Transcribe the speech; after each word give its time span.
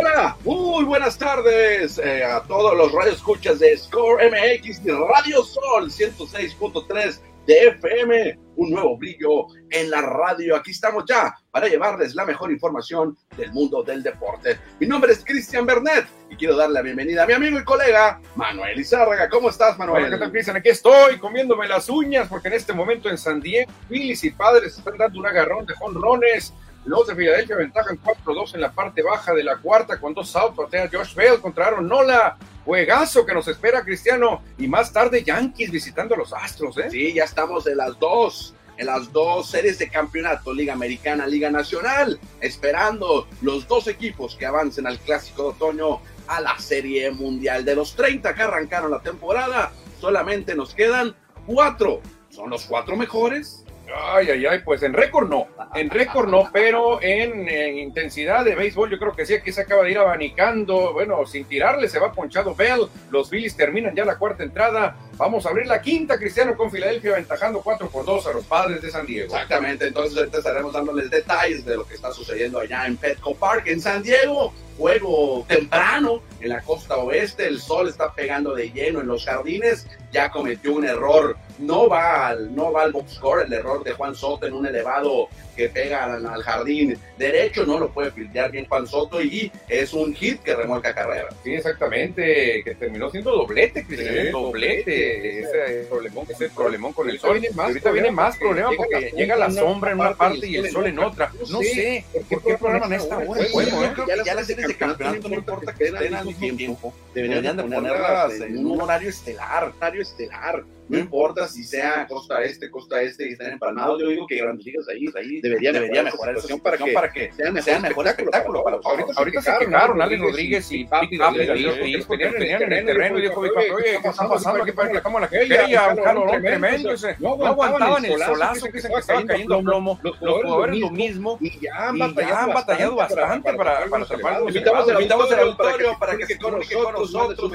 Hola, 0.00 0.36
muy 0.44 0.84
buenas 0.84 1.18
tardes 1.18 1.98
eh, 1.98 2.24
a 2.24 2.40
todos 2.44 2.76
los 2.76 2.92
radioescuchas 2.92 3.58
de 3.58 3.76
Score 3.76 4.22
MX 4.30 4.80
y 4.84 4.90
Radio 4.90 5.42
Sol 5.44 5.90
106.3 5.90 7.20
de 7.46 7.68
FM. 7.68 8.38
Un 8.56 8.70
nuevo 8.70 8.96
brillo 8.96 9.46
en 9.70 9.90
la 9.90 10.00
radio. 10.00 10.56
Aquí 10.56 10.70
estamos 10.70 11.04
ya 11.06 11.34
para 11.50 11.68
llevarles 11.68 12.14
la 12.14 12.24
mejor 12.24 12.50
información 12.52 13.16
del 13.36 13.52
mundo 13.52 13.82
del 13.82 14.02
deporte. 14.02 14.58
Mi 14.80 14.86
nombre 14.86 15.12
es 15.12 15.24
Cristian 15.24 15.66
Bernet 15.66 16.06
y 16.30 16.36
quiero 16.36 16.56
darle 16.56 16.74
la 16.74 16.82
bienvenida 16.82 17.24
a 17.24 17.26
mi 17.26 17.34
amigo 17.34 17.58
y 17.58 17.64
colega 17.64 18.20
Manuel 18.36 18.78
Izárraga. 18.78 19.28
¿Cómo 19.28 19.50
estás, 19.50 19.78
Manuel? 19.78 20.10
¿qué 20.10 20.16
tal, 20.16 20.30
Cristian? 20.30 20.56
Aquí 20.56 20.70
estoy 20.70 21.18
comiéndome 21.18 21.68
las 21.68 21.88
uñas 21.90 22.28
porque 22.28 22.48
en 22.48 22.54
este 22.54 22.72
momento 22.72 23.10
en 23.10 23.18
San 23.18 23.40
Diego, 23.40 23.70
Phillies 23.88 24.24
y 24.24 24.30
Padres 24.30 24.78
están 24.78 24.96
dando 24.96 25.18
un 25.18 25.26
agarrón 25.26 25.66
de 25.66 25.74
jonrones. 25.74 26.54
Los 26.84 27.06
de 27.06 27.14
Filadelfia 27.14 27.56
ventajan 27.56 27.98
4-2 28.02 28.54
en 28.54 28.60
la 28.60 28.72
parte 28.72 29.02
baja 29.02 29.32
de 29.32 29.44
la 29.44 29.56
cuarta 29.58 30.00
con 30.00 30.14
dos 30.14 30.34
outs. 30.34 30.56
Patea 30.56 30.90
Josh 30.92 31.14
Bell 31.14 31.40
contra 31.40 31.68
Aaron 31.68 31.86
Nola. 31.86 32.36
Juegazo 32.64 33.24
que 33.24 33.34
nos 33.34 33.46
espera 33.46 33.84
Cristiano. 33.84 34.42
Y 34.58 34.66
más 34.66 34.92
tarde 34.92 35.22
Yankees 35.22 35.70
visitando 35.70 36.14
a 36.14 36.18
los 36.18 36.32
Astros, 36.32 36.76
¿eh? 36.78 36.90
Sí, 36.90 37.12
ya 37.12 37.24
estamos 37.24 37.66
en 37.66 37.76
las 37.76 37.98
dos. 37.98 38.54
En 38.78 38.86
las 38.86 39.12
dos 39.12 39.50
series 39.50 39.78
de 39.78 39.88
campeonato, 39.88 40.52
Liga 40.52 40.72
Americana, 40.72 41.26
Liga 41.26 41.50
Nacional, 41.50 42.18
esperando 42.40 43.28
los 43.42 43.68
dos 43.68 43.86
equipos 43.86 44.34
que 44.34 44.46
avancen 44.46 44.86
al 44.86 44.98
Clásico 44.98 45.42
de 45.42 45.48
Otoño 45.50 46.00
a 46.26 46.40
la 46.40 46.58
Serie 46.58 47.10
Mundial. 47.10 47.64
De 47.64 47.76
los 47.76 47.94
30 47.94 48.34
que 48.34 48.42
arrancaron 48.42 48.90
la 48.90 49.00
temporada, 49.00 49.72
solamente 50.00 50.54
nos 50.54 50.74
quedan 50.74 51.14
cuatro. 51.46 52.00
¿Son 52.30 52.48
los 52.48 52.64
cuatro 52.64 52.96
mejores? 52.96 53.61
Ay, 53.94 54.30
ay, 54.30 54.46
ay, 54.46 54.60
pues 54.64 54.82
en 54.82 54.92
récord 54.92 55.28
no, 55.28 55.48
en 55.74 55.90
récord 55.90 56.28
no, 56.28 56.48
pero 56.52 57.02
en, 57.02 57.48
en, 57.48 57.78
intensidad 57.78 58.44
de 58.44 58.54
béisbol 58.54 58.90
yo 58.90 58.98
creo 58.98 59.12
que 59.12 59.26
sí, 59.26 59.34
aquí 59.34 59.52
se 59.52 59.62
acaba 59.62 59.82
de 59.84 59.90
ir 59.90 59.98
abanicando, 59.98 60.92
bueno, 60.92 61.24
sin 61.26 61.44
tirarle 61.44 61.88
se 61.88 61.98
va 61.98 62.12
ponchado 62.12 62.54
Bell, 62.54 62.88
los 63.10 63.28
Phillies 63.28 63.56
terminan 63.56 63.94
ya 63.94 64.04
la 64.04 64.16
cuarta 64.16 64.42
entrada, 64.42 64.96
vamos 65.16 65.44
a 65.46 65.50
abrir 65.50 65.66
la 65.66 65.80
quinta, 65.80 66.18
Cristiano 66.18 66.56
con 66.56 66.70
Filadelfia 66.70 67.12
aventajando 67.12 67.60
4 67.60 67.88
por 67.88 68.04
2 68.04 68.26
a 68.26 68.32
los 68.32 68.44
padres 68.44 68.80
de 68.82 68.90
San 68.90 69.06
Diego. 69.06 69.34
Exactamente, 69.34 69.86
entonces 69.86 70.16
ahorita 70.16 70.38
estaremos 70.38 70.72
dándoles 70.72 71.10
detalles 71.10 71.64
de 71.64 71.76
lo 71.76 71.86
que 71.86 71.94
está 71.94 72.12
sucediendo 72.12 72.60
allá 72.60 72.86
en 72.86 72.96
Petco 72.96 73.34
Park, 73.34 73.64
en 73.66 73.80
San 73.80 74.02
Diego, 74.02 74.52
juego 74.78 75.44
temprano 75.48 76.22
en 76.42 76.48
la 76.48 76.60
costa 76.60 76.96
oeste, 76.96 77.46
el 77.46 77.60
sol 77.60 77.88
está 77.88 78.12
pegando 78.12 78.54
de 78.54 78.70
lleno 78.70 79.00
en 79.00 79.06
los 79.06 79.24
jardines, 79.24 79.86
ya 80.12 80.30
cometió 80.30 80.74
un 80.74 80.84
error, 80.84 81.36
no 81.58 81.88
va 81.88 82.28
al, 82.28 82.54
no 82.54 82.72
va 82.72 82.82
al 82.82 82.92
box 82.92 83.14
score, 83.14 83.44
el 83.46 83.52
error 83.52 83.84
de 83.84 83.92
Juan 83.92 84.14
Soto 84.14 84.46
en 84.46 84.52
un 84.52 84.66
elevado 84.66 85.28
que 85.56 85.68
pega 85.68 86.04
al, 86.04 86.26
al 86.26 86.42
jardín 86.42 86.98
derecho, 87.18 87.64
no 87.64 87.78
lo 87.78 87.90
puede 87.90 88.10
filtrar 88.10 88.50
bien 88.50 88.66
Juan 88.66 88.86
Soto 88.86 89.22
y 89.22 89.50
es 89.68 89.92
un 89.92 90.14
hit 90.14 90.42
que 90.42 90.54
remolca 90.54 90.94
carrera. 90.94 91.28
Sí, 91.44 91.54
exactamente, 91.54 92.62
que 92.64 92.74
terminó 92.74 93.10
siendo 93.10 93.32
doblete, 93.32 93.84
Cristian, 93.84 94.26
sí, 94.26 94.30
doblete, 94.30 95.40
ese 95.40 95.86
problemón, 95.88 96.26
ese 96.28 96.48
problemón 96.50 96.92
con 96.92 97.08
el 97.08 97.18
sol. 97.18 97.38
Viene 97.38 97.54
más 97.54 97.66
ahorita 97.66 97.90
viene 97.90 98.10
más 98.10 98.36
problema 98.36 98.70
porque 98.76 99.12
llega 99.16 99.36
la 99.36 99.50
sombra 99.50 99.92
en 99.92 100.00
una 100.00 100.14
parte 100.14 100.46
y 100.46 100.56
el 100.56 100.70
sol 100.70 100.86
en 100.86 100.98
otra. 100.98 101.32
No 101.50 101.60
sé, 101.60 102.04
¿por 102.12 102.42
qué 102.42 102.58
programan 102.58 102.92
esta 102.92 103.18
hora? 103.18 103.42
Yo 103.42 103.94
creo 103.94 104.06
que 104.06 104.24
ya 104.24 104.34
las 104.34 104.46
series 104.46 104.68
de 104.68 104.76
campeonato 104.76 105.28
no 105.28 105.34
importa 105.36 105.74
que 105.74 105.84
estén 105.84 106.14
al 106.14 106.26
mismo 106.26 106.56
tiempo, 106.56 106.94
deberían 107.14 107.56
de 107.56 107.62
ponerlas 107.62 108.34
en 108.40 108.66
un 108.66 108.80
horario 108.80 109.08
estelar, 109.08 109.72
horario 109.78 110.02
estelar. 110.02 110.64
No 110.92 110.98
importa 110.98 111.48
si 111.48 111.64
sea 111.64 112.06
costa 112.06 112.42
este, 112.42 112.70
costa 112.70 113.00
este 113.00 113.26
y 113.28 113.32
están 113.32 113.52
empalmados. 113.52 113.98
Yo 113.98 114.08
digo 114.08 114.26
que 114.26 114.36
Grandes 114.36 114.66
Ligas 114.66 114.86
ahí, 114.88 115.06
ahí 115.16 115.40
debería, 115.40 115.72
debería 115.72 116.02
mejorar 116.02 116.34
la 116.34 116.40
situación 116.42 116.60
para 116.60 116.76
que, 116.76 116.92
para 116.92 117.10
que 117.10 117.32
sean 117.32 117.54
mejor, 117.54 117.64
sean 117.64 117.82
mejor 117.82 118.06
espectáculo. 118.08 118.62
Para 118.62 118.76
ahorita, 118.76 119.12
ahorita 119.16 119.40
se 119.40 119.58
quejaron, 119.58 120.02
Alex 120.02 120.20
Rodríguez 120.20 120.70
y 120.70 120.84
Papi 120.84 121.08
tenían 121.08 122.62
en 122.62 122.72
el 122.72 122.86
terreno 122.86 123.18
y 123.18 123.22
dijo, 123.22 123.40
oye, 123.40 123.98
¿qué 124.02 124.08
está 124.08 124.28
pasando? 124.28 124.62
aquí 124.62 124.72
para 124.72 124.88
que 124.88 124.94
la 124.94 125.02
cámara 125.02 125.28
quería 125.28 125.88
un 125.88 125.96
calor 125.96 126.42
tremendo. 126.42 126.94
No 127.18 127.46
aguantaban 127.46 128.04
el 128.04 128.18
solazo 128.18 128.66
que 128.66 128.80
se 128.80 128.88
estaba 128.88 129.24
cayendo 129.24 129.56
a 129.56 129.62
plomo. 129.62 129.98
Los 130.02 130.18
jugadores 130.18 130.78
lo 130.78 130.90
mismo 130.90 131.38
y 131.40 131.58
ya 131.58 131.88
han 131.88 131.98
batallado 131.98 132.96
bastante 132.96 133.54
para 133.54 133.88
tapar. 133.88 134.42
Invitamos 134.46 135.32
al 135.32 135.40
auditorio 135.40 135.96
para 135.98 136.18
que 136.18 136.26
se 136.26 136.38
comunique 136.38 136.74
con 136.74 136.92
nosotros. 136.92 137.52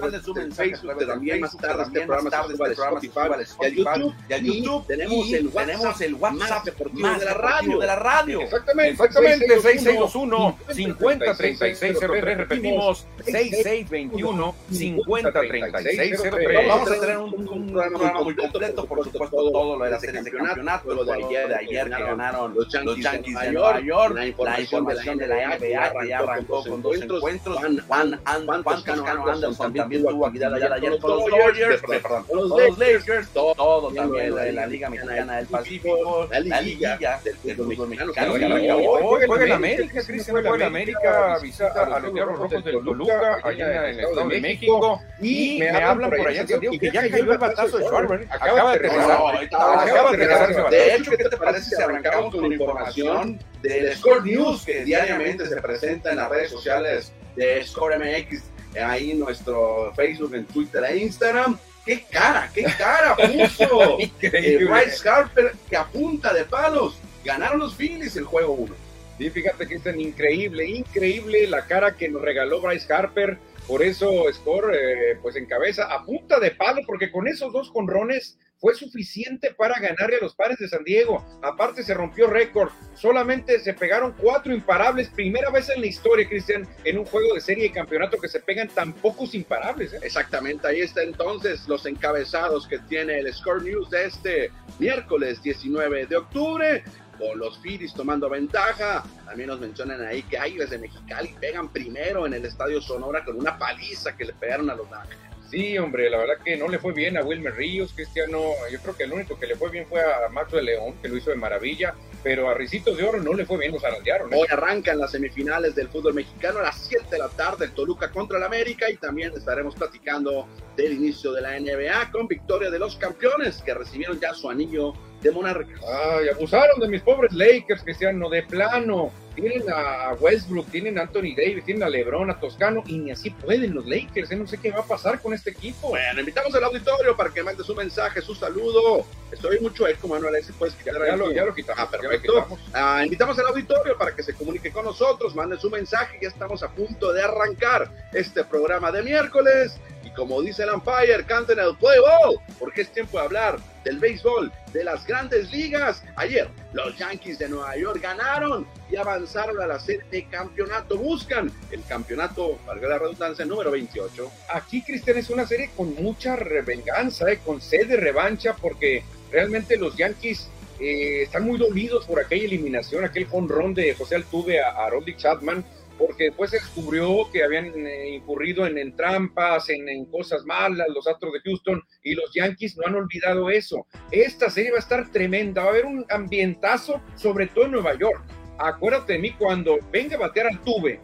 Manden 0.00 0.22
su 0.22 0.34
mensaje 0.34 0.74
en. 0.74 1.06
También 1.06 1.40
más 1.40 1.56
tarde 1.56 1.82
este 1.84 2.00
programa 2.02 2.30
se 2.30 2.73
Spotify, 2.74 3.20
y 3.60 3.64
a 3.64 3.68
YouTube. 3.68 4.14
Y 4.28 4.32
a 4.32 4.38
YouTube 4.38 4.86
tenemos, 4.86 5.32
el 5.32 5.46
WhatsApp, 5.48 5.66
tenemos 5.66 6.00
el 6.00 6.14
WhatsApp 6.14 6.64
deportivo 6.64 7.08
de 7.08 7.24
la 7.24 7.34
radio. 7.34 7.78
De 7.78 7.86
la 7.86 7.96
radio. 7.96 8.40
Exactamente. 8.40 8.92
Exactamente. 8.92 9.60
6621 9.60 10.58
503603. 10.72 12.36
Repetimos 12.36 13.06
6621 13.24 14.54
503603. 14.70 16.68
Vamos 16.68 16.90
a 16.90 17.00
tener 17.00 17.18
un, 17.18 17.48
un 17.48 17.72
programa 17.72 18.22
muy 18.22 18.36
completo, 18.36 18.84
por 18.86 19.04
supuesto, 19.04 19.50
todo 19.50 19.78
lo 19.78 19.84
de 19.84 19.90
la 19.90 20.00
serie 20.00 20.22
de 20.22 20.30
campeonato, 20.30 20.94
lo 20.94 21.04
de 21.04 21.12
ayer, 21.12 21.48
de 21.48 21.56
ayer 21.56 21.84
que 21.84 22.02
ganaron 22.02 22.54
los 22.54 22.68
Yankees 22.68 23.38
de 23.40 23.52
Nueva 23.52 23.80
York, 23.80 24.14
la 24.14 24.60
información 24.60 25.18
de 25.18 25.28
la 25.28 25.56
NBA 25.56 25.92
que 26.00 26.08
ya 26.08 26.18
arrancó 26.18 26.64
con 26.64 26.82
dos 26.82 27.00
encuentros. 27.00 27.58
Juan 27.88 28.20
Anderson 28.24 29.56
también 29.56 30.02
tuvo 30.02 30.26
actividad 30.26 30.54
ayer 30.54 30.98
con 31.00 31.10
los 31.10 31.30
Dodgers, 31.30 31.82
perdón, 31.82 32.24
los 32.58 32.78
Lakers, 32.78 33.28
todo, 33.30 33.54
todo 33.54 33.92
también, 33.92 34.34
la, 34.34 34.50
la, 34.52 34.66
Liga 34.66 34.90
Mexicana 34.90 35.36
del 35.36 35.46
Pacífico, 35.46 36.28
la 36.30 36.60
Liga 36.60 36.98
del 36.98 37.56
fútbol 37.56 37.88
mexicano. 37.88 38.32
Hoy 38.32 39.24
juega 39.26 39.44
en 39.44 39.52
América, 39.52 40.02
Cristian, 40.02 40.36
juega 40.36 40.54
en 40.54 40.62
América, 40.62 41.38
visita 41.42 41.72
a 41.72 41.98
los 41.98 42.14
Diablos 42.14 42.38
Rojos 42.38 42.64
del 42.64 42.84
Toluca, 42.84 43.38
allá 43.42 43.88
en 43.88 43.94
el 43.94 44.00
Estado 44.00 44.28
de 44.28 44.40
México, 44.40 45.00
y 45.20 45.58
me 45.58 45.70
hablan 45.70 46.10
por 46.10 46.28
allá 46.28 46.44
que 46.46 46.90
ya 46.90 47.08
cayó 47.08 47.32
el 47.32 47.38
batazo 47.38 47.78
de 47.78 47.84
Schwarber, 47.84 48.26
acaba 48.30 48.70
de 48.70 48.76
aterrizar, 48.76 49.10
acaba 49.10 50.12
de 50.12 50.24
aterrizar 50.24 50.70
De 50.70 50.94
hecho, 50.94 51.10
¿qué 51.12 51.24
te 51.24 51.36
parece 51.36 51.76
si 51.76 51.82
arrancamos 51.82 52.34
con 52.34 52.52
información 52.52 53.38
del 53.62 53.96
Score 53.96 54.24
News 54.24 54.64
que 54.64 54.84
diariamente 54.84 55.46
se 55.46 55.56
presenta 55.60 56.10
en 56.10 56.16
las 56.16 56.28
redes 56.28 56.50
sociales 56.50 57.12
de 57.36 57.64
Score 57.64 57.98
MX, 57.98 58.42
ahí 58.82 59.12
en 59.12 59.20
nuestro 59.20 59.92
Facebook, 59.94 60.34
en 60.34 60.44
Twitter 60.46 60.84
e 60.84 60.98
Instagram? 60.98 61.58
¡Qué 61.84 62.04
cara! 62.10 62.50
¡Qué 62.54 62.62
cara 62.62 63.14
puso! 63.14 63.98
Bryce 64.20 65.08
Harper 65.08 65.52
que 65.68 65.76
apunta 65.76 66.32
de 66.32 66.44
palos. 66.44 66.98
Ganaron 67.24 67.58
los 67.58 67.74
Phillies 67.74 68.16
el 68.16 68.24
juego 68.24 68.52
1. 68.54 68.74
Sí, 69.18 69.30
fíjate 69.30 69.66
que 69.68 69.76
es 69.76 69.82
tan 69.82 70.00
increíble, 70.00 70.66
increíble 70.66 71.46
la 71.46 71.66
cara 71.66 71.94
que 71.94 72.08
nos 72.08 72.22
regaló 72.22 72.60
Bryce 72.60 72.92
Harper. 72.92 73.38
Por 73.66 73.82
eso 73.82 74.24
Score, 74.32 74.74
eh, 74.74 75.18
pues 75.22 75.36
en 75.36 75.46
cabeza, 75.46 75.84
a 75.84 76.04
punta 76.04 76.38
de 76.38 76.50
palo, 76.50 76.82
porque 76.86 77.10
con 77.10 77.26
esos 77.26 77.52
dos 77.52 77.70
conrones 77.70 78.38
fue 78.58 78.74
suficiente 78.74 79.52
para 79.54 79.78
ganarle 79.78 80.16
a 80.16 80.20
los 80.20 80.34
padres 80.34 80.58
de 80.58 80.68
San 80.68 80.84
Diego. 80.84 81.24
Aparte 81.42 81.82
se 81.82 81.92
rompió 81.92 82.28
récord. 82.28 82.70
Solamente 82.94 83.58
se 83.60 83.74
pegaron 83.74 84.14
cuatro 84.18 84.54
imparables. 84.54 85.10
Primera 85.10 85.50
vez 85.50 85.68
en 85.68 85.80
la 85.80 85.86
historia, 85.86 86.28
Cristian, 86.28 86.66
en 86.84 86.98
un 86.98 87.04
juego 87.04 87.34
de 87.34 87.40
serie 87.40 87.66
y 87.66 87.70
campeonato 87.70 88.18
que 88.18 88.28
se 88.28 88.40
pegan 88.40 88.68
tan 88.68 88.92
pocos 88.92 89.34
imparables. 89.34 89.92
¿eh? 89.92 89.98
Exactamente, 90.02 90.66
ahí 90.66 90.80
está 90.80 91.02
entonces 91.02 91.68
los 91.68 91.84
encabezados 91.86 92.66
que 92.66 92.78
tiene 92.78 93.18
el 93.18 93.32
Score 93.34 93.62
News 93.62 93.90
de 93.90 94.06
este 94.06 94.50
miércoles 94.78 95.42
19 95.42 96.06
de 96.06 96.16
octubre 96.16 96.84
con 97.16 97.38
los 97.38 97.58
Phillies 97.58 97.94
tomando 97.94 98.28
ventaja. 98.28 99.04
También 99.24 99.48
nos 99.48 99.60
mencionan 99.60 100.02
ahí 100.02 100.22
que 100.22 100.38
Águilas 100.38 100.70
de 100.70 100.78
Mexicali 100.78 101.34
pegan 101.40 101.68
primero 101.68 102.26
en 102.26 102.34
el 102.34 102.44
Estadio 102.44 102.80
Sonora 102.80 103.24
con 103.24 103.36
una 103.36 103.58
paliza 103.58 104.16
que 104.16 104.24
le 104.24 104.32
pegaron 104.32 104.70
a 104.70 104.74
los 104.74 104.90
Ángeles. 104.92 105.24
Sí, 105.50 105.78
hombre, 105.78 106.10
la 106.10 106.18
verdad 106.18 106.34
que 106.44 106.56
no 106.56 106.68
le 106.68 106.80
fue 106.80 106.92
bien 106.92 107.16
a 107.16 107.22
Wilmer 107.22 107.54
Ríos, 107.54 107.92
Cristiano. 107.94 108.40
Yo 108.72 108.80
creo 108.80 108.96
que 108.96 109.04
el 109.04 109.12
único 109.12 109.38
que 109.38 109.46
le 109.46 109.54
fue 109.54 109.70
bien 109.70 109.86
fue 109.86 110.00
a 110.00 110.28
Macho 110.28 110.56
de 110.56 110.62
León, 110.62 110.94
que 111.00 111.08
lo 111.08 111.16
hizo 111.16 111.30
de 111.30 111.36
maravilla, 111.36 111.94
pero 112.24 112.48
a 112.48 112.54
Ricitos 112.54 112.96
de 112.96 113.04
Oro 113.04 113.22
no 113.22 113.34
le 113.34 113.46
fue 113.46 113.58
bien, 113.58 113.70
los 113.70 113.84
arandearon. 113.84 114.32
¿eh? 114.32 114.36
Hoy 114.36 114.48
arrancan 114.50 114.98
las 114.98 115.12
semifinales 115.12 115.76
del 115.76 115.88
fútbol 115.88 116.14
mexicano 116.14 116.58
a 116.58 116.62
las 116.62 116.78
7 116.88 117.06
de 117.08 117.18
la 117.18 117.28
tarde, 117.28 117.66
el 117.66 117.72
Toluca 117.72 118.10
contra 118.10 118.38
el 118.38 118.42
América, 118.42 118.90
y 118.90 118.96
también 118.96 119.32
estaremos 119.36 119.76
platicando 119.76 120.48
del 120.76 120.94
inicio 120.94 121.32
de 121.32 121.42
la 121.42 121.60
NBA 121.60 122.10
con 122.10 122.26
victoria 122.26 122.70
de 122.70 122.78
los 122.80 122.96
campeones 122.96 123.62
que 123.62 123.74
recibieron 123.74 124.18
ya 124.18 124.34
su 124.34 124.50
anillo 124.50 124.94
de 125.24 125.32
monarca. 125.32 125.74
Ay, 126.18 126.28
abusaron 126.28 126.78
de 126.78 126.88
mis 126.88 127.00
pobres 127.00 127.32
Lakers, 127.32 127.82
Cristiano, 127.82 128.28
de 128.28 128.42
plano. 128.42 129.10
Tienen 129.34 129.64
a 129.68 130.12
Westbrook, 130.20 130.70
tienen 130.70 130.96
a 130.96 131.02
Anthony 131.02 131.34
Davis, 131.36 131.64
tienen 131.64 131.82
a 131.82 131.88
LeBron, 131.88 132.30
a 132.30 132.38
Toscano, 132.38 132.84
y 132.86 132.98
ni 132.98 133.10
así 133.10 133.30
pueden 133.30 133.74
los 133.74 133.84
Lakers. 133.84 134.30
¿eh? 134.30 134.36
No 134.36 134.46
sé 134.46 134.58
qué 134.58 134.70
va 134.70 134.80
a 134.80 134.86
pasar 134.86 135.20
con 135.20 135.34
este 135.34 135.50
equipo. 135.50 135.88
Bueno, 135.88 136.20
invitamos 136.20 136.54
al 136.54 136.62
auditorio 136.62 137.16
para 137.16 137.30
que 137.30 137.42
mande 137.42 137.64
su 137.64 137.74
mensaje, 137.74 138.20
su 138.20 138.34
saludo. 138.34 139.04
Estoy 139.32 139.58
mucho 139.58 139.88
eco, 139.88 140.06
Manuel, 140.06 140.36
ese 140.36 140.52
puedes 140.52 140.76
quitar. 140.76 140.94
Ya, 141.04 141.16
lo, 141.16 141.32
ya 141.32 141.44
lo 141.44 141.52
quitamos. 141.52 141.82
Ah, 141.82 141.90
perfecto. 141.90 142.46
Ah, 142.72 143.02
invitamos 143.02 143.36
al 143.38 143.46
auditorio 143.46 143.98
para 143.98 144.14
que 144.14 144.22
se 144.22 144.34
comunique 144.34 144.70
con 144.70 144.84
nosotros, 144.84 145.34
mande 145.34 145.56
su 145.56 145.68
mensaje. 145.68 146.18
Ya 146.22 146.28
estamos 146.28 146.62
a 146.62 146.68
punto 146.68 147.12
de 147.12 147.22
arrancar 147.22 147.90
este 148.12 148.44
programa 148.44 148.92
de 148.92 149.02
miércoles. 149.02 149.80
Como 150.14 150.40
dice 150.42 150.62
el 150.62 150.70
Empire, 150.70 151.24
canten 151.26 151.58
el 151.58 151.76
play 151.76 151.98
ball, 152.00 152.38
porque 152.58 152.82
es 152.82 152.92
tiempo 152.92 153.18
de 153.18 153.24
hablar 153.24 153.58
del 153.84 153.98
béisbol, 153.98 154.52
de 154.72 154.84
las 154.84 155.06
grandes 155.06 155.50
ligas. 155.50 156.02
Ayer 156.16 156.48
los 156.72 156.96
Yankees 156.96 157.38
de 157.38 157.48
Nueva 157.48 157.76
York 157.76 158.00
ganaron 158.00 158.66
y 158.90 158.96
avanzaron 158.96 159.60
a 159.60 159.66
la 159.66 159.78
serie 159.78 160.04
de 160.10 160.26
campeonato. 160.26 160.96
Buscan 160.96 161.50
el 161.70 161.82
campeonato, 161.84 162.58
valga 162.66 162.88
la 162.88 162.98
redundancia, 162.98 163.44
número 163.44 163.70
28. 163.70 164.30
Aquí, 164.54 164.82
Cristian, 164.82 165.18
es 165.18 165.30
una 165.30 165.46
serie 165.46 165.70
con 165.76 165.94
mucha 165.94 166.36
revenganza, 166.36 167.30
eh, 167.30 167.40
con 167.44 167.60
sed 167.60 167.88
de 167.88 167.96
revancha, 167.96 168.54
porque 168.54 169.02
realmente 169.30 169.76
los 169.76 169.96
Yankees 169.96 170.48
eh, 170.80 171.22
están 171.24 171.44
muy 171.44 171.58
dolidos 171.58 172.06
por 172.06 172.20
aquella 172.20 172.44
eliminación, 172.44 173.04
aquel 173.04 173.26
jonrón 173.26 173.74
de 173.74 173.94
José 173.94 174.16
Altuve 174.16 174.62
a, 174.62 174.70
a 174.70 174.90
Rolly 174.90 175.16
Chapman 175.16 175.64
porque 175.98 176.24
después 176.24 176.50
se 176.50 176.56
descubrió 176.56 177.30
que 177.32 177.42
habían 177.42 177.66
eh, 177.86 178.14
incurrido 178.14 178.66
en, 178.66 178.96
trampas, 178.96 179.68
en, 179.70 180.04
cosas 180.06 180.44
malas, 180.44 180.86
los 180.94 181.06
Astros 181.06 181.32
de 181.32 181.40
Houston 181.40 181.82
y 182.02 182.14
los 182.14 182.32
Yankees 182.34 182.76
no 182.76 182.86
han 182.86 182.94
olvidado 182.94 183.50
eso. 183.50 183.86
Esta 184.10 184.50
serie 184.50 184.72
va 184.72 184.76
a 184.76 184.80
estar 184.80 185.10
tremenda, 185.10 185.62
va 185.62 185.68
a 185.68 185.70
haber 185.70 185.86
un 185.86 186.04
ambientazo, 186.08 187.00
sobre 187.16 187.46
todo 187.46 187.66
en 187.66 187.72
Nueva 187.72 187.94
York. 187.94 188.22
Acuérdate 188.58 189.14
de 189.14 189.18
mí 189.18 189.32
cuando 189.32 189.78
venga 189.90 190.16
a 190.16 190.20
batear 190.20 190.46
al 190.46 190.60
tuve 190.60 191.00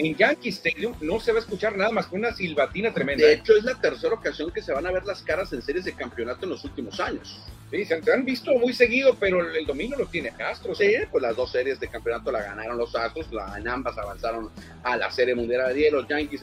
en 0.00 0.16
Yankee 0.16 0.48
Stadium 0.48 0.94
no 1.00 1.20
se 1.20 1.32
va 1.32 1.38
a 1.38 1.42
escuchar 1.42 1.76
nada 1.76 1.90
más 1.90 2.06
que 2.06 2.16
una 2.16 2.32
silbatina 2.32 2.92
tremenda. 2.92 3.26
De 3.26 3.34
hecho, 3.34 3.54
es 3.56 3.64
la 3.64 3.74
tercera 3.74 4.14
ocasión 4.14 4.50
que 4.50 4.62
se 4.62 4.72
van 4.72 4.86
a 4.86 4.90
ver 4.90 5.04
las 5.04 5.22
caras 5.22 5.52
en 5.52 5.60
series 5.60 5.84
de 5.84 5.92
campeonato 5.92 6.44
en 6.44 6.50
los 6.50 6.64
últimos 6.64 6.98
años. 7.00 7.42
Sí, 7.70 7.84
se 7.84 8.00
han 8.10 8.24
visto 8.24 8.52
muy 8.54 8.72
seguido, 8.72 9.14
pero 9.20 9.48
el 9.52 9.66
dominio 9.66 9.98
lo 9.98 10.06
tiene 10.06 10.30
Astros. 10.30 10.78
Sí, 10.78 10.92
pues 11.10 11.22
las 11.22 11.36
dos 11.36 11.52
series 11.52 11.78
de 11.78 11.88
campeonato 11.88 12.32
la 12.32 12.42
ganaron 12.42 12.78
los 12.78 12.96
Astros, 12.96 13.30
la, 13.30 13.56
en 13.58 13.68
ambas 13.68 13.96
avanzaron 13.98 14.50
a 14.82 14.96
la 14.96 15.10
Serie 15.10 15.34
Mundial 15.34 15.72
de 15.74 15.90
los 15.90 16.08
Yankees 16.08 16.42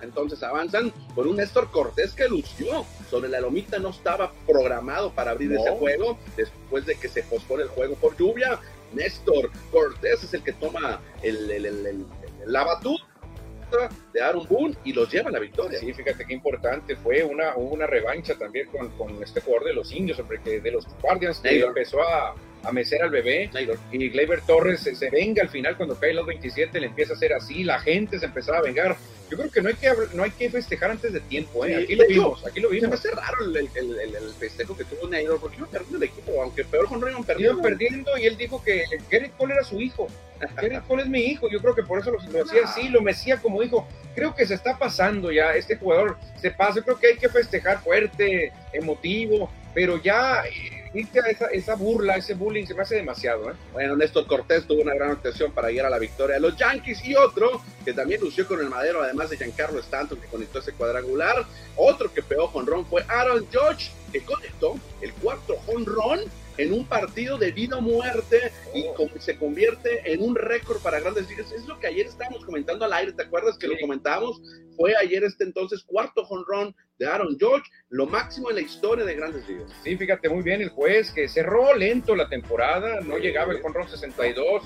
entonces 0.00 0.42
avanzan 0.42 0.92
con 1.14 1.26
un 1.26 1.36
Néstor 1.36 1.70
Cortés 1.70 2.12
que 2.12 2.28
lució 2.28 2.84
sobre 3.10 3.28
la 3.28 3.40
lomita, 3.40 3.78
no 3.78 3.90
estaba 3.90 4.32
programado 4.46 5.12
para 5.12 5.32
abrir 5.32 5.52
ese 5.52 5.70
juego 5.70 6.18
después 6.36 6.86
de 6.86 6.94
que 6.94 7.08
se 7.08 7.22
pospone 7.24 7.64
el 7.64 7.68
juego 7.68 7.94
por 7.96 8.16
lluvia. 8.16 8.60
Néstor 8.92 9.50
Cortés 9.70 10.22
es 10.24 10.34
el 10.34 10.42
que 10.42 10.52
toma 10.52 11.00
el, 11.22 11.50
el, 11.50 11.66
el, 11.66 12.06
la 12.46 12.64
batuta 12.64 13.04
de 14.12 14.22
Aaron 14.22 14.46
Boone 14.48 14.74
y 14.84 14.92
los 14.92 15.12
lleva 15.12 15.28
a 15.28 15.32
la 15.32 15.38
victoria. 15.38 15.78
Sí, 15.78 15.92
fíjate 15.92 16.24
qué 16.24 16.32
importante, 16.32 16.96
fue 16.96 17.22
una, 17.22 17.54
una 17.56 17.86
revancha 17.86 18.34
también 18.36 18.68
con, 18.68 18.88
con 18.96 19.22
este 19.22 19.40
jugador 19.40 19.66
de 19.66 19.74
los 19.74 19.92
indios, 19.92 20.18
hombre, 20.18 20.40
que 20.42 20.60
de 20.60 20.70
los 20.70 20.86
Guardians 21.02 21.40
que 21.40 21.60
empezó 21.60 22.00
a, 22.02 22.34
a 22.62 22.72
mecer 22.72 23.02
al 23.02 23.10
bebé 23.10 23.50
y 23.92 24.08
Gleyber 24.08 24.40
Torres 24.42 24.80
se, 24.80 25.10
venga 25.10 25.42
al 25.42 25.48
final 25.48 25.76
cuando 25.76 25.98
cae 25.98 26.12
los 26.12 26.26
27, 26.26 26.80
le 26.80 26.86
empieza 26.86 27.12
a 27.12 27.16
hacer 27.16 27.32
así, 27.32 27.64
la 27.64 27.78
gente 27.80 28.18
se 28.18 28.26
empezaba 28.26 28.58
a 28.58 28.62
vengar. 28.62 28.96
Yo 29.30 29.36
creo 29.36 29.50
que 29.50 29.60
no 29.60 29.68
hay 29.68 29.74
que, 29.74 29.92
no 30.14 30.22
hay 30.22 30.30
que 30.30 30.48
festejar 30.48 30.90
antes 30.90 31.12
de 31.12 31.20
tiempo, 31.20 31.64
¿eh? 31.66 31.76
aquí 31.76 31.94
lo 31.94 32.06
vimos, 32.06 32.46
aquí 32.46 32.60
lo 32.60 32.70
vimos. 32.70 32.84
Se 32.84 32.88
me 32.88 32.94
hace 32.94 33.20
raro 33.20 33.44
el, 33.44 33.56
el, 33.74 34.14
el, 34.14 34.30
festejo 34.38 34.74
que 34.74 34.84
tuvo 34.84 35.06
Naylor, 35.06 35.38
porque 35.38 35.58
iba 35.58 35.66
perdiendo 35.66 35.98
el 35.98 36.02
equipo, 36.04 36.42
aunque 36.42 36.64
peor 36.64 36.88
con 36.88 37.02
Raymond 37.02 37.26
perdiendo. 37.26 37.58
Iban 37.58 37.62
perdiendo 37.62 38.16
y 38.16 38.24
él 38.24 38.38
dijo 38.38 38.62
que 38.64 38.84
Gerrit 39.10 39.36
Cole 39.36 39.52
era 39.54 39.64
su 39.64 39.80
hijo. 39.82 40.06
Gerrit 40.58 40.82
Cole 40.86 41.02
es 41.02 41.08
mi 41.10 41.20
hijo, 41.20 41.50
yo 41.50 41.60
creo 41.60 41.74
que 41.74 41.82
por 41.82 41.98
eso 41.98 42.10
lo, 42.10 42.18
lo 42.30 42.42
hacía 42.42 42.64
así, 42.64 42.88
lo 42.88 43.02
mecía 43.02 43.36
como 43.36 43.62
hijo. 43.62 43.86
Creo 44.14 44.34
que 44.34 44.46
se 44.46 44.54
está 44.54 44.78
pasando 44.78 45.30
ya, 45.30 45.54
este 45.54 45.76
jugador 45.76 46.16
se 46.40 46.50
pasa, 46.50 46.76
yo 46.76 46.84
creo 46.84 46.98
que 46.98 47.08
hay 47.08 47.16
que 47.18 47.28
festejar 47.28 47.82
fuerte, 47.82 48.50
emotivo, 48.72 49.50
pero 49.74 50.02
ya 50.02 50.42
esa, 50.94 51.46
esa, 51.46 51.74
burla, 51.74 52.16
ese 52.16 52.34
bullying 52.34 52.66
se 52.66 52.74
me 52.74 52.82
hace 52.82 52.96
demasiado. 52.96 53.50
¿eh? 53.50 53.54
Bueno, 53.72 53.96
Néstor 53.96 54.26
Cortés 54.26 54.66
tuvo 54.66 54.82
una 54.82 54.94
gran 54.94 55.10
actuación 55.10 55.52
para 55.52 55.68
llegar 55.68 55.86
a 55.86 55.90
la 55.90 55.98
victoria 55.98 56.36
de 56.36 56.40
los 56.40 56.56
Yankees 56.56 57.04
y 57.04 57.14
otro 57.14 57.62
que 57.84 57.92
también 57.92 58.20
lució 58.20 58.46
con 58.46 58.60
el 58.60 58.68
madero, 58.68 59.02
además 59.02 59.30
de 59.30 59.36
Giancarlo 59.36 59.80
Stanton 59.80 60.20
que 60.20 60.26
conectó 60.28 60.58
ese 60.60 60.72
cuadrangular. 60.72 61.46
Otro 61.76 62.12
que 62.12 62.22
pegó 62.22 62.50
ron 62.64 62.86
fue 62.86 63.04
Aaron 63.08 63.46
George 63.50 63.90
que 64.12 64.22
conectó 64.22 64.76
el 65.00 65.12
cuarto 65.14 65.56
jonrón 65.66 66.20
en 66.58 66.72
un 66.72 66.84
partido 66.84 67.38
de 67.38 67.52
vida 67.52 67.78
o 67.78 67.80
muerte 67.80 68.52
y 68.74 68.84
oh. 68.96 69.08
se 69.18 69.38
convierte 69.38 70.12
en 70.12 70.22
un 70.22 70.34
récord 70.34 70.80
para 70.82 71.00
grandes 71.00 71.28
ligas. 71.28 71.50
Es 71.52 71.66
lo 71.66 71.78
que 71.80 71.86
ayer 71.86 72.06
estábamos 72.06 72.44
comentando 72.44 72.84
al 72.84 72.92
aire, 72.92 73.12
¿te 73.12 73.22
acuerdas 73.22 73.56
que 73.56 73.68
lo 73.68 73.74
comentábamos? 73.80 74.42
Fue 74.76 74.94
ayer 74.96 75.24
este 75.24 75.44
entonces 75.44 75.82
cuarto 75.84 76.24
jonrón 76.24 76.74
de 76.98 77.06
Aaron 77.06 77.36
George, 77.38 77.70
lo 77.88 78.06
máximo 78.06 78.50
en 78.50 78.56
la 78.56 78.62
historia 78.62 79.04
de 79.04 79.14
grandes 79.14 79.48
ligas. 79.48 79.70
Sí, 79.82 79.96
fíjate 79.96 80.28
muy 80.28 80.42
bien 80.42 80.60
el 80.60 80.68
juez 80.68 81.12
que 81.12 81.28
cerró 81.28 81.74
lento 81.74 82.14
la 82.14 82.28
temporada, 82.28 83.00
no 83.00 83.18
llegaba 83.18 83.52
el 83.52 83.62
jonrón 83.62 83.88
62 83.88 84.64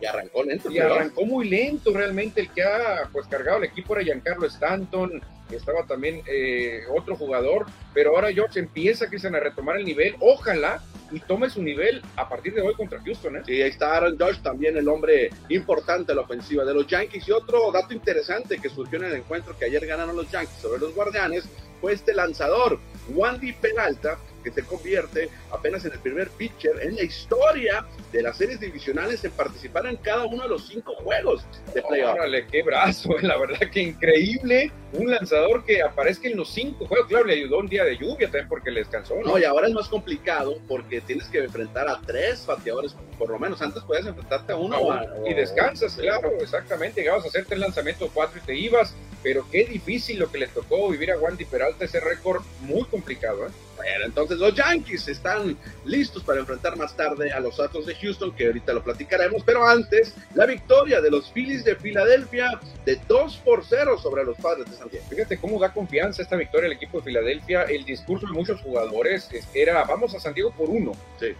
y 0.00 0.06
arrancó 0.06 0.42
lento. 0.42 0.70
Y 0.70 0.78
arrancó 0.78 1.24
muy 1.24 1.48
lento 1.48 1.92
realmente. 1.92 2.40
El 2.40 2.50
que 2.50 2.62
ha 2.62 3.08
pues 3.12 3.26
cargado 3.26 3.58
el 3.58 3.64
equipo 3.64 3.94
era 3.94 4.04
Giancarlo 4.04 4.46
Stanton, 4.46 5.22
estaba 5.50 5.86
también 5.86 6.22
eh, 6.26 6.84
otro 6.96 7.16
jugador, 7.16 7.66
pero 7.92 8.10
ahora 8.10 8.32
George 8.32 8.58
empieza 8.58 9.08
Cristian 9.08 9.34
a 9.34 9.40
retomar 9.40 9.76
el 9.76 9.84
nivel. 9.84 10.16
Ojalá 10.20 10.82
y 11.10 11.20
tome 11.20 11.48
su 11.50 11.62
nivel 11.62 12.02
a 12.16 12.28
partir 12.28 12.54
de 12.54 12.62
hoy 12.62 12.74
contra 12.74 13.00
Houston. 13.00 13.36
¿eh? 13.36 13.42
Sí, 13.46 13.62
ahí 13.62 13.70
está 13.70 13.96
Aaron 13.96 14.16
George, 14.16 14.40
también 14.42 14.76
el 14.76 14.88
hombre 14.88 15.30
importante 15.48 16.12
de 16.12 16.16
la 16.16 16.22
ofensiva 16.22 16.64
de 16.64 16.74
los 16.74 16.86
Yankees. 16.86 17.28
Y 17.28 17.32
otro 17.32 17.70
dato 17.70 17.94
interesante 17.94 18.58
que 18.58 18.68
surgió 18.68 18.98
en 18.98 19.04
el 19.04 19.14
encuentro 19.14 19.56
que 19.56 19.66
ayer 19.66 19.86
ganaron 19.86 20.16
los 20.16 20.30
Yankees 20.30 20.60
sobre 20.60 20.80
los 20.80 20.94
Guardianes 20.94 21.44
fue 21.80 21.92
este 21.92 22.14
lanzador, 22.14 22.80
Wandy 23.10 23.52
Peralta, 23.52 24.18
que 24.44 24.52
se 24.52 24.62
convierte 24.62 25.30
apenas 25.50 25.84
en 25.84 25.92
el 25.92 25.98
primer 25.98 26.28
pitcher 26.30 26.80
en 26.82 26.94
la 26.94 27.02
historia 27.02 27.86
de 28.12 28.22
las 28.22 28.36
series 28.36 28.60
divisionales 28.60 29.24
en 29.24 29.32
participar 29.32 29.86
en 29.86 29.96
cada 29.96 30.24
uno 30.24 30.42
de 30.42 30.48
los 30.50 30.68
cinco 30.68 30.94
juegos 30.96 31.44
de 31.74 31.82
playoff. 31.82 32.14
Órale, 32.14 32.46
qué 32.46 32.62
brazo, 32.62 33.10
la 33.22 33.36
verdad 33.38 33.70
que 33.70 33.80
increíble. 33.80 34.70
Un 34.92 35.10
lanzador 35.10 35.64
que 35.64 35.82
aparezca 35.82 36.28
en 36.28 36.36
los 36.36 36.50
cinco 36.50 36.86
juegos. 36.86 37.08
Claro, 37.08 37.24
le 37.24 37.34
ayudó 37.34 37.58
un 37.58 37.66
día 37.66 37.82
de 37.84 37.96
lluvia 37.96 38.28
también 38.28 38.48
porque 38.48 38.70
le 38.70 38.80
descansó. 38.80 39.16
¿no? 39.24 39.36
y 39.38 39.44
ahora 39.44 39.66
es 39.66 39.74
más 39.74 39.88
complicado 39.88 40.58
porque 40.68 41.00
tienes 41.00 41.26
que 41.28 41.38
enfrentar 41.38 41.88
a 41.88 42.00
tres 42.00 42.46
bateadores, 42.46 42.94
por 43.18 43.30
lo 43.30 43.38
menos. 43.38 43.60
Antes 43.60 43.82
podías 43.82 44.06
enfrentarte 44.06 44.52
a 44.52 44.56
uno. 44.56 44.78
y 45.26 45.34
descansas, 45.34 45.96
claro, 45.96 46.30
exactamente. 46.40 47.00
Llegabas 47.00 47.24
a 47.24 47.28
hacerte 47.28 47.54
el 47.54 47.60
lanzamiento 47.60 48.08
cuatro 48.12 48.38
y 48.42 48.46
te 48.46 48.56
ibas. 48.56 48.94
Pero 49.24 49.46
qué 49.50 49.64
difícil 49.64 50.18
lo 50.18 50.30
que 50.30 50.36
le 50.36 50.48
tocó 50.48 50.90
vivir 50.90 51.10
a 51.10 51.18
Wandy 51.18 51.46
Peralta, 51.46 51.86
ese 51.86 51.98
récord 51.98 52.42
muy 52.60 52.84
complicado. 52.84 53.46
¿eh? 53.46 53.50
Bueno, 53.76 54.04
entonces 54.04 54.38
los 54.38 54.54
Yankees 54.54 55.08
están 55.08 55.56
listos 55.84 56.22
para 56.22 56.40
enfrentar 56.40 56.76
más 56.76 56.96
tarde 56.96 57.32
a 57.32 57.40
los 57.40 57.58
Astros 57.58 57.86
de 57.86 57.94
Houston, 57.94 58.34
que 58.34 58.46
ahorita 58.46 58.72
lo 58.72 58.82
platicaremos, 58.82 59.42
pero 59.44 59.66
antes, 59.66 60.14
la 60.34 60.46
victoria 60.46 61.00
de 61.00 61.10
los 61.10 61.30
Phillies 61.32 61.64
de 61.64 61.76
Filadelfia 61.76 62.60
de 62.84 63.00
2 63.08 63.36
por 63.44 63.64
0 63.64 63.98
sobre 63.98 64.24
los 64.24 64.36
Padres 64.38 64.70
de 64.70 64.76
San 64.76 64.88
Diego. 64.88 65.06
Fíjate 65.08 65.38
cómo 65.38 65.58
da 65.58 65.72
confianza 65.72 66.22
esta 66.22 66.36
victoria 66.36 66.66
al 66.66 66.72
equipo 66.72 66.98
de 66.98 67.04
Filadelfia. 67.04 67.64
El 67.64 67.84
discurso 67.84 68.26
de 68.26 68.32
muchos 68.32 68.60
jugadores 68.60 69.28
era, 69.54 69.84
vamos 69.84 70.14
a 70.14 70.20
San 70.20 70.34
Diego 70.34 70.52
por 70.52 70.70
uno. 70.70 70.92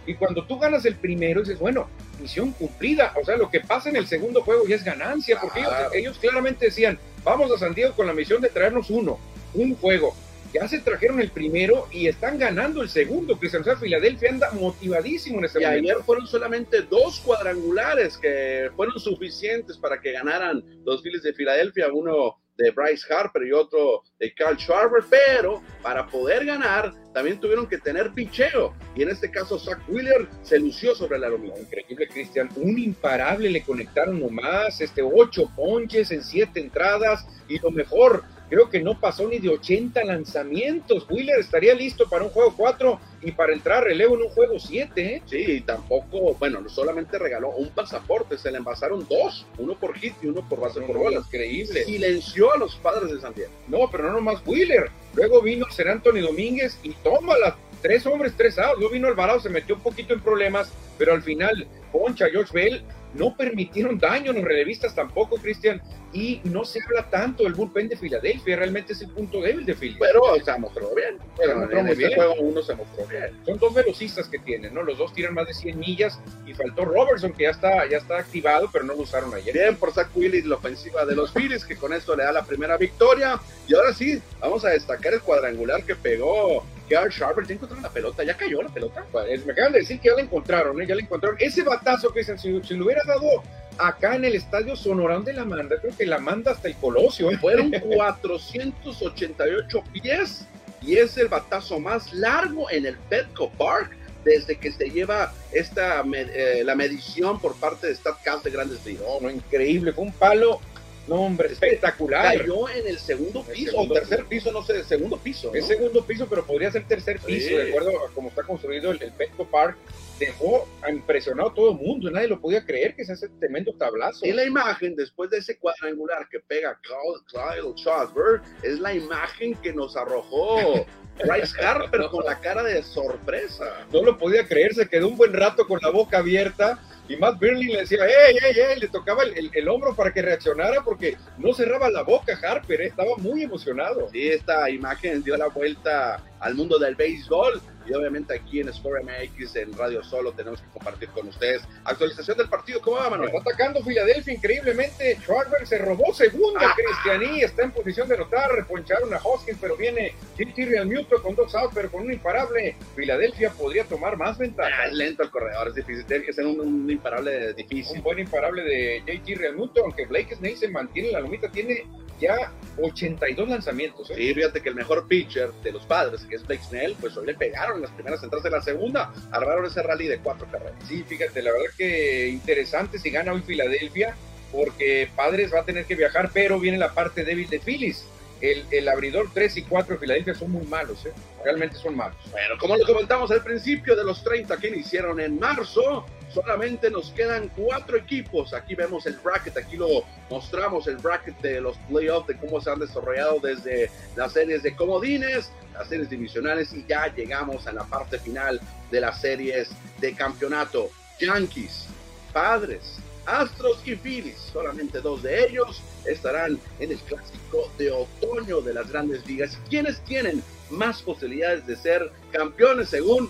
Y 0.05 0.15
cuando 0.15 0.45
tú 0.45 0.59
ganas 0.59 0.85
el 0.85 0.95
primero, 0.95 1.41
dices, 1.41 1.59
bueno, 1.59 1.89
misión 2.19 2.51
cumplida. 2.51 3.13
O 3.21 3.25
sea, 3.25 3.37
lo 3.37 3.49
que 3.49 3.61
pasa 3.61 3.89
en 3.89 3.95
el 3.95 4.07
segundo 4.07 4.41
juego 4.41 4.65
ya 4.67 4.75
es 4.75 4.83
ganancia, 4.83 5.39
porque 5.39 5.63
ellos 5.93 6.17
claramente 6.17 6.65
decían, 6.65 6.99
vamos 7.23 7.51
a 7.51 7.57
San 7.57 7.73
Diego 7.73 7.93
con 7.93 8.07
la 8.07 8.13
misión 8.13 8.41
de 8.41 8.49
traernos 8.49 8.89
uno, 8.89 9.19
un 9.53 9.75
juego 9.75 10.15
ya 10.55 10.67
se 10.67 10.79
trajeron 10.79 11.19
el 11.19 11.31
primero 11.31 11.87
y 11.91 12.07
están 12.07 12.37
ganando 12.37 12.81
el 12.81 12.89
segundo. 12.89 13.37
Cristian, 13.37 13.61
o 13.61 13.65
sea, 13.65 13.75
Filadelfia 13.75 14.29
anda 14.29 14.51
motivadísimo 14.51 15.39
en 15.39 15.45
este 15.45 15.61
y 15.61 15.65
ayer 15.65 15.97
fueron 16.05 16.27
solamente 16.27 16.81
dos 16.83 17.19
cuadrangulares 17.19 18.17
que 18.17 18.69
fueron 18.75 18.97
suficientes 18.99 19.77
para 19.77 19.99
que 19.99 20.13
ganaran 20.13 20.63
los 20.85 21.01
Phillies 21.01 21.23
de 21.23 21.33
Filadelfia, 21.33 21.87
uno 21.91 22.37
de 22.57 22.71
Bryce 22.71 23.13
Harper 23.13 23.45
y 23.45 23.51
otro 23.51 24.03
de 24.17 24.33
Carl 24.33 24.57
Schwarber, 24.57 25.03
pero 25.09 25.61
para 25.81 26.07
poder 26.07 26.45
ganar 26.45 26.93
también 27.13 27.39
tuvieron 27.39 27.67
que 27.67 27.77
tener 27.77 28.13
picheo 28.13 28.73
y 28.95 29.03
en 29.03 29.09
este 29.09 29.29
caso 29.29 29.59
Zach 29.59 29.79
Wheeler 29.89 30.27
se 30.41 30.59
lució 30.59 30.95
sobre 30.95 31.19
la 31.19 31.29
lomita. 31.29 31.59
Increíble, 31.59 32.07
Cristian, 32.07 32.49
un 32.55 32.79
imparable 32.79 33.49
le 33.49 33.61
conectaron 33.61 34.19
nomás, 34.19 34.79
este 34.79 35.01
ocho 35.01 35.51
ponches 35.55 36.11
en 36.11 36.23
siete 36.23 36.61
entradas 36.61 37.25
y 37.47 37.59
lo 37.59 37.71
mejor, 37.71 38.23
creo 38.49 38.69
que 38.69 38.81
no 38.81 38.99
pasó 38.99 39.27
ni 39.27 39.39
de 39.39 39.49
80 39.49 40.03
lanzamientos. 40.03 41.05
Wheeler 41.09 41.39
estaría 41.39 41.73
listo 41.73 42.07
para 42.09 42.23
un 42.23 42.29
juego 42.29 42.53
4 42.55 42.99
y 43.21 43.31
para 43.31 43.53
entrar 43.53 43.83
relevo 43.83 44.15
en 44.15 44.23
un 44.23 44.29
juego 44.29 44.59
7. 44.59 45.01
¿eh? 45.01 45.21
Sí, 45.25 45.61
tampoco, 45.61 46.35
bueno, 46.35 46.67
solamente 46.69 47.17
regaló 47.17 47.49
un 47.51 47.69
pasaporte, 47.69 48.37
se 48.37 48.51
le 48.51 48.57
envasaron 48.57 49.07
dos, 49.09 49.45
uno 49.57 49.75
por 49.75 49.95
hit 49.97 50.13
y 50.21 50.27
uno 50.27 50.47
por 50.47 50.59
base 50.59 50.81
por 50.81 50.97
bolas. 50.97 51.25
Increíble. 51.25 51.83
Silenció 51.83 52.53
a 52.53 52.57
los 52.57 52.75
padres 52.75 53.11
de 53.11 53.19
Santiago. 53.21 53.51
No, 53.67 53.89
pero 53.91 54.03
no 54.03 54.13
nomás 54.13 54.41
Wheeler. 54.45 54.89
Luego 55.13 55.41
vino 55.41 55.65
Ser 55.71 55.87
Anthony 55.89 56.21
Domínguez 56.21 56.79
y 56.83 56.91
toma 57.03 57.37
las 57.37 57.55
tres 57.81 58.05
hombres, 58.05 58.33
tres 58.35 58.57
outs. 58.57 58.77
Luego 58.79 58.93
vino 58.93 59.07
Alvarado, 59.07 59.39
se 59.39 59.49
metió 59.49 59.75
un 59.75 59.81
poquito 59.81 60.13
en 60.13 60.19
problemas, 60.21 60.71
pero 60.97 61.13
al 61.13 61.21
final, 61.21 61.67
Poncha, 61.91 62.27
George 62.29 62.51
Bell 62.53 62.83
no 63.15 63.35
permitieron 63.35 63.97
daño, 63.97 64.33
los 64.33 64.43
relevistas 64.43 64.93
tampoco, 64.93 65.37
Cristian, 65.37 65.81
y 66.13 66.41
no 66.45 66.63
se 66.63 66.81
habla 66.81 67.09
tanto 67.09 67.45
el 67.45 67.53
bullpen 67.53 67.89
de 67.89 67.97
Filadelfia, 67.97 68.55
realmente 68.55 68.93
es 68.93 69.01
el 69.01 69.09
punto 69.09 69.41
débil 69.41 69.65
de 69.65 69.73
Philly. 69.73 69.97
Pero 69.99 70.21
se 70.43 70.59
mostró 70.59 70.95
bien. 70.95 71.17
Pero 71.37 71.79
en 71.79 71.87
este 71.89 72.15
juego 72.15 72.35
uno 72.39 72.61
se 72.61 72.75
mostró 72.75 73.05
bien. 73.05 73.31
Son 73.45 73.57
dos 73.57 73.73
velocistas 73.73 74.29
que 74.29 74.39
tienen, 74.39 74.73
¿no? 74.73 74.83
Los 74.83 74.97
dos 74.97 75.13
tiran 75.13 75.33
más 75.33 75.47
de 75.47 75.53
100 75.53 75.77
millas 75.77 76.19
y 76.45 76.53
faltó 76.53 76.85
Robertson, 76.85 77.33
que 77.33 77.43
ya 77.43 77.49
está, 77.49 77.85
ya 77.89 77.97
está 77.97 78.19
activado, 78.19 78.69
pero 78.71 78.85
no 78.85 78.93
lo 78.93 79.01
usaron 79.01 79.33
ayer. 79.33 79.53
Bien 79.53 79.75
por 79.75 79.91
Zach 79.91 80.09
Willis, 80.15 80.45
la 80.45 80.55
ofensiva 80.55 81.05
de 81.05 81.15
los 81.15 81.31
Phillies, 81.33 81.65
que 81.65 81.75
con 81.75 81.91
esto 81.93 82.15
le 82.15 82.23
da 82.23 82.31
la 82.31 82.45
primera 82.45 82.77
victoria. 82.77 83.39
Y 83.67 83.75
ahora 83.75 83.93
sí, 83.93 84.21
vamos 84.39 84.63
a 84.63 84.69
destacar 84.69 85.13
el 85.13 85.21
cuadrangular 85.21 85.83
que 85.83 85.95
pegó 85.95 86.63
Gerard 86.87 87.11
Sharper. 87.11 87.45
Ya 87.45 87.53
encontraron 87.53 87.83
la 87.83 87.89
pelota, 87.89 88.23
ya 88.23 88.35
cayó 88.35 88.61
la 88.61 88.69
pelota. 88.69 89.05
me 89.45 89.51
acaban 89.51 89.73
de 89.73 89.79
decir 89.79 89.99
que 89.99 90.09
ya 90.09 90.15
la 90.15 90.21
encontraron, 90.21 90.81
¿eh? 90.81 90.87
ya 90.87 90.95
la 90.95 91.01
encontraron. 91.01 91.37
Ese 91.39 91.63
batazo 91.63 92.13
que 92.13 92.23
si, 92.23 92.37
si 92.37 92.73
lo 92.75 92.85
hubiera 92.85 93.03
dado 93.05 93.43
acá 93.77 94.15
en 94.15 94.25
el 94.25 94.35
estadio 94.35 94.75
Sonorán 94.75 95.23
de 95.23 95.33
la 95.33 95.45
Manda, 95.45 95.77
creo 95.79 95.95
que 95.95 96.05
la 96.05 96.19
manda 96.19 96.51
hasta 96.51 96.67
el 96.67 96.75
Colosio. 96.75 97.31
¿eh? 97.31 97.37
Fueron 97.37 97.71
488 97.95 99.83
pies 99.93 100.45
y 100.81 100.97
es 100.97 101.17
el 101.17 101.27
batazo 101.27 101.79
más 101.79 102.13
largo 102.13 102.69
en 102.69 102.85
el 102.85 102.97
Petco 103.09 103.49
Park 103.51 103.91
desde 104.23 104.57
que 104.57 104.71
se 104.71 104.89
lleva 104.89 105.33
esta 105.51 106.03
eh, 106.13 106.63
la 106.65 106.75
medición 106.75 107.39
por 107.39 107.55
parte 107.55 107.87
de 107.87 107.95
StatCast 107.95 108.43
de 108.43 108.51
Grandes 108.51 108.85
Ligas. 108.85 109.03
No, 109.07 109.19
no, 109.21 109.29
increíble, 109.29 109.93
fue 109.93 110.03
un 110.05 110.13
palo 110.13 110.59
no, 111.07 111.21
hombre, 111.21 111.49
espectacular. 111.51 112.37
Cayó 112.37 112.69
en 112.69 112.87
el 112.87 112.97
segundo 112.97 113.43
piso, 113.43 113.77
o 113.77 113.91
tercer 113.91 114.25
piso, 114.25 114.51
no 114.51 114.63
sé, 114.63 114.83
segundo 114.83 115.17
piso. 115.17 115.53
Es 115.53 115.67
segundo 115.67 116.03
piso, 116.03 116.27
pero 116.27 116.45
podría 116.45 116.71
ser 116.71 116.87
tercer 116.87 117.19
piso, 117.19 117.55
de 117.55 117.69
acuerdo 117.69 117.91
a 118.05 118.11
cómo 118.13 118.29
está 118.29 118.43
construido 118.43 118.91
el, 118.91 119.01
el 119.01 119.11
Petco 119.11 119.45
Park. 119.45 119.77
Dejó 120.19 120.65
impresionado 120.89 121.49
a 121.49 121.53
todo 121.53 121.71
el 121.71 121.77
mundo, 121.77 122.09
nadie 122.09 122.29
lo 122.29 122.39
podía 122.39 122.65
creer 122.65 122.95
que 122.95 123.03
se 123.03 123.11
hace 123.13 123.27
tremendo 123.27 123.73
tablazo. 123.73 124.25
Y 124.25 124.31
la 124.31 124.45
imagen, 124.45 124.95
después 124.95 125.29
de 125.29 125.39
ese 125.39 125.57
cuadrangular 125.57 126.29
que 126.29 126.39
pega 126.39 126.79
Kyle 126.81 127.73
Strasberg, 127.77 128.41
es 128.63 128.79
la 128.79 128.93
imagen 128.93 129.55
que 129.55 129.73
nos 129.73 129.97
arrojó 129.97 130.85
Bryce 131.23 131.61
Harper 131.61 132.07
con 132.09 132.25
la 132.25 132.39
cara 132.39 132.63
de 132.63 132.81
sorpresa. 132.81 133.85
No 133.91 134.03
lo 134.03 134.17
podía 134.17 134.47
creer, 134.47 134.73
se 134.73 134.87
quedó 134.87 135.09
un 135.09 135.17
buen 135.17 135.33
rato 135.33 135.67
con 135.67 135.79
la 135.81 135.89
boca 135.89 136.19
abierta 136.19 136.79
y 137.07 137.15
Matt 137.17 137.39
Berlin 137.39 137.73
le 137.73 137.79
decía, 137.79 137.99
¡ey, 138.05 138.37
ey, 138.41 138.59
ey! 138.59 138.79
Le 138.79 138.87
tocaba 138.87 139.23
el, 139.23 139.51
el, 139.53 139.67
hombro 139.67 139.95
para 139.95 140.11
que 140.11 140.21
reaccionara 140.21 140.81
porque 140.83 141.17
no 141.37 141.53
cerraba 141.53 141.89
la 141.89 142.01
boca 142.01 142.37
Harper, 142.41 142.81
¿eh? 142.81 142.87
estaba 142.87 143.15
muy 143.17 143.43
emocionado. 143.43 144.09
Sí, 144.11 144.27
esta 144.27 144.69
imagen 144.69 145.23
dio 145.23 145.37
la 145.37 145.47
vuelta 145.47 146.23
al 146.39 146.55
mundo 146.55 146.79
del 146.79 146.95
béisbol 146.95 147.61
y 147.85 147.93
obviamente 147.93 148.35
aquí 148.35 148.59
en 148.59 148.73
Score 148.73 149.03
MX, 149.03 149.55
en 149.55 149.73
Radio 149.77 150.03
Solo, 150.03 150.31
tenemos 150.31 150.61
que 150.61 150.67
compartir 150.69 151.09
con 151.09 151.27
ustedes. 151.27 151.61
Actualización 151.83 152.37
del 152.37 152.49
partido, 152.49 152.81
¿cómo 152.81 152.97
va, 152.97 153.09
Manuel? 153.09 153.29
Está 153.29 153.49
atacando 153.49 153.83
Filadelfia 153.83 154.33
increíblemente. 154.33 155.17
Schwarber 155.21 155.65
se 155.67 155.77
robó 155.77 156.13
segunda, 156.13 156.61
ah. 156.63 156.75
Cristianí 156.75 157.41
está 157.41 157.63
en 157.63 157.71
posición 157.71 158.07
de 158.07 158.17
notar, 158.17 158.51
reponcharon 158.51 159.13
a 159.13 159.17
Hoskins, 159.23 159.57
pero 159.59 159.75
viene 159.75 160.13
JT 160.37 160.65
Real 160.65 160.87
Muto 160.87 161.21
con 161.21 161.35
dos 161.35 161.53
outs, 161.55 161.73
pero 161.73 161.91
con 161.91 162.03
un 162.03 162.13
imparable. 162.13 162.75
Filadelfia 162.95 163.51
podría 163.51 163.83
tomar 163.85 164.17
más 164.17 164.37
ventaja. 164.37 164.69
Ah, 164.83 164.87
lento 164.87 165.23
el 165.23 165.29
corredor, 165.29 165.67
es 165.69 165.75
difícil, 165.75 166.05
tiene 166.05 166.25
que 166.25 166.33
ser 166.33 166.45
un, 166.45 166.89
imparable 166.89 167.53
difícil. 167.53 167.97
Un 167.97 168.03
buen 168.03 168.19
imparable 168.19 168.63
de 168.63 169.03
JT 169.05 169.35
Real 169.37 169.55
Muto, 169.55 169.83
aunque 169.83 170.05
Blake 170.05 170.35
Snake 170.35 170.57
se 170.57 170.67
mantiene 170.69 171.11
la 171.11 171.19
lomita, 171.19 171.49
tiene 171.49 171.85
ya 172.19 172.51
82 172.81 173.49
lanzamientos. 173.49 174.09
¿eh? 174.11 174.15
Sí, 174.15 174.33
fíjate 174.33 174.61
que 174.61 174.69
el 174.69 174.75
mejor 174.75 175.07
pitcher 175.07 175.51
de 175.63 175.71
los 175.71 175.85
padres, 175.85 176.25
que 176.29 176.35
es 176.35 176.45
Blake 176.45 176.63
Snell, 176.63 176.95
pues 176.99 177.15
hoy 177.17 177.27
le 177.27 177.35
pegaron 177.35 177.81
las 177.81 177.91
primeras 177.91 178.21
entradas 178.23 178.43
de 178.43 178.49
la 178.51 178.61
segunda, 178.61 179.13
armaron 179.31 179.65
ese 179.65 179.81
rally 179.81 180.07
de 180.07 180.19
cuatro 180.19 180.47
carreras. 180.51 180.75
Sí, 180.87 181.03
fíjate, 181.03 181.41
la 181.41 181.51
verdad 181.51 181.67
que 181.77 182.27
interesante 182.27 182.99
si 182.99 183.09
gana 183.09 183.33
hoy 183.33 183.41
Filadelfia, 183.41 184.15
porque 184.51 185.09
Padres 185.15 185.53
va 185.53 185.61
a 185.61 185.65
tener 185.65 185.85
que 185.85 185.95
viajar, 185.95 186.29
pero 186.33 186.59
viene 186.59 186.77
la 186.77 186.93
parte 186.93 187.23
débil 187.23 187.49
de 187.49 187.59
Phillies. 187.59 188.05
El, 188.41 188.65
el, 188.69 188.87
abridor 188.89 189.29
3 189.33 189.57
y 189.57 189.61
4 189.63 189.95
de 189.95 189.99
Filadelfia 189.99 190.35
son 190.35 190.51
muy 190.51 190.65
malos, 190.65 191.05
¿eh? 191.05 191.13
realmente 191.43 191.77
son 191.77 191.95
malos. 191.95 192.17
Bueno, 192.31 192.55
como 192.59 192.75
lo 192.75 192.85
comentamos 192.85 193.31
al 193.31 193.41
principio 193.41 193.95
de 193.95 194.03
los 194.03 194.23
30 194.23 194.57
que 194.57 194.67
iniciaron 194.67 195.19
en 195.21 195.39
marzo, 195.39 196.05
solamente 196.35 196.91
nos 196.91 197.11
quedan 197.11 197.49
cuatro 197.55 197.95
equipos. 197.97 198.53
Aquí 198.53 198.75
vemos 198.75 199.05
el 199.05 199.15
bracket, 199.15 199.57
aquí 199.57 199.77
lo 199.77 200.03
mostramos, 200.29 200.85
el 200.87 200.97
bracket 200.97 201.39
de 201.39 201.61
los 201.61 201.77
playoffs, 201.89 202.27
de 202.27 202.37
cómo 202.37 202.59
se 202.59 202.69
han 202.69 202.79
desarrollado 202.79 203.39
desde 203.39 203.89
las 204.17 204.33
series 204.33 204.61
de 204.61 204.75
comodines, 204.75 205.49
las 205.73 205.87
series 205.87 206.09
divisionales 206.09 206.73
y 206.73 206.85
ya 206.85 207.07
llegamos 207.07 207.65
a 207.67 207.71
la 207.71 207.85
parte 207.85 208.19
final 208.19 208.59
de 208.91 208.99
las 208.99 209.21
series 209.21 209.69
de 209.99 210.13
campeonato. 210.13 210.89
Yankees, 211.21 211.85
Padres, 212.33 212.97
Astros 213.25 213.79
y 213.85 213.95
Phillies, 213.95 214.37
solamente 214.51 214.99
dos 214.99 215.23
de 215.23 215.47
ellos 215.47 215.81
estarán 216.05 216.59
en 216.79 216.91
el 216.91 216.99
clásico 216.99 217.71
de 217.77 217.91
otoño 217.91 218.59
de 218.59 218.73
las 218.73 218.91
grandes 218.91 219.25
ligas. 219.25 219.57
¿Quiénes 219.69 220.01
tienen 220.01 220.43
más 220.69 221.01
posibilidades 221.01 221.65
de 221.65 221.77
ser 221.77 222.11
campeones 222.31 222.89
según 222.89 223.29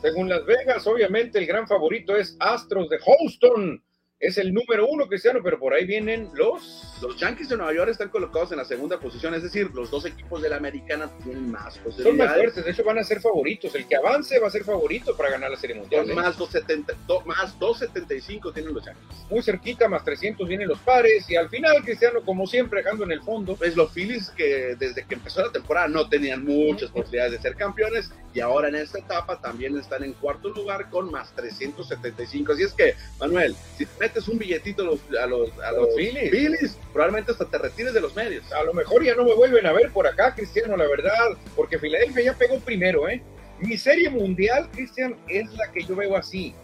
según 0.00 0.28
Las 0.28 0.44
Vegas, 0.46 0.86
obviamente 0.86 1.38
el 1.38 1.46
gran 1.46 1.66
favorito 1.66 2.16
es 2.16 2.36
Astros 2.40 2.88
de 2.88 2.98
Houston 2.98 3.82
es 4.20 4.36
el 4.36 4.52
número 4.52 4.86
uno, 4.86 5.08
Cristiano, 5.08 5.40
pero 5.42 5.58
por 5.58 5.72
ahí 5.72 5.86
vienen 5.86 6.28
los... 6.34 6.86
Los 7.00 7.16
Yankees 7.18 7.48
de 7.48 7.56
Nueva 7.56 7.72
York 7.72 7.90
están 7.90 8.10
colocados 8.10 8.52
en 8.52 8.58
la 8.58 8.66
segunda 8.66 9.00
posición, 9.00 9.32
es 9.32 9.42
decir, 9.42 9.70
los 9.72 9.90
dos 9.90 10.04
equipos 10.04 10.42
de 10.42 10.50
la 10.50 10.56
americana 10.56 11.10
tienen 11.24 11.50
más 11.50 11.78
posibilidades. 11.78 12.04
Son 12.04 12.16
más 12.18 12.34
fuertes, 12.34 12.64
de 12.66 12.70
hecho 12.70 12.84
van 12.84 12.98
a 12.98 13.04
ser 13.04 13.22
favoritos. 13.22 13.74
El 13.74 13.88
que 13.88 13.96
avance 13.96 14.38
va 14.38 14.48
a 14.48 14.50
ser 14.50 14.64
favorito 14.64 15.16
para 15.16 15.30
ganar 15.30 15.50
la 15.50 15.56
Serie 15.56 15.76
Mundial. 15.76 16.10
¿eh? 16.10 16.14
Más, 16.14 16.36
270, 16.36 16.94
más 17.24 17.58
275 17.58 18.52
tienen 18.52 18.74
los 18.74 18.84
Yankees. 18.84 19.26
Muy 19.30 19.42
cerquita, 19.42 19.88
más 19.88 20.04
300 20.04 20.46
vienen 20.46 20.68
los 20.68 20.78
pares. 20.80 21.30
Y 21.30 21.36
al 21.36 21.48
final, 21.48 21.82
Cristiano, 21.82 22.20
como 22.22 22.46
siempre, 22.46 22.82
dejando 22.82 23.04
en 23.04 23.12
el 23.12 23.22
fondo. 23.22 23.56
Pues 23.56 23.74
los 23.74 23.90
Phillies 23.92 24.28
que 24.36 24.76
desde 24.78 25.06
que 25.06 25.14
empezó 25.14 25.40
la 25.40 25.52
temporada 25.52 25.88
no 25.88 26.06
tenían 26.06 26.44
muchas 26.44 26.90
posibilidades 26.90 27.32
de 27.32 27.40
ser 27.40 27.56
campeones. 27.56 28.12
Y 28.34 28.40
ahora 28.40 28.68
en 28.68 28.74
esta 28.74 28.98
etapa 28.98 29.40
también 29.40 29.76
están 29.78 30.04
en 30.04 30.12
cuarto 30.12 30.50
lugar 30.50 30.90
con 30.90 31.10
más 31.10 31.34
375. 31.34 32.52
Así 32.52 32.62
es 32.62 32.74
que, 32.74 32.94
Manuel, 33.18 33.56
si 33.78 33.86
te 33.86 34.09
metes 34.10 34.28
un 34.28 34.38
billetito 34.38 34.82
a 34.82 34.86
los, 34.86 35.00
a 35.22 35.26
los, 35.26 35.58
a 35.60 35.72
los 35.72 35.94
Phillies. 35.94 36.76
probablemente 36.92 37.32
hasta 37.32 37.44
te 37.44 37.58
retires 37.58 37.94
de 37.94 38.00
los 38.00 38.14
medios. 38.16 38.50
A 38.52 38.64
lo 38.64 38.74
mejor 38.74 39.04
ya 39.04 39.14
no 39.14 39.24
me 39.24 39.34
vuelven 39.34 39.66
a 39.66 39.72
ver 39.72 39.90
por 39.92 40.06
acá, 40.06 40.34
Cristiano, 40.34 40.76
la 40.76 40.86
verdad, 40.86 41.36
porque 41.54 41.78
Filadelfia 41.78 42.24
ya 42.24 42.34
pegó 42.34 42.58
primero, 42.60 43.08
¿eh? 43.08 43.22
Mi 43.60 43.76
serie 43.76 44.10
mundial, 44.10 44.68
Cristian, 44.72 45.16
es 45.28 45.52
la 45.52 45.70
que 45.70 45.84
yo 45.84 45.94
veo 45.94 46.16
así. 46.16 46.54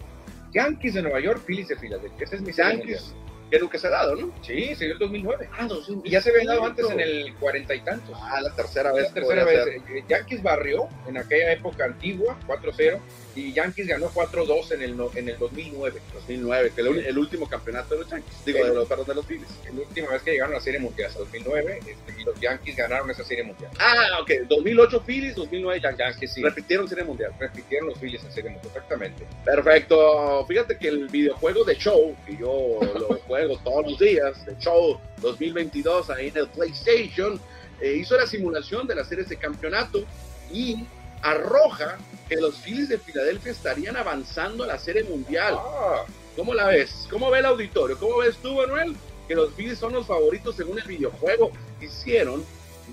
Yankees 0.53 0.95
de 0.95 1.03
Nueva 1.03 1.21
York, 1.21 1.43
Phillies 1.47 1.69
de 1.69 1.76
Filadelfia. 1.76 2.25
Esa 2.25 2.37
es 2.37 2.43
mi 2.43 2.53
serie 2.53 2.79
Yankees 2.79 3.15
que 3.50 3.59
nunca 3.59 3.79
se 3.79 3.87
ha 3.87 3.91
dado, 3.91 4.17
¿no? 4.17 4.33
Sí, 4.43 4.75
se 4.75 4.85
dio 4.85 4.95
el 4.95 4.99
2009. 4.99 5.49
Ah, 5.53 5.67
2009. 5.67 6.09
Y 6.09 6.11
ya 6.11 6.21
se 6.21 6.31
había 6.31 6.45
dado 6.47 6.65
antes 6.65 6.91
en 6.91 7.00
el 7.00 7.35
cuarenta 7.37 7.75
y 7.75 7.81
tantos. 7.81 8.17
Ah, 8.21 8.41
la 8.41 8.55
tercera 8.55 8.93
vez. 8.93 9.09
La 9.09 9.15
tercera 9.15 9.45
vez. 9.45 9.67
Eh, 9.67 10.05
Yankees 10.09 10.43
barrió 10.43 10.88
en 11.07 11.17
aquella 11.17 11.53
época 11.53 11.85
antigua, 11.85 12.38
4-0, 12.47 12.99
y 13.37 13.53
Yankees 13.53 13.87
ganó 13.87 14.11
4-2 14.11 14.73
en 14.73 14.83
el, 14.83 14.97
en 15.15 15.29
el 15.29 15.38
2009. 15.38 16.00
2009, 16.15 16.73
que 16.75 16.81
el, 16.81 16.99
el 17.07 17.19
último 17.19 17.49
campeonato 17.49 17.95
de 17.95 18.00
los 18.00 18.11
Yankees. 18.11 18.35
Digo, 18.45 18.65
de 18.65 18.75
los, 18.75 18.88
perdón, 18.88 19.07
de 19.07 19.15
los 19.15 19.26
Phillies. 19.26 19.49
La 19.65 19.81
última 19.81 20.11
vez 20.11 20.23
que 20.23 20.33
llegaron 20.33 20.55
a 20.55 20.57
la 20.57 20.62
Serie 20.62 20.81
Mundial, 20.81 21.09
hasta 21.09 21.21
2009, 21.21 21.81
este, 21.87 22.21
y 22.21 22.25
los 22.25 22.41
Yankees 22.41 22.76
ganaron 22.76 23.11
esa 23.11 23.25
Serie 23.25 23.45
Mundial. 23.45 23.71
Ah, 23.79 24.21
ok. 24.23 24.31
2008 24.49 25.03
Phillies, 25.07 25.35
2009 25.37 25.81
Yankees. 25.97 26.33
sí. 26.33 26.43
Repitieron 26.43 26.88
Serie 26.88 27.05
Mundial. 27.05 27.33
Repitieron 27.38 27.88
los 27.88 27.99
Phillies 27.99 28.25
en 28.25 28.33
Serie 28.33 28.50
Mundial, 28.50 28.73
exactamente. 28.75 29.26
Perfecto. 29.45 30.45
Fíjate 30.47 30.79
que 30.79 30.88
el 30.88 31.09
videojuego 31.09 31.65
de 31.65 31.76
show, 31.76 32.17
que 32.26 32.37
yo 32.37 32.81
lo 32.99 33.07
juego 33.26 33.36
todos 33.64 33.90
los 33.90 33.99
días, 33.99 34.45
de 34.47 34.57
Show 34.59 34.99
2022 35.21 36.11
ahí 36.11 36.28
en 36.28 36.37
el 36.37 36.49
PlayStation, 36.49 37.40
eh, 37.81 37.97
hizo 38.00 38.16
la 38.16 38.26
simulación 38.26 38.87
de 38.87 38.95
las 38.95 39.09
series 39.09 39.28
de 39.28 39.37
campeonato 39.37 40.05
y 40.52 40.85
arroja 41.23 41.99
que 42.28 42.37
los 42.37 42.57
Phillies 42.57 42.88
de 42.88 42.99
Filadelfia 42.99 43.52
estarían 43.52 43.97
avanzando 43.97 44.64
a 44.64 44.66
la 44.66 44.78
serie 44.78 45.05
mundial. 45.05 45.55
Ah. 45.59 46.05
¿Cómo 46.35 46.55
la 46.55 46.66
ves? 46.66 47.07
¿Cómo 47.11 47.31
ve 47.31 47.38
el 47.38 47.47
auditorio? 47.47 47.99
¿Cómo 47.99 48.19
ves 48.19 48.37
tú, 48.37 48.55
Manuel? 48.55 48.97
Que 49.26 49.35
los 49.35 49.52
Phillies 49.55 49.78
son 49.78 49.93
los 49.93 50.07
favoritos 50.07 50.57
según 50.57 50.78
el 50.78 50.87
videojuego. 50.87 51.50
Hicieron, 51.81 52.45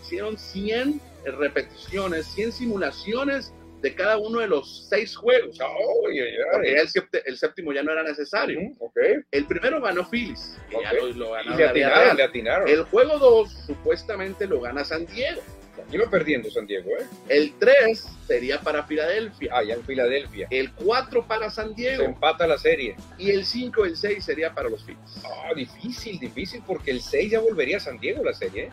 hicieron 0.01 0.37
100 0.37 1.01
repeticiones, 1.25 2.25
100 2.27 2.51
simulaciones 2.51 3.53
de 3.83 3.93
cada 3.93 4.17
uno 4.17 4.39
de 4.39 4.47
los 4.47 4.87
seis 4.89 5.13
juegos. 5.15 5.59
Oh, 5.61 6.07
el, 6.09 7.37
séptimo 7.37 7.73
ya 7.73 7.83
no 7.83 7.91
era 7.91 8.01
necesario. 8.01 8.59
El 9.29 9.45
primero 9.45 9.81
ganó 9.81 10.09
Phillies, 10.09 10.57
lo, 11.15 11.35
le, 11.55 11.65
atinaron, 11.65 12.67
El 12.67 12.83
juego 12.83 13.19
2 13.19 13.51
supuestamente 13.67 14.47
lo 14.47 14.61
gana 14.61 14.85
San 14.85 15.05
Diego. 15.05 15.41
Iba 15.91 16.09
perdiendo 16.09 16.49
San 16.49 16.65
Diego, 16.65 16.91
¿eh? 16.91 17.05
El 17.27 17.53
3 17.59 18.07
sería 18.25 18.61
para 18.61 18.83
Filadelfia. 18.83 19.51
Ah, 19.53 19.63
ya 19.63 19.73
en 19.73 19.83
Filadelfia. 19.83 20.47
El 20.49 20.71
4 20.71 21.27
para 21.27 21.49
San 21.49 21.75
Diego. 21.75 22.03
Se 22.03 22.09
empata 22.09 22.47
la 22.47 22.57
serie. 22.57 22.95
Y 23.17 23.31
el 23.31 23.43
5 23.43 23.83
el 23.83 23.97
6 23.97 24.23
sería 24.23 24.53
para 24.53 24.69
los 24.69 24.85
Phillies. 24.85 25.21
Ah, 25.25 25.53
difícil, 25.53 26.19
difícil, 26.19 26.63
porque 26.65 26.91
el 26.91 27.01
6 27.01 27.31
ya 27.31 27.39
volvería 27.41 27.77
a 27.77 27.79
San 27.81 27.99
Diego 27.99 28.23
la 28.23 28.33
serie, 28.33 28.65
¿eh? 28.65 28.71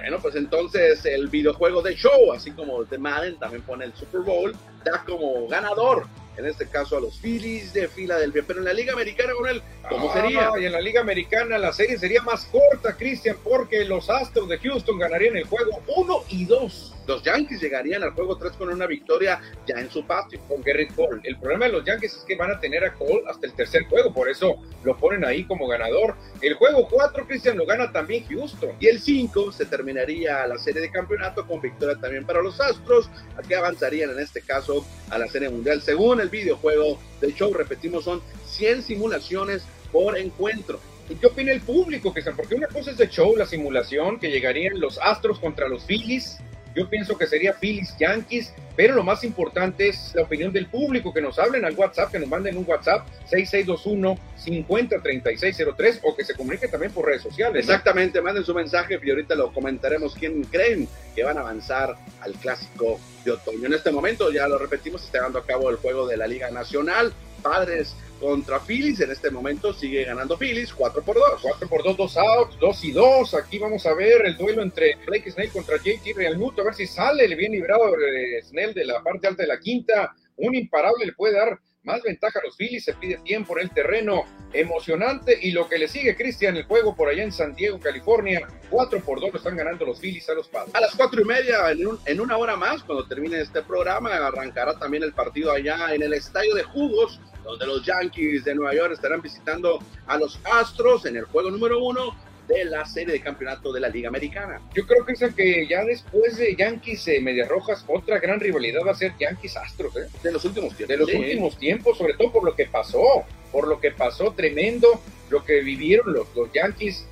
Bueno, 0.00 0.20
pues 0.20 0.36
entonces 0.36 1.04
el 1.06 1.26
videojuego 1.26 1.82
de 1.82 1.96
show, 1.96 2.32
así 2.32 2.52
como 2.52 2.84
de 2.84 2.98
Madden 2.98 3.36
también 3.36 3.62
pone 3.62 3.84
el 3.84 3.92
Super 3.94 4.20
Bowl, 4.20 4.54
da 4.84 5.02
como 5.04 5.48
ganador 5.48 6.06
en 6.38 6.46
este 6.46 6.66
caso 6.66 6.96
a 6.96 7.00
los 7.00 7.18
Phillies 7.18 7.72
de 7.72 7.88
Filadelfia. 7.88 8.44
Pero 8.46 8.60
en 8.60 8.66
la 8.66 8.72
Liga 8.72 8.92
Americana, 8.92 9.32
con 9.34 9.48
él, 9.48 9.62
¿cómo 9.88 10.12
sería? 10.12 10.50
y 10.58 10.64
en 10.64 10.72
la 10.72 10.80
Liga 10.80 11.00
Americana 11.00 11.58
la 11.58 11.72
serie 11.72 11.98
sería 11.98 12.22
más 12.22 12.44
corta, 12.46 12.96
Cristian, 12.96 13.36
porque 13.42 13.84
los 13.84 14.08
Astros 14.08 14.48
de 14.48 14.58
Houston 14.58 14.98
ganarían 14.98 15.36
el 15.36 15.44
juego 15.44 15.82
1 15.96 16.24
y 16.30 16.44
2. 16.44 16.94
Los 17.08 17.22
Yankees 17.22 17.62
llegarían 17.62 18.02
al 18.02 18.10
juego 18.10 18.36
3 18.36 18.52
con 18.52 18.68
una 18.68 18.86
victoria 18.86 19.40
ya 19.66 19.80
en 19.80 19.90
su 19.90 20.06
patio. 20.06 20.38
Con 20.46 20.60
Garrett 20.60 20.94
Cole. 20.94 21.22
El 21.24 21.38
problema 21.38 21.64
de 21.64 21.72
los 21.72 21.84
Yankees 21.84 22.14
es 22.14 22.24
que 22.24 22.36
van 22.36 22.50
a 22.50 22.60
tener 22.60 22.84
a 22.84 22.92
Cole 22.92 23.22
hasta 23.26 23.46
el 23.46 23.54
tercer 23.54 23.86
juego, 23.86 24.12
por 24.12 24.28
eso 24.28 24.56
lo 24.84 24.94
ponen 24.96 25.24
ahí 25.24 25.44
como 25.44 25.66
ganador. 25.66 26.16
El 26.42 26.54
juego 26.54 26.86
4, 26.88 27.26
Cristian, 27.26 27.56
lo 27.56 27.64
gana 27.64 27.90
también 27.90 28.26
Houston. 28.28 28.72
Y 28.78 28.88
el 28.88 29.00
5 29.00 29.52
se 29.52 29.64
terminaría 29.64 30.46
la 30.46 30.58
serie 30.58 30.82
de 30.82 30.90
campeonato 30.90 31.46
con 31.46 31.62
victoria 31.62 31.96
también 31.98 32.26
para 32.26 32.42
los 32.42 32.60
Astros, 32.60 33.08
que 33.48 33.56
avanzarían 33.56 34.10
en 34.10 34.18
este 34.18 34.42
caso 34.42 34.86
a 35.08 35.18
la 35.18 35.26
serie 35.28 35.48
mundial. 35.48 35.80
Según 35.80 36.20
el 36.20 36.27
videojuego 36.28 36.98
del 37.20 37.34
show, 37.34 37.52
repetimos, 37.52 38.04
son 38.04 38.22
100 38.46 38.82
simulaciones 38.82 39.62
por 39.92 40.16
encuentro. 40.18 40.80
¿Y 41.08 41.14
qué 41.14 41.26
opina 41.26 41.52
el 41.52 41.60
público, 41.60 42.12
Cristian? 42.12 42.36
Porque 42.36 42.54
una 42.54 42.68
cosa 42.68 42.90
es 42.90 42.98
de 42.98 43.08
show, 43.08 43.34
la 43.36 43.46
simulación, 43.46 44.18
que 44.18 44.30
llegarían 44.30 44.78
los 44.78 44.98
Astros 44.98 45.38
contra 45.38 45.68
los 45.68 45.84
Phillies, 45.84 46.38
yo 46.74 46.88
pienso 46.88 47.18
que 47.18 47.26
sería 47.26 47.52
Phillies 47.54 47.96
Yankees, 47.98 48.52
pero 48.76 48.94
lo 48.94 49.02
más 49.02 49.24
importante 49.24 49.88
es 49.88 50.12
la 50.14 50.22
opinión 50.22 50.52
del 50.52 50.66
público, 50.66 51.12
que 51.12 51.20
nos 51.20 51.36
hablen 51.38 51.64
al 51.64 51.74
WhatsApp, 51.74 52.12
que 52.12 52.18
nos 52.18 52.28
manden 52.28 52.56
un 52.56 52.64
WhatsApp 52.66 53.06
6621-503603 53.30 56.00
o 56.02 56.14
que 56.14 56.24
se 56.24 56.34
comunique 56.34 56.68
también 56.68 56.92
por 56.92 57.06
redes 57.06 57.22
sociales. 57.22 57.64
Exactamente, 57.64 58.20
manden 58.20 58.44
su 58.44 58.54
mensaje 58.54 59.00
y 59.02 59.10
ahorita 59.10 59.34
lo 59.34 59.50
comentaremos 59.52 60.14
quién 60.14 60.44
creen 60.44 60.86
que 61.14 61.24
van 61.24 61.38
a 61.38 61.40
avanzar 61.40 61.96
al 62.20 62.34
clásico 62.34 63.00
de 63.24 63.32
otoño. 63.32 63.66
En 63.66 63.72
este 63.74 63.90
momento, 63.90 64.30
ya 64.30 64.46
lo 64.46 64.58
repetimos, 64.58 65.02
está 65.04 65.18
llevando 65.18 65.40
a 65.40 65.46
cabo 65.46 65.70
el 65.70 65.76
juego 65.76 66.06
de 66.06 66.16
la 66.16 66.28
Liga 66.28 66.50
Nacional. 66.50 67.12
Padres 67.42 67.96
contra 68.18 68.60
Phillies. 68.60 69.00
En 69.00 69.10
este 69.10 69.30
momento 69.30 69.72
sigue 69.72 70.04
ganando 70.04 70.36
Phillies 70.36 70.72
4 70.72 71.02
por 71.02 71.16
2. 71.16 71.24
4 71.42 71.68
por 71.68 71.82
2, 71.82 71.96
2 71.96 72.16
outs, 72.16 72.58
2 72.58 72.84
y 72.84 72.92
2. 72.92 73.34
Aquí 73.34 73.58
vamos 73.58 73.86
a 73.86 73.94
ver 73.94 74.26
el 74.26 74.36
duelo 74.36 74.62
entre 74.62 74.96
Blake 75.06 75.30
Snell 75.30 75.50
contra 75.50 75.76
JT 75.76 76.14
Realmuto. 76.14 76.62
A 76.62 76.66
ver 76.66 76.74
si 76.74 76.86
sale 76.86 77.26
le 77.28 77.36
bien 77.36 77.52
librado 77.52 77.94
eh, 77.94 78.42
Snell 78.42 78.74
de 78.74 78.84
la 78.84 79.02
parte 79.02 79.26
alta 79.26 79.42
de 79.42 79.48
la 79.48 79.60
quinta. 79.60 80.14
Un 80.36 80.54
imparable 80.54 81.06
le 81.06 81.12
puede 81.12 81.34
dar 81.34 81.58
más 81.88 82.02
ventaja 82.02 82.38
a 82.38 82.44
los 82.44 82.56
Phillies, 82.56 82.84
se 82.84 82.94
pide 82.94 83.16
tiempo 83.24 83.56
en 83.56 83.64
el 83.64 83.70
terreno, 83.70 84.24
emocionante 84.52 85.38
y 85.40 85.52
lo 85.52 85.68
que 85.68 85.78
le 85.78 85.88
sigue 85.88 86.16
Cristian, 86.16 86.56
el 86.56 86.64
juego 86.64 86.94
por 86.94 87.08
allá 87.08 87.22
en 87.22 87.32
San 87.32 87.54
Diego, 87.54 87.80
California, 87.80 88.46
4 88.70 89.00
por 89.00 89.20
2 89.20 89.32
lo 89.32 89.38
están 89.38 89.56
ganando 89.56 89.86
los 89.86 89.98
Phillies 89.98 90.28
a 90.28 90.34
los 90.34 90.48
Padres. 90.48 90.74
A 90.74 90.80
las 90.80 90.94
4 90.94 91.22
y 91.22 91.24
media, 91.24 91.70
en, 91.70 91.88
en, 92.04 92.20
una 92.20 92.36
hora 92.36 92.56
más, 92.56 92.82
cuando 92.82 93.06
termine 93.06 93.40
este 93.40 93.62
programa, 93.62 94.14
arrancará 94.14 94.78
también 94.78 95.02
el 95.02 95.14
partido 95.14 95.50
allá 95.50 95.94
en 95.94 96.02
el 96.02 96.12
Estadio 96.12 96.54
de 96.54 96.62
Jugos, 96.62 97.20
donde 97.48 97.66
los 97.66 97.84
Yankees 97.84 98.44
de 98.44 98.54
Nueva 98.54 98.74
York 98.74 98.92
estarán 98.92 99.22
visitando 99.22 99.78
a 100.06 100.18
los 100.18 100.38
Astros 100.44 101.06
en 101.06 101.16
el 101.16 101.24
juego 101.24 101.50
número 101.50 101.82
uno 101.82 102.14
de 102.46 102.64
la 102.64 102.84
serie 102.86 103.12
de 103.12 103.20
campeonato 103.20 103.72
de 103.72 103.80
la 103.80 103.88
Liga 103.88 104.08
Americana. 104.08 104.60
Yo 104.74 104.86
creo 104.86 105.04
que 105.04 105.12
es 105.12 105.34
que 105.34 105.66
ya 105.66 105.84
después 105.84 106.36
de 106.38 106.56
Yankees 106.56 107.08
eh, 107.08 107.20
Medias 107.20 107.48
Rojas, 107.48 107.84
otra 107.86 108.18
gran 108.18 108.40
rivalidad 108.40 108.80
va 108.86 108.92
a 108.92 108.94
ser 108.94 109.12
Yankees 109.18 109.56
Astros, 109.56 109.96
¿eh? 109.96 110.08
De 110.22 110.32
los 110.32 110.44
últimos 110.44 110.74
tiempos. 110.74 110.88
De 110.88 110.96
los 110.96 111.12
últimos 111.12 111.58
tiempos, 111.58 111.98
sobre 111.98 112.14
todo 112.14 112.32
por 112.32 112.44
lo 112.44 112.54
que 112.54 112.66
pasó, 112.66 113.24
por 113.52 113.68
lo 113.68 113.80
que 113.80 113.90
pasó 113.90 114.32
tremendo, 114.32 115.00
lo 115.30 115.44
que 115.44 115.60
vivieron 115.60 116.12
los, 116.12 116.34
los 116.34 116.50
Yankees 116.52 117.06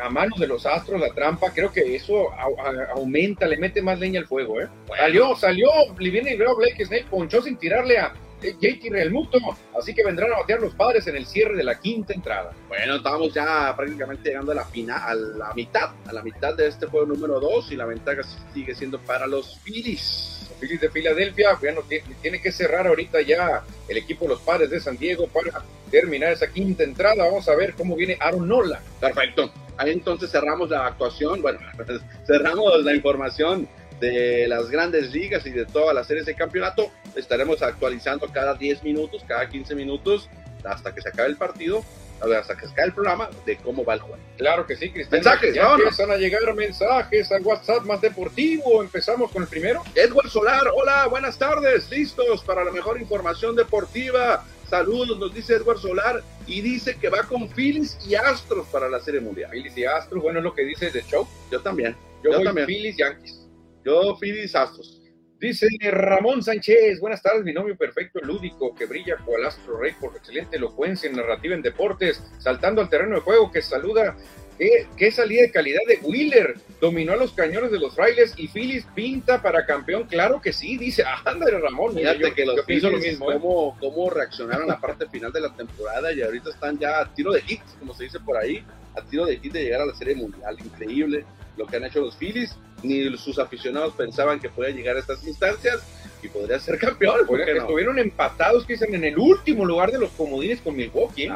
a 0.00 0.08
manos 0.10 0.38
de 0.38 0.46
los 0.46 0.64
Astros, 0.66 1.00
la 1.00 1.12
trampa, 1.12 1.52
creo 1.52 1.72
que 1.72 1.96
eso 1.96 2.30
aumenta, 2.94 3.46
le 3.46 3.56
mete 3.56 3.82
más 3.82 3.98
leña 3.98 4.20
al 4.20 4.26
fuego, 4.26 4.60
¿eh? 4.60 4.68
Salió, 4.96 5.34
salió, 5.36 5.68
le 5.98 6.10
viene 6.10 6.34
y 6.34 6.36
veo 6.36 6.54
Blake 6.56 6.84
Snake, 6.84 7.06
ponchó 7.10 7.42
sin 7.42 7.56
tirarle 7.56 7.98
a 7.98 8.12
JT 8.50 8.90
Realmuto, 8.90 9.38
así 9.78 9.94
que 9.94 10.04
vendrán 10.04 10.32
a 10.32 10.38
batear 10.38 10.60
los 10.60 10.74
padres 10.74 11.06
en 11.06 11.16
el 11.16 11.26
cierre 11.26 11.56
de 11.56 11.64
la 11.64 11.78
quinta 11.78 12.12
entrada. 12.12 12.52
Bueno, 12.68 12.96
estamos 12.96 13.32
ya 13.32 13.74
prácticamente 13.76 14.28
llegando 14.28 14.52
a 14.52 14.56
la 14.56 14.64
final, 14.64 15.00
a 15.00 15.14
la 15.14 15.54
mitad, 15.54 15.90
a 16.06 16.12
la 16.12 16.22
mitad 16.22 16.54
de 16.54 16.68
este 16.68 16.86
juego 16.86 17.06
número 17.06 17.40
2 17.40 17.72
y 17.72 17.76
la 17.76 17.86
ventaja 17.86 18.22
sigue 18.52 18.74
siendo 18.74 18.98
para 18.98 19.26
los 19.26 19.58
Phillies. 19.60 20.46
Los 20.50 20.58
Phillies 20.58 20.80
de 20.80 20.90
Filadelfia, 20.90 21.54
bueno, 21.60 21.82
tiene 22.20 22.40
que 22.40 22.52
cerrar 22.52 22.86
ahorita 22.86 23.20
ya 23.22 23.62
el 23.88 23.96
equipo 23.96 24.24
de 24.24 24.30
los 24.30 24.40
padres 24.40 24.70
de 24.70 24.80
San 24.80 24.96
Diego 24.96 25.26
para 25.28 25.62
terminar 25.90 26.32
esa 26.32 26.50
quinta 26.50 26.82
entrada. 26.82 27.24
Vamos 27.24 27.48
a 27.48 27.54
ver 27.54 27.74
cómo 27.74 27.94
viene 27.94 28.16
Aaron 28.20 28.48
Nola. 28.48 28.80
Perfecto. 29.00 29.52
Ahí 29.76 29.92
entonces 29.92 30.30
cerramos 30.30 30.70
la 30.70 30.86
actuación, 30.86 31.40
bueno, 31.42 31.58
cerramos 32.26 32.84
la 32.84 32.94
información 32.94 33.68
de 34.02 34.48
las 34.48 34.68
grandes 34.68 35.12
ligas 35.12 35.46
y 35.46 35.50
de 35.50 35.64
todas 35.64 35.94
las 35.94 36.08
series 36.08 36.26
de 36.26 36.34
campeonato. 36.34 36.90
Estaremos 37.14 37.62
actualizando 37.62 38.26
cada 38.32 38.54
10 38.54 38.82
minutos, 38.82 39.24
cada 39.26 39.48
15 39.48 39.76
minutos, 39.76 40.28
hasta 40.64 40.92
que 40.92 41.00
se 41.00 41.10
acabe 41.10 41.28
el 41.28 41.36
partido, 41.36 41.84
hasta 42.20 42.56
que 42.56 42.66
se 42.66 42.72
acabe 42.72 42.88
el 42.88 42.94
programa, 42.94 43.30
de 43.46 43.56
cómo 43.58 43.84
va 43.84 43.94
el 43.94 44.00
juego. 44.00 44.18
Claro 44.36 44.66
que 44.66 44.74
sí, 44.74 44.90
Cristian. 44.90 45.22
Mensajes, 45.22 45.54
ya 45.54 45.72
empiezan 45.72 46.10
a 46.10 46.16
llegar 46.16 46.52
mensajes 46.52 47.30
al 47.30 47.42
WhatsApp 47.42 47.84
más 47.84 48.00
deportivo. 48.00 48.82
Empezamos 48.82 49.30
con 49.30 49.44
el 49.44 49.48
primero. 49.48 49.84
Edward 49.94 50.28
Solar, 50.28 50.64
hola, 50.74 51.06
buenas 51.06 51.38
tardes, 51.38 51.88
listos 51.88 52.42
para 52.42 52.64
la 52.64 52.72
mejor 52.72 53.00
información 53.00 53.54
deportiva. 53.54 54.44
Saludos, 54.68 55.16
nos 55.18 55.32
dice 55.32 55.54
Edward 55.54 55.78
Solar 55.78 56.24
y 56.48 56.60
dice 56.60 56.96
que 56.96 57.08
va 57.08 57.22
con 57.22 57.48
Phillies 57.48 57.98
y 58.08 58.16
Astros 58.16 58.66
para 58.68 58.88
la 58.88 58.98
Serie 58.98 59.20
Mundial. 59.20 59.50
Phillies 59.52 59.78
y 59.78 59.84
Astros, 59.84 60.20
bueno, 60.22 60.40
es 60.40 60.44
lo 60.44 60.54
que 60.54 60.64
dice 60.64 60.90
de 60.90 61.04
show. 61.04 61.28
Yo 61.52 61.60
también. 61.60 61.94
Yo, 62.24 62.32
voy 62.32 62.42
también. 62.42 62.66
Phillies 62.66 62.96
Yankees. 62.96 63.41
Yo, 63.84 64.16
Phillies 64.18 64.54
Astros. 64.54 65.00
Dice 65.40 65.66
Ramón 65.90 66.40
Sánchez, 66.40 67.00
buenas 67.00 67.20
tardes, 67.20 67.42
mi 67.42 67.52
novio 67.52 67.76
perfecto, 67.76 68.20
lúdico, 68.20 68.72
que 68.76 68.86
brilla 68.86 69.16
cual 69.24 69.44
astro 69.44 69.76
rey 69.76 69.90
por 70.00 70.16
excelente 70.16 70.56
elocuencia 70.56 71.10
en 71.10 71.16
narrativa 71.16 71.56
en 71.56 71.62
deportes, 71.62 72.22
saltando 72.38 72.80
al 72.80 72.88
terreno 72.88 73.16
de 73.16 73.22
juego, 73.22 73.50
que 73.50 73.60
saluda, 73.60 74.16
qué, 74.56 74.86
qué 74.96 75.10
salida 75.10 75.42
de 75.42 75.50
calidad 75.50 75.80
de 75.88 75.98
Wheeler, 76.00 76.54
dominó 76.80 77.14
a 77.14 77.16
los 77.16 77.32
cañones 77.32 77.72
de 77.72 77.80
los 77.80 77.92
frailes 77.96 78.34
y 78.36 78.46
Phillies 78.46 78.86
pinta 78.94 79.42
para 79.42 79.66
campeón, 79.66 80.04
claro 80.04 80.40
que 80.40 80.52
sí, 80.52 80.78
dice, 80.78 81.02
ándale 81.24 81.58
Ramón, 81.58 81.96
Fíjate 81.96 82.20
yo, 82.20 82.34
que 82.36 82.46
los 82.46 82.56
yo 82.58 82.64
pienso 82.64 82.90
lo 82.90 82.98
mismo, 82.98 83.32
¿eh? 83.32 83.38
cómo, 83.40 83.76
cómo 83.80 84.10
reaccionaron 84.10 84.70
a 84.70 84.74
la 84.74 84.80
parte 84.80 85.08
final 85.08 85.32
de 85.32 85.40
la 85.40 85.52
temporada 85.56 86.12
y 86.12 86.22
ahorita 86.22 86.50
están 86.50 86.78
ya 86.78 87.00
a 87.00 87.12
tiro 87.12 87.32
de 87.32 87.42
hits, 87.48 87.74
como 87.80 87.94
se 87.94 88.04
dice 88.04 88.20
por 88.20 88.36
ahí, 88.36 88.64
a 88.94 89.02
tiro 89.02 89.26
de 89.26 89.40
hit 89.40 89.52
de 89.52 89.64
llegar 89.64 89.80
a 89.80 89.86
la 89.86 89.94
Serie 89.96 90.14
Mundial, 90.14 90.56
increíble 90.64 91.24
lo 91.56 91.66
que 91.66 91.76
han 91.76 91.84
hecho 91.84 92.00
los 92.00 92.16
Phillies, 92.16 92.56
ni 92.82 93.16
sus 93.16 93.38
aficionados 93.38 93.94
pensaban 93.94 94.40
que 94.40 94.48
podía 94.48 94.70
llegar 94.70 94.96
a 94.96 95.00
estas 95.00 95.26
instancias 95.26 95.80
y 96.22 96.28
podría 96.28 96.58
ser 96.58 96.78
campeón. 96.78 97.20
Porque 97.26 97.52
estuvieron 97.52 97.98
empatados, 97.98 98.64
que 98.64 98.74
dicen, 98.74 98.94
en 98.94 99.04
el 99.04 99.18
último 99.18 99.64
lugar 99.64 99.90
de 99.90 99.98
los 99.98 100.10
comodines 100.10 100.60
con 100.60 100.76
Milwaukee 100.76 101.30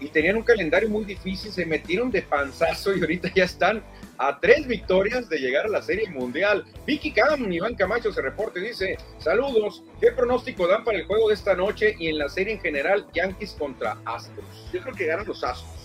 y 0.00 0.08
tenían 0.08 0.36
un 0.36 0.42
calendario 0.42 0.88
muy 0.88 1.04
difícil, 1.04 1.50
se 1.52 1.66
metieron 1.66 2.10
de 2.10 2.22
panzazo 2.22 2.96
y 2.96 3.00
ahorita 3.00 3.32
ya 3.34 3.44
están 3.44 3.82
a 4.18 4.38
tres 4.40 4.66
victorias 4.66 5.28
de 5.28 5.38
llegar 5.38 5.66
a 5.66 5.68
la 5.68 5.82
Serie 5.82 6.08
Mundial. 6.10 6.64
Vicky 6.86 7.12
Cam, 7.12 7.50
Iván 7.52 7.74
Camacho 7.74 8.12
se 8.12 8.20
reporte, 8.20 8.60
dice, 8.60 8.98
saludos, 9.18 9.84
¿qué 10.00 10.10
pronóstico 10.12 10.66
dan 10.66 10.84
para 10.84 10.98
el 10.98 11.06
juego 11.06 11.28
de 11.28 11.34
esta 11.34 11.54
noche 11.54 11.94
y 11.98 12.08
en 12.08 12.18
la 12.18 12.28
serie 12.28 12.54
en 12.54 12.60
general 12.60 13.06
Yankees 13.14 13.56
contra 13.58 13.98
Astros? 14.04 14.68
Yo 14.72 14.80
creo 14.80 14.94
que 14.94 15.06
ganan 15.06 15.26
los 15.26 15.44
Astros 15.44 15.77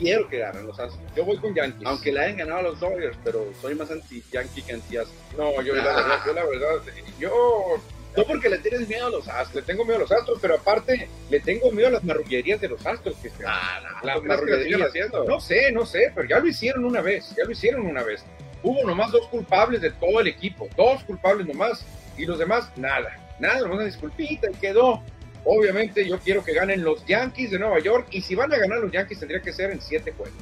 quiero 0.00 0.28
que 0.28 0.38
ganen 0.38 0.66
los 0.66 0.80
Astros. 0.80 1.00
Yo 1.14 1.24
voy 1.24 1.36
con 1.36 1.54
Yankees. 1.54 1.86
Aunque 1.86 2.10
le 2.10 2.20
hayan 2.20 2.38
ganado 2.38 2.58
a 2.60 2.62
los 2.62 2.80
Dodgers, 2.80 3.16
pero 3.22 3.46
soy 3.60 3.74
más 3.74 3.90
anti-Yankee 3.90 4.62
que 4.62 4.72
anti-Astros. 4.72 5.18
No, 5.36 5.62
yo, 5.62 5.74
la 5.74 5.84
verdad, 5.84 6.18
yo 6.26 6.32
la 6.32 6.44
verdad, 6.44 6.82
yo 7.18 7.80
no 8.16 8.24
porque 8.24 8.48
le 8.48 8.58
tienes 8.58 8.88
miedo 8.88 9.06
a 9.06 9.10
los 9.10 9.28
astros. 9.28 9.54
Le 9.54 9.62
tengo 9.62 9.84
miedo 9.84 9.98
a 9.98 10.00
los 10.00 10.10
astros, 10.10 10.38
pero 10.40 10.54
aparte 10.56 11.08
le 11.28 11.40
tengo 11.40 11.70
miedo 11.70 11.88
a 11.88 11.92
las 11.92 12.04
marrullerías 12.04 12.60
de 12.60 12.68
los 12.68 12.84
astros. 12.84 13.14
Que 13.22 13.30
ah, 13.46 13.80
no, 14.02 14.06
las 14.06 14.22
marrullerías. 14.22 14.88
Haciendo? 14.88 15.24
No 15.24 15.40
sé, 15.40 15.70
no 15.70 15.86
sé, 15.86 16.10
pero 16.14 16.28
ya 16.28 16.40
lo 16.40 16.48
hicieron 16.48 16.84
una 16.84 17.00
vez. 17.00 17.32
Ya 17.36 17.44
lo 17.44 17.52
hicieron 17.52 17.86
una 17.86 18.02
vez. 18.02 18.24
Hubo 18.62 18.84
nomás 18.84 19.12
dos 19.12 19.28
culpables 19.28 19.80
de 19.80 19.90
todo 19.92 20.20
el 20.20 20.26
equipo. 20.26 20.68
Dos 20.76 21.04
culpables 21.04 21.46
nomás. 21.46 21.84
Y 22.16 22.26
los 22.26 22.38
demás, 22.38 22.70
nada. 22.76 23.16
Nada, 23.38 23.60
nomás 23.60 23.76
una 23.76 23.84
disculpita 23.84 24.50
y 24.50 24.54
quedó. 24.54 25.02
Obviamente 25.44 26.06
yo 26.06 26.18
quiero 26.18 26.44
que 26.44 26.52
ganen 26.52 26.84
los 26.84 27.04
Yankees 27.06 27.50
de 27.50 27.58
Nueva 27.58 27.78
York 27.80 28.08
y 28.10 28.20
si 28.20 28.34
van 28.34 28.52
a 28.52 28.58
ganar 28.58 28.78
los 28.78 28.92
Yankees 28.92 29.18
tendría 29.18 29.40
que 29.40 29.52
ser 29.52 29.70
en 29.70 29.80
siete 29.80 30.12
juegos. 30.12 30.34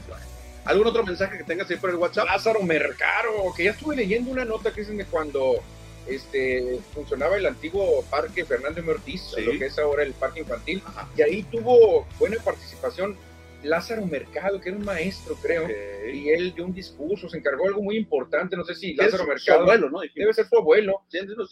¿Algún 0.64 0.86
otro 0.86 1.04
mensaje 1.04 1.38
que 1.38 1.44
tengas 1.44 1.70
ahí 1.70 1.76
por 1.76 1.90
el 1.90 1.96
WhatsApp? 1.96 2.26
Lázaro 2.26 2.62
Mercaro, 2.62 3.52
que 3.56 3.64
ya 3.64 3.70
estuve 3.70 3.96
leyendo 3.96 4.30
una 4.30 4.44
nota 4.44 4.72
que 4.72 4.80
dicen 4.80 4.98
de 4.98 5.04
cuando 5.04 5.62
este, 6.06 6.78
funcionaba 6.94 7.36
el 7.36 7.46
antiguo 7.46 8.02
parque 8.10 8.44
Fernando 8.44 8.80
M. 8.80 8.90
Ortiz, 8.90 9.34
lo 9.38 9.52
que 9.52 9.66
es 9.66 9.78
ahora 9.78 10.02
el 10.02 10.12
parque 10.12 10.40
infantil, 10.40 10.82
y 11.16 11.22
ahí 11.22 11.42
tuvo 11.44 12.06
buena 12.18 12.36
participación 12.42 13.16
Lázaro 13.62 14.06
Mercado, 14.06 14.60
que 14.60 14.68
era 14.68 14.78
un 14.78 14.84
maestro, 14.84 15.34
creo, 15.36 15.68
y 16.12 16.30
él 16.30 16.54
dio 16.54 16.64
un 16.64 16.72
discurso, 16.72 17.28
se 17.28 17.38
encargó 17.38 17.64
de 17.64 17.68
algo 17.68 17.82
muy 17.82 17.96
importante, 17.96 18.56
no 18.56 18.64
sé 18.64 18.74
si 18.74 18.94
Lázaro 18.94 19.26
Mercado. 19.26 19.62
abuelo, 19.62 19.90
¿no? 19.90 20.00
Debe 20.14 20.32
ser 20.32 20.46
su 20.46 20.56
abuelo. 20.56 21.02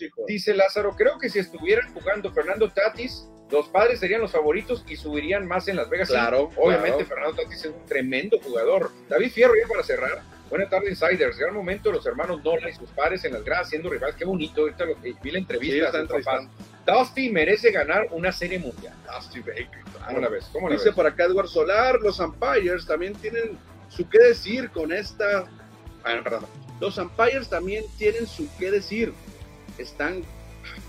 hijos? 0.01 0.27
Dice 0.27 0.55
Lázaro, 0.55 0.95
creo 0.97 1.19
que 1.19 1.29
si 1.29 1.38
estuvieran 1.38 1.92
jugando 1.92 2.33
Fernando 2.33 2.71
Tatis, 2.71 3.29
los 3.51 3.69
padres 3.69 4.01
serían 4.01 4.21
los 4.21 4.33
favoritos 4.33 4.85
y 4.88 4.97
subirían 4.97 5.47
más 5.47 5.69
en 5.69 5.77
Las 5.77 5.88
Vegas. 5.88 6.09
Claro. 6.09 6.51
Obviamente, 6.57 7.05
Fernando 7.05 7.37
Tatis 7.37 7.64
es 7.64 7.66
un 7.66 7.87
tremendo 7.87 8.38
jugador. 8.40 8.90
David 9.09 9.31
Fierro, 9.31 9.55
ya 9.55 9.69
para 9.69 9.83
cerrar. 9.83 10.23
Buenas 10.49 10.71
tardes, 10.71 10.90
Insiders. 10.90 11.38
Gran 11.38 11.55
momento 11.55 11.90
los 11.90 12.07
hermanos 12.07 12.42
Nola 12.45 12.71
y 12.71 12.75
sus 12.75 12.90
padres 12.90 13.25
en 13.25 13.33
las 13.33 13.45
gradas 13.45 13.69
siendo 13.69 13.90
rivales. 13.90 14.16
Qué 14.16 14.25
bonito. 14.25 14.62
Ahorita 14.62 14.85
lo 14.85 15.01
que 15.01 15.14
vi 15.23 15.31
la 15.31 15.38
entrevista 15.38 15.90
sí, 15.90 16.49
Dusty 16.87 17.31
merece 17.31 17.72
ganar 17.72 18.07
una 18.12 18.31
serie 18.33 18.59
mundial. 18.59 18.94
Dusty 19.12 19.40
Baker. 19.40 19.85
¿Cómo 20.07 20.20
la 20.20 20.29
ves? 20.29 20.49
¿Cómo 20.53 20.68
la 20.68 20.75
Dice 20.75 20.87
ves? 20.87 20.94
por 20.94 21.07
acá 21.07 21.25
Edward 21.25 21.49
Solar, 21.49 21.99
los 22.01 22.20
Umpires 22.20 22.87
también 22.87 23.14
tienen 23.14 23.59
su 23.88 24.09
qué 24.09 24.18
decir 24.18 24.70
con 24.70 24.92
esta. 24.92 25.46
Ah, 26.05 26.20
perdón. 26.22 26.46
Los 26.81 26.96
Umpires 26.99 27.49
también 27.49 27.85
tienen 27.99 28.27
su 28.27 28.49
qué 28.59 28.70
decir. 28.70 29.12
Están 29.79 30.22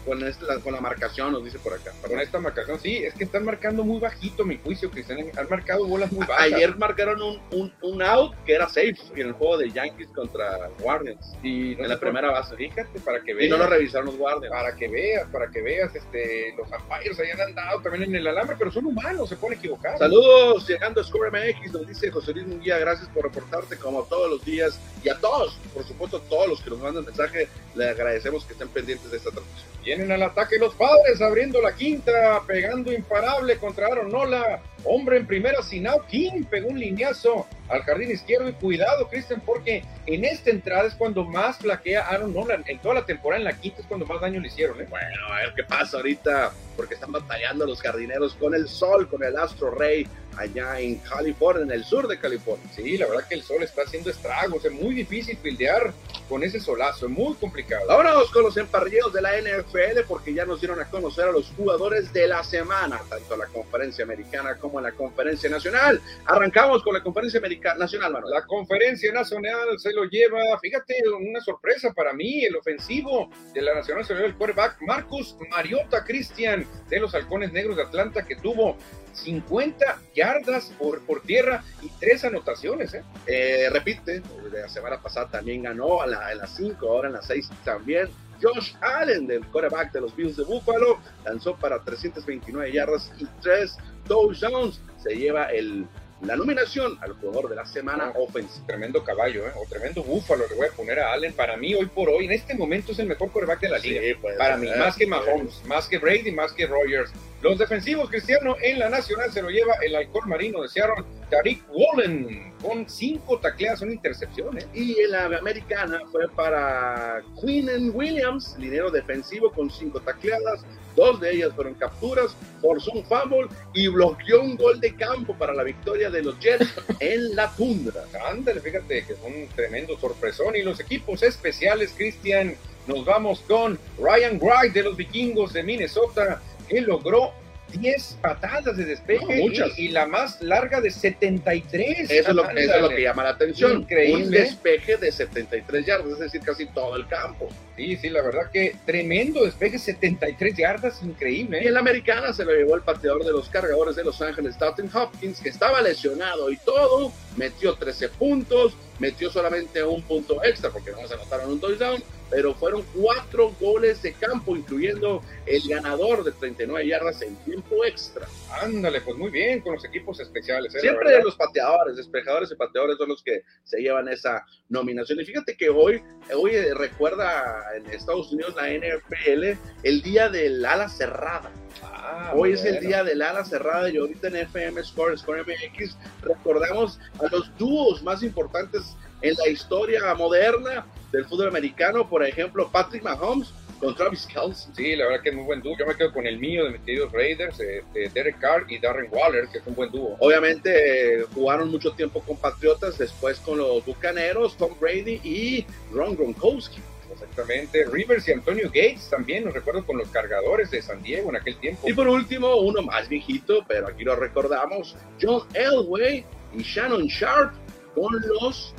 con, 0.08 0.26
esta- 0.26 0.60
con 0.62 0.74
la 0.74 0.82
marcación, 0.82 1.32
nos 1.34 1.44
dice 1.44 1.60
por 1.60 1.74
acá. 1.74 1.92
Con 2.08 2.20
esta 2.20 2.40
marcación, 2.40 2.80
sí, 2.80 2.98
es 2.98 3.14
que 3.14 3.26
están 3.26 3.44
marcando 3.46 3.84
muy 3.84 4.00
bajito 4.00 4.46
mi 4.46 4.58
juicio, 4.58 4.90
Cristian. 4.90 5.20
Han 5.38 5.48
marcado 5.50 5.86
bolas 5.86 6.12
muy 6.12 6.26
bajas. 6.26 6.46
Ayer 6.46 6.76
marcaron 6.78 7.22
un, 7.22 7.40
un, 7.52 7.74
un 7.82 8.02
out 8.02 8.34
que 8.46 8.54
era 8.56 8.68
safe 8.70 8.96
en 9.16 9.28
el 9.28 9.32
juego 9.34 9.58
de 9.58 9.70
Yankees 9.70 10.08
contra 10.16 10.70
Guardians. 10.80 11.36
y 11.44 11.76
no 11.76 11.84
en 11.84 11.90
la 11.90 12.00
primera 12.00 12.32
base. 12.32 12.56
Fíjate, 12.56 13.00
para 13.02 13.22
que 13.22 13.32
Y 13.32 13.36
veas. 13.36 13.50
no 13.52 13.58
lo 13.58 13.68
revisaron 13.68 14.06
los 14.08 14.18
Guardians. 14.18 14.52
para 14.56 14.76
que 14.76 14.88
veas, 14.88 15.28
para 15.30 15.52
que 15.52 15.62
veas, 15.62 15.94
este, 15.94 16.54
los 16.58 16.68
umpires 16.72 17.20
hayan 17.20 17.42
andado 17.42 17.82
también 17.82 18.04
en 18.06 18.16
el 18.16 18.28
alambre, 18.28 18.56
pero 18.58 18.72
son 18.72 18.86
humanos, 18.86 19.28
se 19.30 19.36
pueden 19.36 19.60
equivocar. 19.60 19.98
Saludos, 19.98 20.68
llegando 20.68 21.02
a 21.02 21.04
Score 21.04 21.30
MX, 21.32 21.74
nos 21.74 21.86
dice 21.88 22.10
José 22.10 22.32
Luis 22.34 22.48
Munguía, 22.48 22.78
gracias 22.78 23.10
por 23.10 23.24
reportarte 23.26 23.76
como 23.78 24.04
todos 24.04 24.30
los 24.32 24.46
días 24.46 24.80
y 25.04 25.10
a 25.10 25.16
todos, 25.20 25.58
por 25.74 25.84
supuesto, 25.84 26.20
todos 26.30 26.48
los 26.48 26.62
que 26.62 26.70
nos 26.70 26.80
mandan 26.80 27.04
mensaje, 27.06 27.48
le 27.76 27.90
agradecemos 27.90 28.46
que 28.46 28.54
estén 28.54 28.70
pendientes 28.70 29.12
de 29.12 29.18
esta 29.18 29.32
transmisión. 29.32 29.68
Vienen 29.98 30.22
al 30.22 30.30
ataque 30.30 30.60
los 30.60 30.76
padres, 30.76 31.20
abriendo 31.22 31.60
la 31.60 31.74
quinta, 31.74 32.44
pegando 32.46 32.94
imparable 32.94 33.58
contra 33.58 33.88
Aaron 33.88 34.12
Nola. 34.12 34.62
Hombre 34.88 35.18
en 35.18 35.28
primera, 35.28 35.62
Sinao 35.62 36.06
King 36.08 36.44
pegó 36.50 36.70
un 36.70 36.80
lineazo 36.80 37.46
al 37.70 37.84
jardín 37.84 38.12
izquierdo. 38.12 38.50
Y 38.50 38.54
cuidado, 38.54 39.08
Cristian, 39.10 39.42
porque 39.46 39.84
en 40.06 40.24
esta 40.24 40.50
entrada 40.50 40.88
es 40.88 40.96
cuando 40.96 41.26
más 41.26 41.58
flaquea 41.58 42.08
Aaron 42.08 42.34
Nola. 42.34 42.62
En 42.66 42.80
toda 42.80 42.96
la 42.96 43.06
temporada, 43.06 43.40
en 43.40 43.46
la 43.46 43.58
quinta 43.58 43.82
es 43.82 43.88
cuando 43.88 44.06
más 44.06 44.22
daño 44.22 44.40
le 44.40 44.48
hicieron. 44.48 44.80
¿eh? 44.82 44.88
Bueno, 44.90 45.28
a 45.30 45.40
ver 45.42 45.54
qué 45.56 45.64
pasa 45.64 45.98
ahorita, 45.98 46.52
porque 46.76 46.96
están 46.96 47.12
batallando 47.12 47.66
los 47.66 47.82
jardineros 47.82 48.36
con 48.36 48.56
el 48.56 48.68
sol, 48.68 49.08
con 49.10 49.24
el 49.24 49.36
astro 49.38 49.72
rey, 49.72 50.08
allá 50.38 50.80
en 50.80 50.96
California, 51.00 51.64
en 51.64 51.72
el 51.72 51.84
sur 51.84 52.08
de 52.08 52.20
California. 52.20 52.66
Sí, 52.76 52.98
la 52.98 53.08
verdad 53.08 53.28
que 53.28 53.36
el 53.36 53.44
sol 53.44 53.64
está 53.64 53.82
haciendo 53.82 54.10
estragos. 54.10 54.64
Es 54.64 54.72
muy 54.72 54.96
difícil 54.96 55.38
fildear 55.38 55.94
con 56.30 56.44
ese 56.44 56.60
solazo, 56.60 57.08
es 57.08 57.12
muy 57.12 57.34
complicado. 57.36 57.88
Vámonos 57.88 58.30
con 58.32 58.44
los 58.44 58.58
emparrillados 58.58 59.14
de 59.14 59.22
la 59.22 59.32
NFL 59.38 60.02
porque 60.08 60.34
ya 60.34 60.46
nos 60.46 60.60
dieron 60.60 60.80
a 60.80 60.86
conocer 60.86 61.26
a 61.26 61.32
los 61.32 61.52
jugadores 61.56 62.12
de 62.14 62.28
la 62.28 62.44
semana, 62.44 63.02
tanto 63.10 63.36
la 63.36 63.48
conferencia 63.48 64.04
americana 64.04 64.56
como 64.56 64.77
la 64.82 64.92
conferencia 64.92 65.50
nacional. 65.50 66.02
Arrancamos 66.26 66.84
con 66.84 66.94
la 66.94 67.04
conferencia 67.04 67.40
americana 67.40 67.80
nacional, 67.80 68.14
Manuel. 68.14 68.34
La 68.34 68.46
conferencia 68.46 69.12
nacional 69.12 69.78
se 69.78 69.94
lo 69.94 70.06
lleva, 70.06 70.40
fíjate, 70.60 70.96
una 71.10 71.42
sorpresa 71.42 71.94
para 71.94 72.14
mí, 72.14 72.44
el 72.44 72.56
ofensivo 72.56 73.30
de 73.54 73.62
la 73.62 73.74
nacional 73.74 74.06
se 74.06 74.14
lo 74.14 74.20
lleva 74.20 74.30
el 74.30 74.36
quarterback 74.36 74.82
Marcus 74.82 75.38
Mariota 75.50 76.04
Cristian 76.04 76.66
de 76.90 77.00
los 77.00 77.14
Halcones 77.14 77.52
Negros 77.52 77.78
de 77.78 77.84
Atlanta 77.84 78.26
que 78.26 78.36
tuvo 78.36 78.78
50 79.14 80.00
yardas 80.16 80.72
por, 80.78 81.02
por 81.06 81.22
tierra 81.22 81.64
y 81.82 81.90
tres 82.00 82.24
anotaciones. 82.24 82.94
¿eh? 82.94 83.04
Eh, 83.26 83.70
repite, 83.72 84.22
la 84.52 84.70
semana 84.70 85.02
pasada 85.02 85.28
también 85.30 85.64
ganó 85.64 86.02
a 86.02 86.08
la, 86.08 86.32
en 86.32 86.40
las 86.40 86.56
5, 86.56 86.88
ahora 86.88 87.08
en 87.08 87.14
las 87.16 87.26
6 87.28 87.50
también. 87.64 88.10
Josh 88.42 88.74
Allen, 88.82 89.28
del 89.28 89.46
quarterback 89.48 89.92
de 89.92 90.02
los 90.02 90.16
Bills 90.16 90.38
de 90.38 90.44
Buffalo, 90.44 91.00
lanzó 91.26 91.56
para 91.56 91.82
329 91.84 92.72
yardas 92.72 93.12
y 93.20 93.26
3 93.42 93.78
touchdowns. 94.08 94.80
Se 95.04 95.16
lleva 95.16 95.46
el, 95.46 95.86
la 96.22 96.36
nominación 96.36 96.98
al 97.02 97.14
jugador 97.14 97.50
de 97.50 97.56
la 97.56 97.66
semana 97.66 98.06
Ah. 98.08 98.14
ofensiva. 98.16 98.66
Tremendo 98.68 99.04
caballo, 99.04 99.46
¿eh? 99.48 99.52
o 99.56 99.68
tremendo 99.70 100.04
búfalo 100.04 100.48
le 100.50 100.56
voy 100.56 100.68
a 100.68 100.72
poner 100.72 101.00
a 101.00 101.14
Allen. 101.14 101.34
Para 101.34 101.58
mí, 101.58 101.76
hoy 101.76 101.86
por 101.88 102.10
hoy, 102.10 102.26
en 102.26 102.32
este 102.32 102.56
momento 102.56 102.92
es 102.92 103.00
el 103.00 103.08
mejor 103.08 103.32
quarterback 103.32 103.60
de 103.62 103.70
la 103.70 103.78
liga. 103.80 104.02
Sí, 104.02 104.14
puede 104.16 104.38
Para 104.38 104.58
mí, 104.58 104.68
¿eh? 104.68 104.76
más 104.78 104.96
que 104.98 105.06
Mahomes, 105.08 105.64
más 105.66 105.88
que 105.88 105.98
Brady, 105.98 106.32
más 106.32 106.52
que 106.54 106.66
Rogers. 106.66 107.12
Los 107.42 107.60
defensivos, 107.60 108.10
Cristiano, 108.10 108.56
en 108.62 108.80
la 108.80 108.90
nacional 108.90 109.32
se 109.32 109.44
lo 109.44 109.50
lleva 109.50 109.76
el 109.84 109.96
halcón 109.96 110.28
marino 110.28 110.64
de 110.64 110.70
Seattle, 110.70 111.04
Tariq 111.30 111.64
Wallen, 111.70 112.52
con 112.62 112.90
cinco 112.90 113.40
tacleadas, 113.40 113.82
una 113.82 113.94
intercepción. 113.94 114.58
¿eh? 114.58 114.66
Y 114.74 115.00
en 115.00 115.12
la 115.12 115.26
americana 115.26 116.02
fue 116.12 116.28
para 116.30 117.22
Quinn 117.42 117.92
Williams, 117.94 118.56
linero 118.58 118.90
defensivo 118.90 119.52
con 119.52 119.70
cinco 119.70 120.00
tacleadas, 120.00 120.62
dos 120.96 121.20
de 121.20 121.32
ellas 121.32 121.52
fueron 121.56 121.76
capturas, 121.76 122.36
forzó 122.62 122.92
un 122.92 123.06
fumble 123.06 123.48
y 123.74 123.88
bloqueó 123.88 124.42
un 124.42 124.56
gol 124.56 124.80
de 124.80 124.96
campo 124.96 125.36
para 125.38 125.54
la 125.54 125.64
victoria 125.64 126.10
de 126.10 126.24
los 126.24 126.40
Jets 126.40 126.74
en 127.00 127.36
la 127.36 127.52
tundra. 127.56 128.04
Ándale, 128.28 128.60
fíjate 128.60 129.06
que 129.06 129.14
es 129.14 129.20
un 129.26 129.48
tremendo 129.56 129.98
sorpresón. 129.98 130.56
Y 130.56 130.64
los 130.64 130.80
equipos 130.80 131.24
especiales, 131.24 131.94
Cristian, 131.96 132.56
nos 132.88 133.06
vamos 133.06 133.42
con 133.42 133.78
Ryan 134.00 134.40
Wright 134.40 134.74
de 134.74 134.84
los 134.84 134.96
vikingos 134.96 135.54
de 135.54 135.64
Minnesota, 135.64 136.42
que 136.68 136.82
logró 136.82 137.34
10 137.72 138.18
patadas 138.22 138.78
de 138.78 138.86
despeje 138.86 139.26
No, 139.26 139.54
y, 139.54 139.74
y 139.78 139.88
la 139.90 140.06
más 140.06 140.42
larga 140.42 140.82
de 140.82 140.92
73. 140.92 142.10
Eso 142.10 142.30
es, 142.30 142.36
lo, 142.36 142.50
eso 142.50 142.76
es 142.76 142.82
lo 142.82 142.90
que 142.90 143.02
llama 143.02 143.24
la 143.24 143.32
atención. 143.32 143.82
Increíble. 143.82 144.24
Un 144.24 144.32
despeje 144.32 144.98
de 144.98 145.12
73 145.12 145.86
yardas, 145.86 146.14
es 146.14 146.20
decir, 146.20 146.42
casi 146.42 146.66
todo 146.68 146.96
el 146.96 147.08
campo. 147.08 147.50
Sí, 147.76 147.96
sí, 147.98 148.10
la 148.10 148.22
verdad 148.22 148.50
que 148.52 148.76
tremendo 148.86 149.46
despeje, 149.46 149.78
73 149.78 150.58
yardas, 150.58 151.04
increíble. 151.04 151.60
Y 151.62 151.66
¿eh? 151.66 151.68
en 151.68 151.74
la 151.74 151.80
americana 151.80 152.34
se 152.34 152.44
lo 152.44 152.52
llevó 152.52 152.76
el 152.76 152.82
pateador 152.82 153.24
de 153.24 153.32
los 153.32 153.50
cargadores 153.50 153.96
de 153.96 154.04
Los 154.04 154.22
Ángeles, 154.22 154.58
Dalton 154.58 154.90
Hopkins, 154.94 155.40
que 155.40 155.50
estaba 155.50 155.82
lesionado 155.82 156.52
y 156.52 156.58
todo, 156.58 157.12
metió 157.38 157.76
13 157.76 158.10
puntos, 158.10 158.76
metió 159.00 159.32
solamente 159.32 159.84
un 159.84 160.02
punto 160.02 160.44
extra 160.44 160.70
porque 160.70 160.92
no 160.92 161.08
se 161.08 161.14
anotaron 161.14 161.52
un 161.52 161.60
touchdown, 161.62 162.04
pero 162.30 162.54
fueron 162.54 162.84
cuatro 162.94 163.54
goles 163.60 164.02
de 164.02 164.14
campo, 164.14 164.56
incluyendo 164.56 165.24
el 165.46 165.62
ganador 165.68 166.24
de 166.24 166.32
39 166.34 166.88
yardas 166.88 167.22
en 167.22 167.36
tiempo 167.38 167.86
extra. 167.86 168.28
Ándale, 168.62 169.02
pues 169.02 169.18
muy 169.18 169.32
bien 169.32 169.62
con 169.62 169.76
los 169.76 169.86
equipos 169.86 170.20
especiales. 170.20 170.76
¿eh? 170.76 170.82
Siempre 170.82 171.24
los 171.24 171.36
pateadores, 171.36 171.96
despejadores 171.96 172.52
y 172.52 172.56
pateadores 172.56 172.98
son 172.98 173.10
los 173.10 173.24
que 173.24 173.44
se 173.64 173.80
llevan 173.80 174.10
esa 174.10 174.46
nominación. 174.70 175.20
Y 175.22 175.26
fíjate 175.26 175.56
que 175.56 175.70
hoy, 175.70 176.04
hoy 176.36 176.56
eh, 176.56 176.74
recuerda 176.74 177.64
en 177.76 177.86
Estados 177.92 178.32
Unidos 178.34 178.56
la 178.56 178.70
NFL 178.70 179.58
el 179.84 180.02
día 180.02 180.30
del 180.30 180.66
ala 180.66 180.90
cerrada. 180.90 181.52
Ah, 181.84 182.32
Hoy 182.36 182.54
es 182.54 182.66
el 182.66 182.80
día 182.80 183.04
del 183.04 183.22
ala 183.22 183.44
cerrada 183.46 183.90
y 183.90 183.98
ahorita 183.98 184.28
en 184.28 184.38
FM 184.38 184.84
Score, 184.84 185.18
Score 185.18 185.46
MX, 185.46 185.96
recordamos 186.22 187.00
a 187.20 187.28
los 187.32 187.56
dúos 187.58 188.04
más 188.04 188.24
importantes 188.24 188.96
en 189.22 189.36
la 189.36 189.48
historia 189.48 190.14
moderna 190.16 190.86
del 191.12 191.26
fútbol 191.26 191.50
americano. 191.50 192.08
Por 192.10 192.24
ejemplo, 192.24 192.70
Patrick 192.72 193.04
Mahomes 193.04 193.54
con 193.80 193.96
Travis 193.96 194.26
Kelce. 194.26 194.70
Sí, 194.76 194.96
la 194.96 195.06
verdad 195.06 195.22
que 195.22 195.30
es 195.30 195.36
muy 195.36 195.46
buen 195.46 195.62
dúo. 195.62 195.76
Yo 195.78 195.86
me 195.86 195.96
quedo 195.96 196.12
con 196.12 196.26
el 196.26 196.40
mío 196.40 196.66
de 196.66 196.72
mis 196.72 196.82
queridos 196.82 197.12
Raiders, 197.12 197.60
eh, 197.60 197.84
de 197.94 198.10
Derek 198.10 198.40
Carr 198.40 198.66
y 198.68 198.80
Darren 198.80 199.08
Waller, 199.12 199.48
que 199.48 199.60
es 199.60 199.68
un 199.68 199.76
buen 199.76 199.92
dúo. 199.92 200.16
Obviamente 200.20 201.20
eh, 201.20 201.26
jugaron 201.34 201.70
mucho 201.70 201.92
tiempo 201.92 202.22
con 202.22 202.38
Patriotas, 202.38 202.98
después 202.98 203.40
con 203.40 203.60
los 203.60 203.86
Bucaneros, 203.86 204.58
Tom 204.58 204.74
Brady 204.80 205.22
y 205.24 205.66
Ron 205.92 206.16
Gronkowski. 206.16 206.80
Exactamente. 207.22 207.86
Rivers 207.86 208.28
y 208.28 208.34
Antonio 208.34 208.68
Gates 208.68 209.10
también, 209.10 209.46
nos 209.46 209.54
recuerdo 209.54 209.86
con 209.86 209.98
los 209.98 210.08
cargadores 210.10 210.72
de 210.72 210.82
San 210.82 211.02
Diego 211.02 211.30
en 211.30 211.38
aquel 211.38 211.58
tiempo. 211.58 211.88
Y 211.90 211.94
por 211.94 212.08
último, 212.08 212.58
uno 212.58 212.82
más 212.82 213.10
viejito, 213.10 213.66
pero 213.68 213.88
aquí 213.88 214.04
lo 214.04 214.16
recordamos, 214.16 214.96
John 215.22 215.44
Elway 215.54 216.24
y 216.54 216.62
Shannon 216.62 217.08
Sharp 217.08 217.54
con 217.96 218.14
los... 218.22 218.74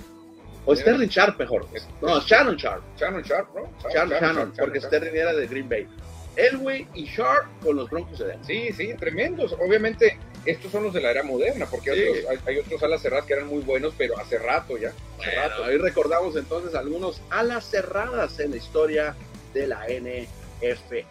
O. 0.64 0.76
Sterling 0.76 1.08
Sharp 1.08 1.38
mejor. 1.38 1.66
No, 2.02 2.20
Shannon 2.20 2.56
Sharp. 2.56 2.82
Shannon 2.98 3.22
Sharp, 3.22 3.48
¿no? 3.54 3.90
Shannon, 3.90 4.18
Shannon, 4.20 4.52
porque 4.58 4.80
Sharp. 4.80 4.92
Sterling 4.92 5.16
era 5.18 5.32
de 5.32 5.46
Green 5.46 5.66
Bay. 5.66 5.88
Elway 6.36 6.86
y 6.94 7.06
Sharp 7.06 7.46
con 7.64 7.76
los 7.76 7.88
Broncos 7.88 8.18
de 8.18 8.26
Denver. 8.26 8.46
Sí, 8.46 8.72
sí, 8.72 8.94
tremendos. 8.94 9.54
Obviamente, 9.54 10.18
estos 10.50 10.72
son 10.72 10.84
los 10.84 10.92
de 10.94 11.00
la 11.00 11.10
era 11.10 11.22
moderna, 11.22 11.66
porque 11.70 11.92
Sí. 11.94 12.02
otros- 12.02 12.24
hay, 12.30 12.38
hay 12.46 12.58
otros 12.60 12.82
alas 12.82 13.02
cerradas 13.02 13.26
que 13.26 13.34
eran 13.34 13.46
muy 13.48 13.62
buenos, 13.62 13.92
pero 13.96 14.18
hace 14.18 14.38
rato 14.38 14.76
ya. 14.78 14.88
Hace 14.88 15.30
Bueno, 15.30 15.40
rato. 15.48 15.64
ahí 15.64 15.76
recordamos 15.78 16.36
entonces 16.36 16.74
algunos 16.74 17.20
alas 17.30 17.64
cerradas 17.70 18.38
en 18.40 18.50
la 18.52 18.56
historia 18.56 19.14
de 19.54 19.66
la 19.66 19.86
NFL. 19.88 21.04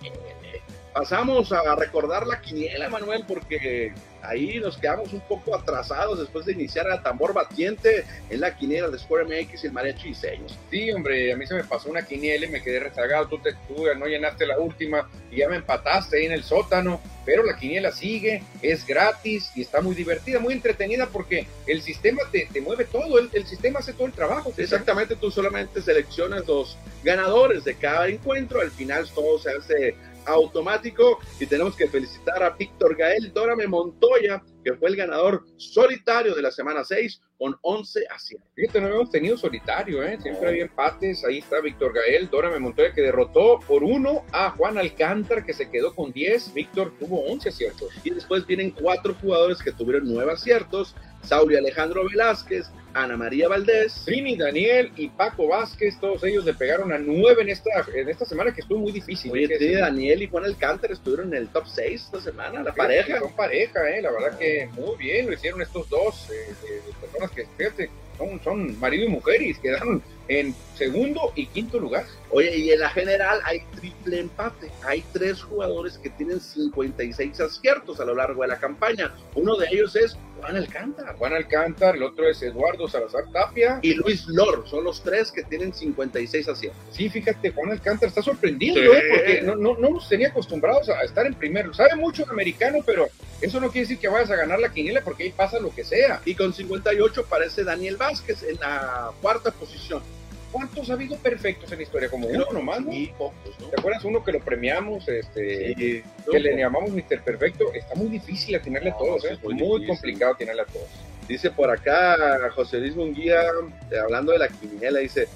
Pasamos 0.98 1.52
a 1.52 1.76
recordar 1.76 2.26
la 2.26 2.42
quiniela, 2.42 2.90
Manuel, 2.90 3.24
porque 3.28 3.94
ahí 4.24 4.60
nos 4.60 4.80
quedamos 4.80 5.14
un 5.14 5.22
poco 5.22 5.56
atrasados 5.56 6.18
después 6.18 6.48
de 6.48 6.54
iniciar 6.54 6.90
a 6.90 7.04
tambor 7.04 7.36
batiente 7.36 8.04
en 8.32 8.42
la 8.42 8.56
quiniela 8.56 8.90
de 8.90 8.98
Score 8.98 9.24
MX 9.26 9.64
y 9.64 9.68
el 9.68 9.74
Mariachi 9.74 10.08
Diseños. 10.08 10.58
Sí, 10.72 10.92
hombre, 10.92 11.32
a 11.32 11.38
mí 11.38 11.46
se 11.46 11.54
me 11.54 11.64
pasó 11.64 11.92
una 11.92 12.02
quiniela 12.02 12.48
y 12.48 12.50
me 12.50 12.64
quedé 12.64 12.80
rezagado. 12.80 13.28
Tú, 13.28 13.38
te, 13.38 13.54
tú 13.68 13.86
no 13.96 14.08
llenaste 14.08 14.48
la 14.48 14.58
última 14.58 15.08
y 15.30 15.38
ya 15.38 15.50
me 15.50 15.58
empataste 15.58 16.18
ahí 16.18 16.26
en 16.26 16.32
el 16.32 16.44
sótano. 16.44 17.00
Pero 17.26 17.44
la 17.44 17.58
quiniela 17.58 17.92
sigue, 17.92 18.42
es 18.62 18.88
gratis 18.88 19.52
y 19.54 19.62
está 19.62 19.82
muy 19.82 19.94
divertida, 19.94 20.40
muy 20.40 20.54
entretenida 20.54 21.08
porque 21.08 21.46
el 21.68 21.82
sistema 21.82 22.22
te, 22.32 22.48
te 22.52 22.62
mueve 22.62 22.86
todo, 22.86 23.20
el, 23.20 23.30
el 23.34 23.46
sistema 23.46 23.80
hace 23.80 23.94
todo 23.94 24.08
el 24.08 24.14
trabajo. 24.14 24.52
Exactamente, 24.58 25.16
tú 25.16 25.30
solamente 25.30 25.82
seleccionas 25.82 26.48
los 26.48 26.78
ganadores 27.04 27.66
de 27.66 27.76
cada 27.76 28.08
encuentro, 28.08 28.62
al 28.62 28.72
final 28.72 29.10
todo 29.14 29.38
se 29.40 29.52
hace 29.52 29.96
automático 30.28 31.20
y 31.40 31.46
tenemos 31.46 31.76
que 31.76 31.88
felicitar 31.88 32.44
a 32.44 32.52
Víctor 32.52 32.96
Gael 32.96 33.32
Dórame 33.34 33.68
Montoya, 33.68 34.44
que 34.64 34.74
fue 34.74 34.90
el 34.90 34.96
ganador 34.96 35.46
solitario 35.58 36.36
de 36.36 36.42
la 36.42 36.52
semana 36.52 36.84
6 36.84 37.22
con 37.38 37.56
11 37.62 38.08
aciertos. 38.14 38.50
Fíjate, 38.56 38.82
no 38.82 38.88
hemos 38.88 39.12
tenido 39.12 39.38
solitario, 39.38 40.04
¿eh? 40.04 40.18
siempre 40.22 40.50
había 40.50 40.64
empates. 40.64 41.24
Ahí 41.24 41.40
está 41.40 41.62
Víctor 41.62 41.94
Gael, 41.94 42.30
Dora 42.30 42.58
Montoya 42.60 42.94
que 42.94 43.02
derrotó 43.02 43.60
por 43.68 43.84
uno 43.84 44.26
a 44.32 44.50
Juan 44.52 44.78
Alcántar 44.78 45.46
que 45.46 45.54
se 45.54 45.70
quedó 45.70 45.94
con 45.94 46.12
10. 46.12 46.54
Víctor 46.54 46.94
tuvo 47.00 47.22
11 47.28 47.50
aciertos. 47.50 47.90
Y 48.04 48.10
después 48.10 48.46
vienen 48.46 48.72
cuatro 48.72 49.16
jugadores 49.22 49.62
que 49.62 49.72
tuvieron 49.72 50.12
nueve 50.12 50.32
aciertos. 50.34 50.96
Sauli 51.22 51.56
Alejandro 51.56 52.08
Velázquez, 52.08 52.72
Ana 52.98 53.16
María 53.16 53.48
Valdés, 53.48 54.02
Trini 54.06 54.36
Daniel 54.36 54.92
y 54.96 55.10
Paco 55.10 55.48
Vázquez, 55.48 56.00
todos 56.00 56.24
ellos 56.24 56.44
le 56.46 56.54
pegaron 56.54 56.92
a 56.92 56.98
nueve 56.98 57.44
en 57.44 57.50
esta, 57.50 57.70
en 57.94 58.10
esta 58.10 58.26
semana 58.26 58.54
que 58.54 58.62
estuvo 58.62 58.80
muy 58.80 58.92
difícil. 58.92 59.32
Oye, 59.32 59.48
Trini 59.48 59.76
Daniel 59.76 60.24
y 60.24 60.28
Juan 60.28 60.46
Alcántar 60.46 60.92
estuvieron 60.92 61.28
en 61.28 61.42
el 61.44 61.48
top 61.50 61.66
6 61.68 62.04
esta 62.06 62.22
semana, 62.22 62.64
la 62.64 62.74
pareja. 62.74 63.20
Son 63.20 63.34
pareja, 63.34 63.88
eh, 63.90 64.02
la 64.02 64.12
verdad 64.12 64.38
que 64.40 64.70
muy 64.74 64.98
bien 64.98 65.28
lo 65.28 65.34
hicieron 65.34 65.62
estos 65.62 65.88
dos 65.90 66.30
eh, 66.32 66.82
personas 67.00 67.32
que, 67.32 67.46
fíjate, 67.58 67.90
son, 68.18 68.42
son 68.44 68.80
marido 68.80 69.06
y 69.06 69.10
mujer 69.10 69.42
y 69.42 69.54
quedaron 69.54 70.02
en 70.28 70.56
segundo 70.76 71.32
y 71.36 71.48
quinto 71.48 71.80
lugar. 71.80 72.06
Oye, 72.30 72.58
y 72.58 72.72
en 72.72 72.80
la 72.80 72.90
general 72.90 73.40
hay 73.44 73.62
triple 73.76 74.20
empate. 74.20 74.70
Hay 74.84 75.04
tres 75.14 75.42
jugadores 75.42 75.98
que 75.98 76.10
tienen 76.10 76.42
56 76.42 77.40
aciertos 77.40 78.00
a 78.00 78.06
lo 78.06 78.16
largo 78.16 78.42
de 78.42 78.50
la 78.50 78.58
campaña. 78.58 79.14
Uno 79.36 79.56
de 79.56 79.68
ellos 79.72 79.96
es 79.96 80.18
Juan 80.40 80.56
Alcántar. 80.56 81.16
Juan 81.16 81.34
Alcántar, 81.34 81.96
el 81.96 82.04
otro 82.04 82.28
es 82.28 82.42
Eduardo 82.42 82.88
Salazar 82.88 83.24
Tapia. 83.32 83.80
Y 83.82 83.94
Luis 83.94 84.28
Lor, 84.28 84.68
son 84.68 84.84
los 84.84 85.02
tres 85.02 85.32
que 85.32 85.44
tienen 85.44 85.74
56 85.74 86.48
aciertos. 86.50 86.82
Sí, 86.92 87.10
fíjate, 87.10 87.52
Juan 87.52 87.72
Alcántar 87.72 88.10
está 88.10 88.22
sorprendido, 88.22 88.78
¿eh? 88.94 89.04
porque 89.10 89.42
no, 89.42 89.56
no, 89.56 89.78
no 89.78 89.90
nos 89.90 90.10
tenía 90.10 90.30
acostumbrados 90.30 90.90
a 90.90 91.02
estar 91.04 91.26
en 91.26 91.34
primero. 91.34 91.74
Sabe 91.74 91.96
mucho 91.96 92.26
de 92.26 92.32
americano, 92.32 92.80
pero 92.86 93.08
eso 93.42 93.60
no 93.60 93.68
quiere 93.70 93.82
decir 93.82 94.00
que 94.00 94.08
vayas 94.08 94.32
a 94.32 94.36
ganar 94.36 94.60
la 94.60 94.74
quiniela 94.74 95.02
porque 95.02 95.24
ahí 95.24 95.32
pasa 95.32 95.60
lo 95.60 95.74
que 95.74 95.84
sea. 95.84 96.22
Y 96.26 96.36
con 96.36 96.54
58 96.54 97.26
parece 97.30 97.64
Daniel 97.64 97.98
Vázquez 97.98 98.44
en 98.44 98.60
la 98.60 99.12
cuarta 99.22 99.52
posición. 99.52 100.02
¿Cuántos 100.58 100.90
ha 100.90 100.94
habido 100.94 101.16
perfectos 101.18 101.72
en 101.72 101.78
la 101.78 101.84
historia? 101.84 102.10
Como 102.10 102.26
uno 102.26 102.48
nomás, 102.52 102.82
¿no? 102.82 102.92
pocos, 103.16 103.60
¿no? 103.60 103.68
¿Te 103.68 103.80
acuerdas 103.80 104.04
uno 104.06 104.24
que 104.24 104.32
lo 104.32 104.40
premiamos, 104.40 105.08
este, 105.08 105.76
que 105.76 106.40
le 106.40 106.58
llamamos 106.58 106.90
Mr. 106.90 107.22
Perfecto? 107.24 107.72
Está 107.76 107.94
muy 107.94 108.08
difícil 108.08 108.56
atinarle 108.56 108.90
a 108.90 108.98
todos, 108.98 109.24
¿eh? 109.26 109.38
Muy, 109.44 109.54
muy 109.54 109.86
complicado 109.86 110.34
atinarle 110.34 110.64
a 110.64 110.66
todos. 110.66 110.88
Dice 111.28 111.52
por 111.52 111.70
acá 111.70 112.50
José 112.56 112.80
Luis 112.80 112.96
Munguía, 112.96 113.44
eh, 113.92 114.00
hablando 114.00 114.32
de 114.32 114.40
la 114.40 114.48
quiniela, 114.48 114.98
dice, 114.98 115.28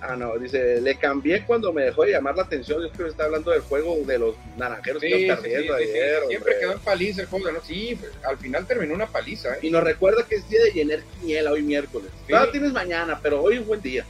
ah, 0.00 0.16
no, 0.16 0.36
dice, 0.36 0.80
le 0.80 0.96
cambié 0.96 1.44
cuando 1.44 1.72
me 1.72 1.84
dejó 1.84 2.02
de 2.02 2.10
llamar 2.10 2.34
la 2.34 2.42
atención. 2.42 2.82
Yo 2.82 2.90
creo 2.90 3.06
que 3.06 3.12
está 3.12 3.26
hablando 3.26 3.52
del 3.52 3.60
juego 3.60 3.96
de 4.04 4.18
los 4.18 4.34
naranjeros 4.56 5.00
sí, 5.00 5.08
que 5.08 5.36
sí, 5.44 5.48
ayer. 5.48 6.22
Siempre 6.26 6.58
quedó 6.58 6.72
en 6.72 6.80
paliza 6.80 7.20
el 7.20 7.28
juego 7.28 7.46
de 7.46 7.60
Sí, 7.60 7.96
pues, 8.00 8.10
al 8.24 8.36
final 8.38 8.66
terminó 8.66 8.94
una 8.94 9.06
paliza. 9.06 9.54
¿eh? 9.54 9.58
Y 9.62 9.70
nos 9.70 9.84
recuerda 9.84 10.26
que 10.28 10.34
es 10.34 10.48
día 10.48 10.64
de 10.64 10.72
llenar 10.72 10.98
quiniela 11.20 11.52
hoy 11.52 11.62
miércoles. 11.62 12.10
Claro, 12.26 12.50
tienes 12.50 12.72
mañana, 12.72 13.20
pero 13.22 13.40
hoy 13.40 13.54
es 13.54 13.60
un 13.60 13.68
buen 13.68 13.80
día 13.80 14.04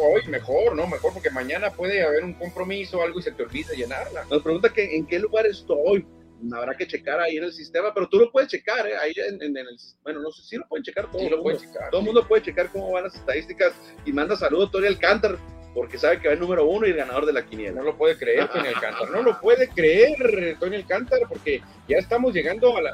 hoy 0.00 0.26
mejor, 0.28 0.74
¿no? 0.74 0.86
Mejor 0.86 1.12
porque 1.12 1.30
mañana 1.30 1.70
puede 1.70 2.02
haber 2.02 2.24
un 2.24 2.34
compromiso 2.34 2.98
o 2.98 3.02
algo 3.02 3.18
y 3.18 3.22
se 3.22 3.32
te 3.32 3.42
olvida 3.42 3.74
llenarla. 3.74 4.24
Nos 4.30 4.42
pregunta 4.42 4.72
que 4.72 4.96
en 4.96 5.06
qué 5.06 5.18
lugar 5.18 5.46
estoy. 5.46 6.06
Habrá 6.52 6.76
que 6.76 6.86
checar 6.86 7.18
ahí 7.18 7.38
en 7.38 7.44
el 7.44 7.52
sistema, 7.52 7.94
pero 7.94 8.08
tú 8.08 8.18
lo 8.18 8.30
puedes 8.30 8.50
checar, 8.50 8.86
¿eh? 8.86 8.96
Ahí 8.96 9.12
en, 9.16 9.56
el 9.56 9.66
bueno, 10.02 10.20
no 10.20 10.30
sé 10.30 10.42
si 10.42 10.56
lo 10.56 10.68
pueden 10.68 10.84
checar 10.84 11.10
todo. 11.10 11.28
lo 11.30 11.42
puede 11.42 11.58
checar, 11.58 11.90
todo 11.90 12.00
el 12.00 12.06
mundo 12.06 12.26
puede 12.28 12.42
checar 12.42 12.70
cómo 12.70 12.92
van 12.92 13.04
las 13.04 13.14
estadísticas 13.14 13.72
y 14.04 14.12
manda 14.12 14.36
saludos 14.36 14.70
Tori 14.70 14.86
Alcántar 14.86 15.38
porque 15.76 15.98
sabe 15.98 16.18
que 16.18 16.28
va 16.28 16.32
el 16.32 16.40
número 16.40 16.66
uno 16.66 16.86
y 16.86 16.90
el 16.90 16.96
ganador 16.96 17.26
de 17.26 17.34
la 17.34 17.44
quiniela. 17.44 17.72
No 17.72 17.82
lo 17.82 17.98
puede 17.98 18.16
creer 18.16 18.48
Tony 18.48 18.68
Alcántara, 18.68 19.10
no 19.10 19.22
lo 19.22 19.38
puede 19.38 19.68
creer 19.68 20.56
Tony 20.58 20.76
Alcántara, 20.76 21.28
porque 21.28 21.60
ya 21.86 21.98
estamos 21.98 22.32
llegando 22.32 22.74
a 22.78 22.80
la, 22.80 22.92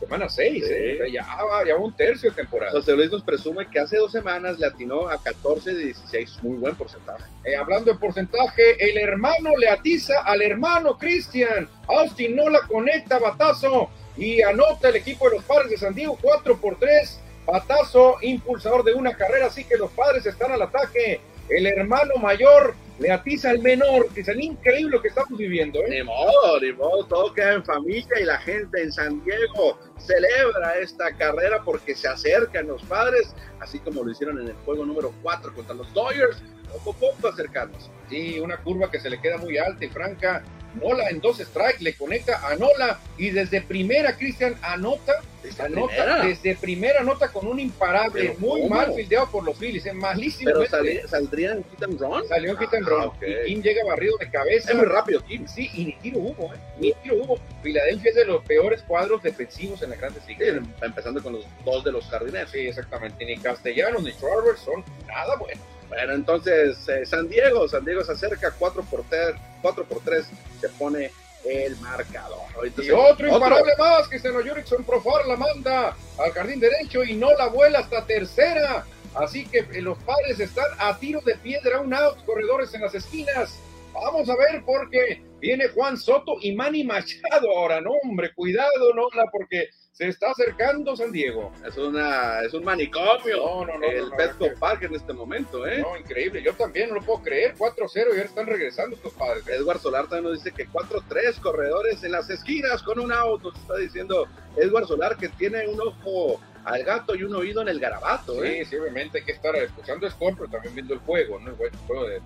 semana 0.00 0.28
6, 0.28 0.64
¿eh? 0.68 0.98
ya, 1.12 1.24
va, 1.24 1.64
ya 1.64 1.76
un 1.76 1.94
tercio 1.94 2.30
de 2.30 2.36
temporada. 2.36 2.72
José 2.72 2.96
Luis 2.96 3.12
nos 3.12 3.22
presume 3.22 3.70
que 3.70 3.78
hace 3.78 3.98
dos 3.98 4.10
semanas 4.10 4.58
le 4.58 4.66
atinó 4.66 5.08
a 5.08 5.22
14 5.22 5.74
de 5.74 5.84
16, 5.84 6.42
muy 6.42 6.56
buen 6.56 6.74
porcentaje. 6.74 7.22
Eh, 7.44 7.54
hablando 7.54 7.92
de 7.92 7.98
porcentaje, 8.00 8.90
el 8.90 8.98
hermano 8.98 9.56
le 9.56 9.68
atiza 9.68 10.22
al 10.24 10.42
hermano 10.42 10.98
Cristian, 10.98 11.68
Austin 11.86 12.34
no 12.34 12.50
la 12.50 12.62
conecta, 12.62 13.20
batazo, 13.20 13.90
y 14.16 14.42
anota 14.42 14.88
el 14.88 14.96
equipo 14.96 15.30
de 15.30 15.36
los 15.36 15.44
padres 15.44 15.70
de 15.70 15.76
San 15.76 15.94
Diego 15.94 16.18
4 16.20 16.60
por 16.60 16.80
3, 16.80 17.20
batazo, 17.46 18.16
impulsador 18.22 18.82
de 18.82 18.92
una 18.92 19.16
carrera, 19.16 19.46
así 19.46 19.62
que 19.62 19.76
los 19.76 19.92
padres 19.92 20.26
están 20.26 20.50
al 20.50 20.62
ataque 20.62 21.20
el 21.48 21.66
hermano 21.66 22.16
mayor 22.20 22.74
le 22.98 23.10
atiza 23.10 23.50
al 23.50 23.58
menor, 23.58 24.08
que 24.14 24.20
es 24.20 24.28
el 24.28 24.40
increíble 24.40 25.00
que 25.02 25.08
estamos 25.08 25.36
viviendo. 25.36 25.80
¿eh? 25.80 25.90
Ni 25.90 26.02
modo, 26.02 26.60
ni 26.60 26.72
modo, 26.72 27.04
todo 27.06 27.34
queda 27.34 27.54
en 27.54 27.64
familia 27.64 28.20
y 28.20 28.24
la 28.24 28.38
gente 28.38 28.82
en 28.82 28.92
San 28.92 29.22
Diego 29.24 29.78
celebra 29.98 30.78
esta 30.78 31.12
carrera 31.16 31.62
porque 31.64 31.94
se 31.94 32.08
acercan 32.08 32.68
los 32.68 32.82
padres, 32.84 33.34
así 33.60 33.78
como 33.80 34.04
lo 34.04 34.10
hicieron 34.10 34.40
en 34.40 34.48
el 34.48 34.54
juego 34.64 34.86
número 34.86 35.12
4 35.22 35.54
contra 35.54 35.74
los 35.74 35.92
Dodgers, 35.92 36.42
poco 36.84 36.90
a 36.90 37.12
poco 37.12 37.28
acercarnos. 37.28 37.90
Sí, 38.08 38.38
una 38.40 38.56
curva 38.58 38.90
que 38.90 39.00
se 39.00 39.10
le 39.10 39.20
queda 39.20 39.38
muy 39.38 39.58
alta 39.58 39.84
y 39.84 39.88
franca. 39.88 40.42
Nola 40.74 41.08
en 41.10 41.20
dos 41.20 41.38
strikes, 41.38 41.82
le 41.82 41.94
conecta 41.94 42.46
a 42.46 42.56
Nola 42.56 42.98
y 43.16 43.30
desde 43.30 43.60
primera 43.62 44.16
Cristian 44.16 44.56
anota 44.62 45.14
¿Desde 45.44 45.62
anota, 45.62 45.88
primera? 45.88 46.24
desde 46.24 46.56
primera 46.56 47.02
nota 47.02 47.28
con 47.28 47.46
un 47.46 47.60
imparable, 47.60 48.34
muy 48.38 48.66
mal 48.66 48.94
fildeado 48.94 49.30
por 49.30 49.44
los 49.44 49.58
Phillies, 49.58 49.84
es 49.84 49.92
malísimo. 49.92 50.50
Pero 50.54 50.66
saldría 51.06 51.52
en 51.52 51.64
hit 51.64 51.82
and 51.82 52.00
run. 52.00 52.26
Salió 52.26 52.52
en 52.52 52.58
hit 52.58 52.72
and 52.72 52.88
run. 52.88 53.02
Ah, 53.02 53.12
y 53.20 53.44
Kim 53.44 53.62
llega 53.62 53.84
barrido 53.84 54.16
de 54.16 54.30
cabeza. 54.30 54.70
Es 54.70 54.76
muy 54.76 54.86
rápido, 54.86 55.22
Kim. 55.22 55.46
Sí, 55.46 55.70
y 55.74 55.84
ni 55.84 55.92
tiro 55.96 56.20
hubo, 56.20 56.54
¿eh? 56.54 56.58
Ni 56.78 56.92
tiro 57.02 57.16
hubo. 57.16 57.38
Filadelfia 57.62 58.08
es 58.08 58.16
de 58.16 58.24
los 58.24 58.42
peores 58.44 58.82
cuadros 58.82 59.22
defensivos 59.22 59.82
en 59.82 59.90
la 59.90 59.96
grandes 59.96 60.26
ligas. 60.26 60.62
empezando 60.80 61.22
con 61.22 61.34
los 61.34 61.46
dos 61.62 61.84
de 61.84 61.92
los 61.92 62.06
jardineros. 62.06 62.50
Sí, 62.50 62.60
exactamente. 62.60 63.22
Ni 63.26 63.36
Castellanos 63.36 64.02
ni 64.02 64.12
Schwarber 64.12 64.56
son 64.56 64.82
nada 65.06 65.36
buenos. 65.36 65.73
Bueno, 65.88 66.14
entonces 66.14 66.88
eh, 66.88 67.04
San 67.06 67.28
Diego, 67.28 67.68
San 67.68 67.84
Diego 67.84 68.02
se 68.04 68.12
acerca 68.12 68.52
4 68.58 68.82
por 68.84 69.04
3, 69.08 69.34
4 69.62 69.84
por 69.84 70.00
3 70.00 70.26
se 70.60 70.68
pone 70.70 71.10
el 71.44 71.76
marcador. 71.76 72.40
y 72.82 72.90
otro 72.90 73.28
imparable 73.28 73.72
más, 73.78 74.04
que 74.04 74.10
Cristiano 74.10 74.40
Jurickson 74.40 74.84
Profar 74.84 75.26
la 75.26 75.36
manda 75.36 75.96
al 76.18 76.32
jardín 76.32 76.60
derecho 76.60 77.04
y 77.04 77.14
no 77.14 77.32
la 77.36 77.48
vuela 77.48 77.80
hasta 77.80 78.04
tercera. 78.06 78.86
Así 79.14 79.46
que 79.46 79.58
eh, 79.58 79.82
los 79.82 79.98
padres 79.98 80.40
están 80.40 80.66
a 80.78 80.98
tiro 80.98 81.20
de 81.20 81.36
piedra, 81.36 81.80
un 81.80 81.94
out, 81.94 82.24
corredores 82.24 82.74
en 82.74 82.80
las 82.82 82.94
esquinas. 82.94 83.58
Vamos 83.92 84.28
a 84.28 84.36
ver 84.36 84.62
porque 84.66 85.22
viene 85.38 85.68
Juan 85.68 85.96
Soto 85.96 86.36
y 86.40 86.52
Manny 86.54 86.82
Machado 86.82 87.56
ahora. 87.56 87.80
No, 87.80 87.92
hombre, 88.02 88.34
cuidado, 88.34 88.92
Nola, 88.94 89.26
porque 89.30 89.68
se 89.94 90.08
está 90.08 90.32
acercando 90.32 90.96
San 90.96 91.12
Diego. 91.12 91.52
Es, 91.64 91.78
una, 91.78 92.40
es 92.40 92.52
un 92.52 92.64
manicomio. 92.64 93.36
No, 93.36 93.64
no, 93.64 93.78
no. 93.78 93.86
El 93.86 94.10
Petco 94.10 94.48
Park 94.58 94.82
en 94.82 94.96
este 94.96 95.12
momento, 95.12 95.64
¿eh? 95.68 95.78
No, 95.78 95.96
increíble. 95.96 96.42
Yo 96.42 96.52
también 96.54 96.88
no 96.88 96.96
lo 96.96 97.02
puedo 97.02 97.22
creer. 97.22 97.54
4-0 97.54 97.94
y 97.94 98.00
ahora 98.00 98.22
están 98.22 98.46
regresando 98.46 98.96
estos 98.96 99.12
padres. 99.12 99.46
Edward 99.46 99.78
Solar 99.78 100.08
también 100.08 100.32
nos 100.32 100.42
dice 100.42 100.50
que 100.50 100.68
4-3 100.68 101.40
corredores 101.40 102.02
en 102.02 102.10
las 102.10 102.28
esquinas 102.28 102.82
con 102.82 102.98
un 102.98 103.12
auto. 103.12 103.52
Está 103.54 103.76
diciendo 103.76 104.26
Edward 104.56 104.88
Solar 104.88 105.16
que 105.16 105.28
tiene 105.28 105.68
un 105.68 105.80
ojo 105.80 106.40
al 106.64 106.82
gato 106.82 107.14
y 107.14 107.22
un 107.22 107.34
oído 107.34 107.62
en 107.62 107.68
el 107.68 107.78
garabato. 107.78 108.34
Sí, 108.42 108.48
¿eh? 108.48 108.66
sí, 108.68 108.76
obviamente 108.76 109.18
hay 109.18 109.24
que 109.24 109.32
estar 109.32 109.54
escuchando 109.56 110.08
Score, 110.10 110.34
pero 110.36 110.50
también 110.50 110.74
viendo 110.74 110.94
el 110.94 111.00
juego, 111.00 111.38
¿no? 111.38 111.50
El 111.50 111.76
juego 111.86 112.06
de, 112.06 112.20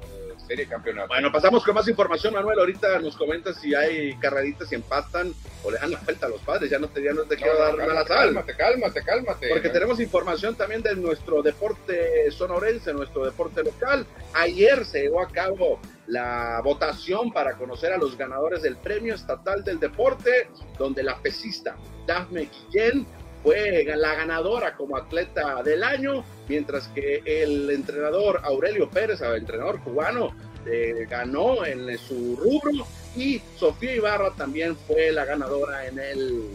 serie 0.46 0.66
campeonato. 0.66 1.08
Bueno, 1.08 1.30
pasamos 1.30 1.64
con 1.64 1.74
más 1.74 1.88
información, 1.88 2.32
Manuel. 2.32 2.58
Ahorita 2.58 2.98
nos 3.00 3.16
comentas 3.16 3.56
si 3.60 3.74
hay 3.74 4.14
carreritas 4.16 4.70
y 4.72 4.76
empatan 4.76 5.34
o 5.62 5.70
le 5.70 5.78
dan 5.78 5.90
la 5.90 6.00
vuelta 6.00 6.26
a 6.26 6.28
los 6.28 6.40
padres. 6.40 6.70
Ya 6.70 6.78
no 6.78 6.88
te, 6.88 7.02
ya 7.02 7.12
no 7.12 7.24
te 7.24 7.36
quiero 7.36 7.58
dar 7.58 7.76
mala 7.76 8.06
sal. 8.06 8.06
Cálmate, 8.06 8.56
cálmate, 8.56 9.02
cálmate. 9.02 9.48
Porque 9.48 9.68
tenemos 9.68 10.00
información 10.00 10.54
también 10.54 10.82
de 10.82 10.94
nuestro 10.96 11.42
deporte 11.42 12.30
sonorense, 12.30 12.92
nuestro 12.92 13.24
deporte 13.24 13.62
local. 13.62 14.06
Ayer 14.32 14.84
se 14.84 15.02
llevó 15.02 15.20
a 15.20 15.28
cabo 15.28 15.80
la 16.06 16.60
votación 16.64 17.32
para 17.32 17.56
conocer 17.56 17.92
a 17.92 17.98
los 17.98 18.16
ganadores 18.16 18.62
del 18.62 18.76
Premio 18.76 19.14
Estatal 19.14 19.62
del 19.62 19.78
Deporte, 19.78 20.48
donde 20.78 21.02
la 21.02 21.18
pesista 21.18 21.76
Dafne 22.06 22.48
Guillén 22.72 23.06
fue 23.42 23.84
la 23.96 24.14
ganadora 24.14 24.74
como 24.76 24.96
atleta 24.96 25.62
del 25.62 25.82
año, 25.82 26.24
mientras 26.48 26.88
que 26.88 27.22
el 27.24 27.70
entrenador 27.70 28.40
Aurelio 28.44 28.88
Pérez, 28.90 29.20
el 29.20 29.36
entrenador 29.36 29.80
cubano, 29.80 30.34
eh, 30.66 31.06
ganó 31.08 31.64
en 31.64 31.96
su 31.98 32.36
rubro 32.36 32.86
y 33.16 33.40
Sofía 33.56 33.94
Ibarra 33.94 34.32
también 34.34 34.76
fue 34.76 35.12
la 35.12 35.24
ganadora 35.24 35.86
en 35.86 35.98
el, 35.98 36.50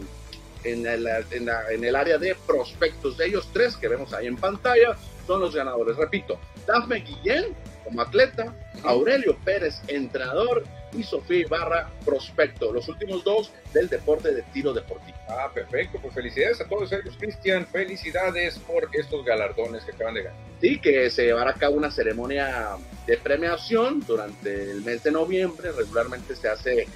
en 0.62 0.86
el, 0.86 1.06
en, 1.30 1.84
el 1.84 1.96
área 1.96 2.18
de 2.18 2.36
prospectos. 2.46 3.16
De 3.16 3.26
ellos 3.26 3.48
tres 3.52 3.76
que 3.76 3.88
vemos 3.88 4.12
ahí 4.12 4.26
en 4.26 4.36
pantalla 4.36 4.96
son 5.26 5.40
los 5.40 5.54
ganadores. 5.54 5.96
Repito, 5.96 6.38
Dafne 6.66 7.00
Guillén 7.00 7.54
como 7.84 8.00
atleta, 8.00 8.52
Aurelio 8.82 9.36
Pérez 9.44 9.80
entrenador 9.88 10.64
y 10.92 11.02
Sofía 11.02 11.40
Ibarra 11.40 11.90
prospecto. 12.04 12.72
Los 12.72 12.88
últimos 12.88 13.24
dos 13.24 13.52
del 13.72 13.88
deporte 13.88 14.32
de 14.32 14.42
tiro 14.52 14.72
deportivo. 14.72 15.16
Ah, 15.28 15.50
perfecto. 15.52 15.98
Pues 16.00 16.14
felicidades 16.14 16.60
a 16.60 16.68
todos 16.68 16.92
ellos, 16.92 17.16
Cristian. 17.18 17.66
Felicidades 17.66 18.58
por 18.58 18.88
estos 18.92 19.24
galardones 19.24 19.84
que 19.84 19.92
acaban 19.92 20.14
de 20.14 20.22
ganar. 20.22 20.38
Sí, 20.60 20.78
que 20.78 21.10
se 21.10 21.24
llevará 21.24 21.50
a 21.50 21.54
cabo 21.54 21.76
una 21.76 21.90
ceremonia 21.90 22.76
de 23.06 23.16
premiación 23.18 24.00
durante 24.06 24.70
el 24.70 24.82
mes 24.82 25.02
de 25.02 25.10
noviembre. 25.10 25.72
Regularmente 25.72 26.36
se 26.36 26.48
hace 26.48 26.82
eh, 26.82 26.88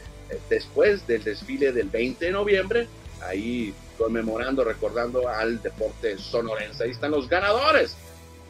después 0.48 1.06
del 1.06 1.24
desfile 1.24 1.72
del 1.72 1.88
20 1.88 2.24
de 2.24 2.30
noviembre 2.32 2.88
ahí 3.22 3.74
conmemorando, 3.96 4.64
recordando 4.64 5.28
al 5.28 5.60
deporte 5.60 6.18
sonorense. 6.18 6.84
Ahí 6.84 6.90
están 6.90 7.10
los 7.10 7.28
ganadores 7.28 7.96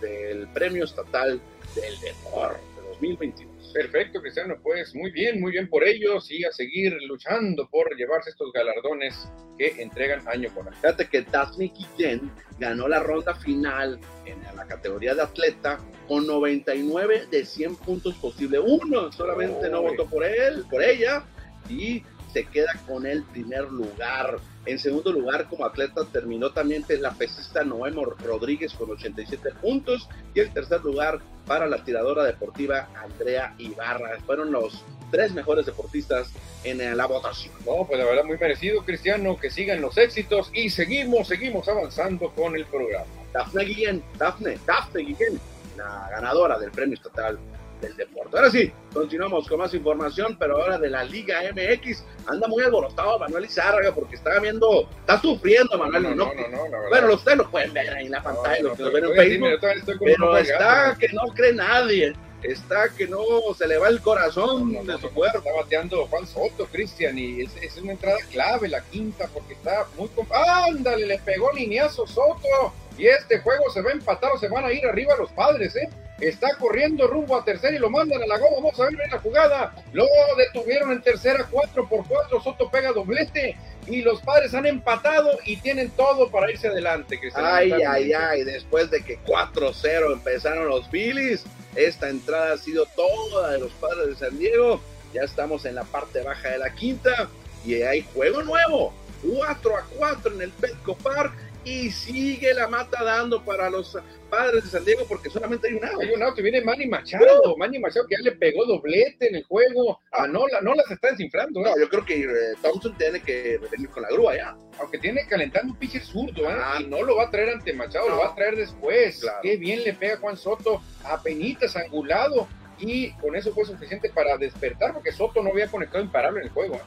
del 0.00 0.46
Premio 0.48 0.84
Estatal 0.84 1.40
del 1.74 1.98
Deporte 2.00 2.60
2021. 2.88 3.58
Perfecto, 3.72 4.20
Cristiano, 4.20 4.56
pues 4.62 4.94
muy 4.94 5.10
bien, 5.10 5.40
muy 5.40 5.52
bien 5.52 5.68
por 5.68 5.86
ellos 5.86 6.30
y 6.30 6.44
a 6.44 6.52
seguir 6.52 6.96
luchando 7.02 7.68
por 7.68 7.94
llevarse 7.96 8.30
estos 8.30 8.50
galardones 8.52 9.28
que 9.58 9.74
entregan 9.80 10.26
año 10.26 10.48
con 10.54 10.66
año. 10.66 10.76
Fíjate 10.76 11.06
que 11.06 11.22
Daphne 11.22 11.72
Guillén 11.76 12.30
ganó 12.58 12.88
la 12.88 13.00
ronda 13.00 13.34
final 13.34 14.00
en 14.24 14.42
la 14.56 14.66
categoría 14.66 15.14
de 15.14 15.22
atleta 15.22 15.78
con 16.08 16.26
99 16.26 17.26
de 17.30 17.44
100 17.44 17.76
puntos 17.76 18.14
posible. 18.14 18.58
Uno 18.58 19.12
solamente 19.12 19.68
no 19.68 19.82
votó 19.82 20.06
por 20.06 20.24
él, 20.24 20.64
por 20.70 20.82
ella, 20.82 21.24
y 21.68 22.02
se 22.32 22.44
queda 22.46 22.72
con 22.86 23.06
el 23.06 23.22
primer 23.24 23.70
lugar. 23.70 24.38
En 24.68 24.78
segundo 24.78 25.10
lugar, 25.12 25.46
como 25.48 25.64
atleta, 25.64 26.04
terminó 26.12 26.50
también 26.50 26.84
la 27.00 27.12
pesista 27.12 27.64
Noemo 27.64 28.04
Rodríguez 28.04 28.74
con 28.74 28.90
87 28.90 29.50
puntos. 29.62 30.08
Y 30.34 30.40
el 30.40 30.52
tercer 30.52 30.82
lugar 30.84 31.20
para 31.46 31.66
la 31.66 31.82
tiradora 31.82 32.22
deportiva 32.24 32.86
Andrea 32.94 33.54
Ibarra. 33.56 34.18
Fueron 34.26 34.52
los 34.52 34.84
tres 35.10 35.32
mejores 35.32 35.64
deportistas 35.64 36.30
en 36.64 36.94
la 36.94 37.06
votación. 37.06 37.54
No, 37.64 37.86
pues 37.86 37.98
la 37.98 38.04
verdad 38.04 38.24
muy 38.24 38.36
merecido, 38.36 38.84
Cristiano, 38.84 39.38
que 39.38 39.50
sigan 39.50 39.80
los 39.80 39.96
éxitos 39.96 40.50
y 40.52 40.68
seguimos, 40.68 41.28
seguimos 41.28 41.66
avanzando 41.66 42.30
con 42.34 42.54
el 42.54 42.66
programa. 42.66 43.06
Dafne 43.32 43.64
Guillén, 43.64 44.04
Dafne, 44.18 44.58
Dafne 44.66 45.00
Guillén, 45.00 45.40
la 45.78 46.08
ganadora 46.10 46.58
del 46.58 46.70
premio 46.70 46.94
estatal 46.94 47.38
del 47.80 47.96
deporte. 47.96 48.36
Ahora 48.36 48.50
sí, 48.50 48.72
continuamos 48.92 49.48
con 49.48 49.58
más 49.58 49.72
información, 49.74 50.36
pero 50.38 50.60
ahora 50.60 50.78
de 50.78 50.90
la 50.90 51.04
Liga 51.04 51.40
MX. 51.52 52.04
Anda 52.26 52.48
muy 52.48 52.62
alborotado 52.62 53.18
Manuel 53.18 53.44
Izárraga 53.44 53.94
porque 53.94 54.16
está 54.16 54.38
viendo, 54.40 54.88
está 55.00 55.20
sufriendo 55.20 55.78
Manuel. 55.78 56.02
No, 56.02 56.14
no, 56.14 56.34
no, 56.34 56.68
no, 56.68 56.88
bueno, 56.88 57.14
ustedes 57.14 57.38
lo 57.38 57.50
pueden 57.50 57.72
ver 57.72 57.90
ahí 57.94 58.06
en 58.06 58.12
la 58.12 58.22
pantalla, 58.22 58.62
los 58.62 58.76
que 58.76 58.82
lo 58.82 58.92
ven 58.92 59.04
en 59.04 59.14
Facebook, 59.60 59.98
pero 60.04 60.36
está 60.36 60.96
que 60.98 61.08
no 61.08 61.22
cree 61.34 61.52
nadie. 61.52 62.14
Está 62.42 62.88
que 62.90 63.08
no 63.08 63.18
se 63.56 63.66
le 63.66 63.78
va 63.78 63.88
el 63.88 64.00
corazón 64.00 64.86
de 64.86 64.96
su 64.98 65.10
cuerpo. 65.10 65.38
Está 65.38 65.52
bateando 65.52 66.06
Juan 66.06 66.24
Soto, 66.24 66.66
Cristian, 66.70 67.18
y 67.18 67.40
es, 67.40 67.56
es, 67.56 67.76
una 67.78 67.92
entrada 67.92 68.18
clave 68.30 68.68
la 68.68 68.80
quinta 68.80 69.28
porque 69.34 69.54
está 69.54 69.88
muy. 69.96 70.08
¡Ándale! 70.30 71.04
Le 71.04 71.18
pegó 71.18 71.52
lineazo 71.52 72.06
Soto 72.06 72.72
y 72.98 73.06
este 73.06 73.38
juego 73.38 73.70
se 73.72 73.80
va 73.80 73.90
a 73.90 73.94
empatar 73.94 74.32
o 74.32 74.38
se 74.38 74.48
van 74.48 74.64
a 74.64 74.72
ir 74.72 74.84
arriba 74.84 75.14
los 75.16 75.30
padres, 75.30 75.74
¿eh? 75.76 75.88
Está 76.20 76.56
corriendo 76.56 77.06
rumbo 77.06 77.36
a 77.36 77.44
tercera 77.44 77.76
y 77.76 77.78
lo 77.78 77.90
mandan 77.90 78.20
a 78.20 78.26
la 78.26 78.38
goma. 78.38 78.56
Vamos 78.56 78.80
a 78.80 78.84
ver 78.86 79.08
la 79.08 79.20
jugada. 79.20 79.72
Lo 79.92 80.04
detuvieron 80.36 80.90
en 80.90 81.00
tercera, 81.00 81.46
4 81.48 81.88
por 81.88 82.06
4. 82.08 82.42
Soto 82.42 82.68
pega 82.68 82.90
doblete 82.90 83.56
y 83.86 84.02
los 84.02 84.20
padres 84.22 84.52
han 84.52 84.66
empatado 84.66 85.38
y 85.44 85.58
tienen 85.58 85.90
todo 85.90 86.28
para 86.28 86.50
irse 86.50 86.66
adelante. 86.66 87.20
Ay, 87.34 87.70
ay, 87.70 88.12
ay. 88.12 88.42
Después 88.42 88.90
de 88.90 89.04
que 89.04 89.20
4-0 89.20 90.12
empezaron 90.12 90.68
los 90.68 90.88
Phillies, 90.88 91.44
esta 91.76 92.08
entrada 92.08 92.54
ha 92.54 92.58
sido 92.58 92.86
toda 92.96 93.52
de 93.52 93.60
los 93.60 93.70
padres 93.74 94.08
de 94.08 94.16
San 94.16 94.36
Diego. 94.40 94.80
Ya 95.14 95.22
estamos 95.22 95.66
en 95.66 95.76
la 95.76 95.84
parte 95.84 96.22
baja 96.22 96.48
de 96.48 96.58
la 96.58 96.74
quinta 96.74 97.28
y 97.64 97.74
hay 97.82 98.04
juego 98.12 98.42
nuevo. 98.42 98.92
4 99.22 99.76
a 99.76 99.84
4 99.96 100.34
en 100.34 100.42
el 100.42 100.50
Petco 100.50 100.96
Park 100.96 101.32
y 101.64 101.90
sigue 101.90 102.54
la 102.54 102.68
mata 102.68 103.02
dando 103.02 103.44
para 103.44 103.68
los 103.68 103.98
padres 104.30 104.64
de 104.64 104.70
San 104.70 104.84
Diego 104.84 105.04
porque 105.08 105.30
solamente 105.30 105.68
hay 105.68 105.74
un 105.74 105.84
auto. 105.84 106.00
Hay 106.00 106.10
un 106.10 106.22
auto 106.22 106.40
y 106.40 106.42
viene 106.44 106.60
Manny 106.60 106.86
Machado. 106.86 107.56
Manny 107.56 107.78
Machado 107.78 108.06
que 108.06 108.16
ya 108.16 108.22
le 108.22 108.32
pegó 108.32 108.64
doblete 108.64 109.28
en 109.28 109.36
el 109.36 109.44
juego. 109.44 110.00
Ah, 110.12 110.26
no, 110.26 110.46
la, 110.48 110.60
no 110.60 110.74
las 110.74 110.90
está 110.90 111.10
desinflando. 111.10 111.60
¿eh? 111.60 111.64
No, 111.64 111.78
yo 111.78 111.88
creo 111.88 112.04
que 112.04 112.22
eh, 112.22 112.54
Thompson 112.62 112.96
tiene 112.96 113.20
que 113.20 113.58
venir 113.70 113.88
con 113.90 114.02
la 114.02 114.08
grúa 114.10 114.36
ya. 114.36 114.56
Aunque 114.78 114.98
tiene 114.98 115.26
calentando 115.26 115.72
un 115.72 115.78
pitcher 115.78 116.02
zurdo, 116.02 116.48
¿eh? 116.48 116.56
Ah. 116.56 116.78
y 116.80 116.86
no 116.86 117.02
lo 117.02 117.16
va 117.16 117.24
a 117.24 117.30
traer 117.30 117.50
ante 117.50 117.72
Machado, 117.72 118.08
lo 118.08 118.18
va 118.18 118.28
a 118.28 118.34
traer 118.34 118.56
después. 118.56 119.26
Qué 119.42 119.56
bien 119.56 119.82
le 119.84 119.92
pega 119.94 120.18
Juan 120.18 120.36
Soto, 120.36 120.82
a 121.04 121.22
penitas 121.22 121.76
angulado. 121.76 122.48
Y 122.80 123.10
con 123.14 123.34
eso 123.34 123.52
fue 123.52 123.64
suficiente 123.64 124.08
para 124.08 124.36
despertar 124.36 124.94
porque 124.94 125.10
Soto 125.10 125.42
no 125.42 125.50
había 125.50 125.66
conectado 125.66 126.04
imparable 126.04 126.40
en 126.40 126.46
el 126.46 126.52
juego. 126.52 126.76
¿eh? 126.76 126.82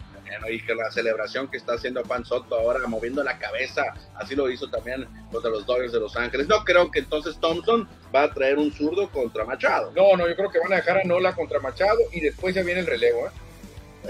Y 0.49 0.61
que 0.61 0.75
la 0.75 0.91
celebración 0.91 1.47
que 1.47 1.57
está 1.57 1.73
haciendo 1.73 2.03
Juan 2.03 2.25
Soto 2.25 2.55
ahora 2.55 2.79
moviendo 2.87 3.23
la 3.23 3.37
cabeza, 3.37 3.93
así 4.15 4.35
lo 4.35 4.49
hizo 4.49 4.69
también 4.69 5.07
los 5.31 5.43
de 5.43 5.49
los 5.49 5.65
Dodgers 5.65 5.91
de 5.91 5.99
Los 5.99 6.15
Ángeles. 6.15 6.47
No 6.47 6.63
creo 6.63 6.91
que 6.91 6.99
entonces 6.99 7.37
Thompson 7.39 7.87
va 8.13 8.23
a 8.23 8.33
traer 8.33 8.57
un 8.57 8.71
zurdo 8.71 9.09
contra 9.09 9.45
Machado. 9.45 9.91
No, 9.95 10.15
no, 10.15 10.27
yo 10.27 10.35
creo 10.35 10.49
que 10.49 10.59
van 10.59 10.73
a 10.73 10.77
dejar 10.77 10.99
a 10.99 11.03
Nola 11.03 11.33
contra 11.33 11.59
Machado 11.59 11.99
y 12.11 12.21
después 12.21 12.55
ya 12.55 12.63
viene 12.63 12.81
el 12.81 12.87
relevo. 12.87 13.27
¿eh? 13.27 13.31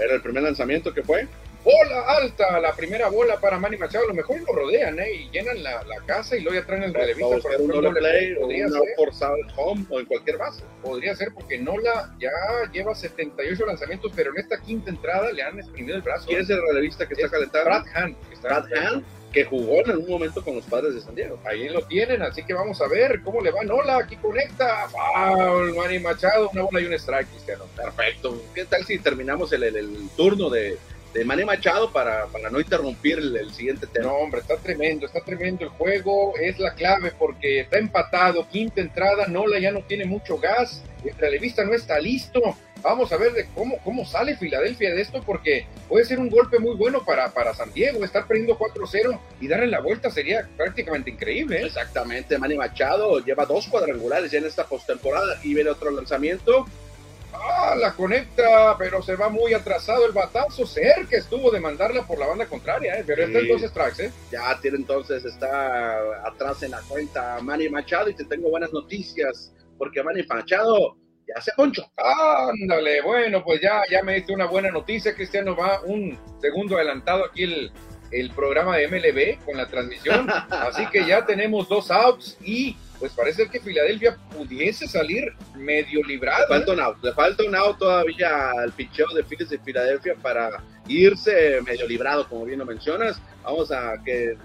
Era 0.00 0.14
el 0.14 0.22
primer 0.22 0.42
lanzamiento 0.42 0.94
que 0.94 1.02
fue 1.02 1.28
bola 1.64 2.02
alta, 2.08 2.58
la 2.60 2.74
primera 2.74 3.08
bola 3.08 3.38
para 3.38 3.58
Manny 3.58 3.76
Machado, 3.76 4.04
a 4.04 4.08
lo 4.08 4.14
mejor 4.14 4.40
lo 4.40 4.52
rodean 4.52 4.98
¿eh? 4.98 5.12
y 5.12 5.30
llenan 5.30 5.62
la, 5.62 5.82
la, 5.84 6.00
casa 6.06 6.36
y 6.36 6.40
luego 6.40 6.58
ya 6.58 6.66
traen 6.66 6.82
el 6.84 6.94
relevista 6.94 7.38
para 7.42 7.58
un 7.58 7.68
doble 7.68 7.90
play 7.92 8.34
o 8.34 8.46
una 8.46 8.80
forzado 8.96 9.36
home 9.56 9.84
o 9.90 10.00
en 10.00 10.06
cualquier 10.06 10.38
base. 10.38 10.62
Podría 10.82 11.14
ser 11.14 11.32
porque 11.32 11.58
Nola 11.58 12.14
ya 12.18 12.30
lleva 12.72 12.94
78 12.94 13.66
lanzamientos, 13.66 14.12
pero 14.14 14.30
en 14.32 14.38
esta 14.38 14.60
quinta 14.60 14.90
entrada 14.90 15.30
le 15.32 15.42
han 15.42 15.58
exprimido 15.58 15.96
el 15.96 16.02
brazo. 16.02 16.26
¿Quién 16.26 16.40
es 16.40 16.50
el 16.50 16.60
relevista 16.60 17.06
que 17.06 17.14
está 17.14 17.28
calentando? 17.28 17.64
Brad 17.64 17.84
Hand. 17.94 18.16
Brad 18.42 18.64
Hand 18.72 19.04
que 19.32 19.44
jugó 19.44 19.80
en 19.80 19.90
algún 19.90 20.10
momento 20.10 20.44
con 20.44 20.56
los 20.56 20.64
padres 20.66 20.94
de 20.94 21.00
San 21.00 21.14
Diego. 21.14 21.40
Ahí 21.44 21.68
lo 21.68 21.82
tienen, 21.86 22.22
así 22.22 22.44
que 22.44 22.52
vamos 22.52 22.80
a 22.82 22.86
ver 22.86 23.22
cómo 23.22 23.40
le 23.40 23.50
va 23.50 23.64
Nola, 23.64 23.96
aquí 23.98 24.16
conecta, 24.16 24.88
wow, 24.92 25.74
Manny 25.74 25.98
Machado, 26.00 26.50
una 26.50 26.62
bola 26.62 26.80
y 26.80 26.84
un 26.84 26.92
strike, 26.92 27.28
Cristiano. 27.28 27.64
Perfecto. 27.74 28.42
¿Qué 28.54 28.66
tal 28.66 28.84
si 28.84 28.98
terminamos 28.98 29.50
el, 29.54 29.62
el, 29.62 29.76
el 29.76 30.08
turno 30.16 30.50
de, 30.50 30.76
de 31.12 31.24
Manny 31.24 31.44
Machado 31.44 31.92
para, 31.92 32.26
para 32.26 32.50
no 32.50 32.60
interrumpir 32.60 33.18
el, 33.18 33.52
siguiente 33.52 33.86
tema. 33.86 34.06
No, 34.06 34.14
hombre, 34.14 34.40
está 34.40 34.56
tremendo, 34.56 35.06
está 35.06 35.20
tremendo 35.20 35.64
el 35.64 35.70
juego, 35.70 36.34
es 36.40 36.58
la 36.58 36.74
clave 36.74 37.12
porque 37.18 37.60
está 37.60 37.78
empatado, 37.78 38.48
quinta 38.48 38.80
entrada, 38.80 39.26
Nola 39.26 39.58
ya 39.58 39.70
no 39.70 39.82
tiene 39.82 40.04
mucho 40.04 40.38
gas, 40.38 40.82
el 41.04 41.16
relevista 41.16 41.64
no 41.64 41.74
está 41.74 41.98
listo. 41.98 42.40
Vamos 42.82 43.12
a 43.12 43.16
ver 43.16 43.32
de 43.32 43.46
cómo, 43.54 43.78
cómo 43.84 44.04
sale 44.04 44.36
Filadelfia 44.36 44.92
de 44.92 45.02
esto, 45.02 45.22
porque 45.24 45.66
puede 45.88 46.04
ser 46.04 46.18
un 46.18 46.28
golpe 46.28 46.58
muy 46.58 46.74
bueno 46.74 47.04
para, 47.04 47.30
para 47.30 47.54
San 47.54 47.72
Diego. 47.72 48.04
Estar 48.04 48.26
perdiendo 48.26 48.58
4-0 48.58 49.20
y 49.40 49.46
darle 49.46 49.68
la 49.68 49.80
vuelta 49.80 50.10
sería 50.10 50.48
prácticamente 50.56 51.10
increíble. 51.10 51.60
¿eh? 51.60 51.66
Exactamente, 51.66 52.38
Manny 52.38 52.56
Machado 52.56 53.20
lleva 53.20 53.46
dos 53.46 53.68
cuadrangulares 53.68 54.32
ya 54.32 54.38
en 54.38 54.46
esta 54.46 54.64
postemporada 54.64 55.38
y 55.44 55.54
viene 55.54 55.70
otro 55.70 55.92
lanzamiento 55.92 56.66
Ah, 57.32 57.74
la 57.76 57.94
conecta, 57.94 58.76
pero 58.78 59.02
se 59.02 59.16
va 59.16 59.28
muy 59.28 59.54
atrasado 59.54 60.06
el 60.06 60.12
batazo. 60.12 60.66
Cerca 60.66 61.16
estuvo 61.16 61.50
de 61.50 61.60
mandarla 61.60 62.06
por 62.06 62.18
la 62.18 62.26
banda 62.26 62.46
contraria, 62.46 62.98
¿eh? 62.98 63.04
pero 63.06 63.24
está 63.24 63.38
entonces 63.38 63.70
strikes, 63.70 64.04
¿eh? 64.04 64.12
Ya 64.30 64.58
tiene 64.60 64.78
entonces, 64.78 65.24
está 65.24 66.26
atrás 66.26 66.62
en 66.62 66.72
la 66.72 66.80
cuenta 66.82 67.38
Manny 67.40 67.68
Machado 67.68 68.10
y 68.10 68.14
te 68.14 68.24
tengo 68.24 68.50
buenas 68.50 68.72
noticias, 68.72 69.52
porque 69.78 70.02
Manny 70.02 70.24
Machado 70.24 70.96
ya 71.26 71.40
se 71.40 71.52
poncho. 71.56 71.84
Ándale, 71.96 73.00
bueno, 73.02 73.42
pues 73.42 73.60
ya, 73.60 73.82
ya 73.90 74.02
me 74.02 74.14
diste 74.14 74.32
una 74.32 74.46
buena 74.46 74.70
noticia. 74.70 75.14
Cristiano 75.14 75.56
va 75.56 75.80
un 75.82 76.18
segundo 76.40 76.76
adelantado 76.76 77.24
aquí 77.24 77.44
el, 77.44 77.72
el 78.10 78.30
programa 78.30 78.76
de 78.76 78.88
MLB 78.88 79.44
con 79.44 79.56
la 79.56 79.66
transmisión. 79.66 80.28
Así 80.50 80.86
que 80.86 81.06
ya 81.06 81.24
tenemos 81.24 81.68
dos 81.68 81.90
outs 81.90 82.36
y 82.42 82.76
pues 83.02 83.14
parece 83.14 83.48
que 83.48 83.58
Filadelfia 83.58 84.16
pudiese 84.32 84.86
salir 84.86 85.34
medio 85.56 86.04
librado. 86.04 86.42
Le 86.42 86.46
falta 86.46 86.72
un 86.72 86.78
out, 86.78 87.02
le 87.02 87.12
falta 87.12 87.42
un 87.42 87.56
out 87.56 87.76
todavía 87.76 88.52
al 88.52 88.70
picheo 88.70 89.08
de 89.08 89.24
Phillies 89.24 89.50
de 89.50 89.58
Filadelfia 89.58 90.14
para 90.22 90.62
irse 90.86 91.60
medio 91.62 91.88
librado, 91.88 92.28
como 92.28 92.44
bien 92.44 92.60
lo 92.60 92.64
mencionas. 92.64 93.20
Vamos 93.42 93.72
a 93.72 93.94
que, 94.04 94.38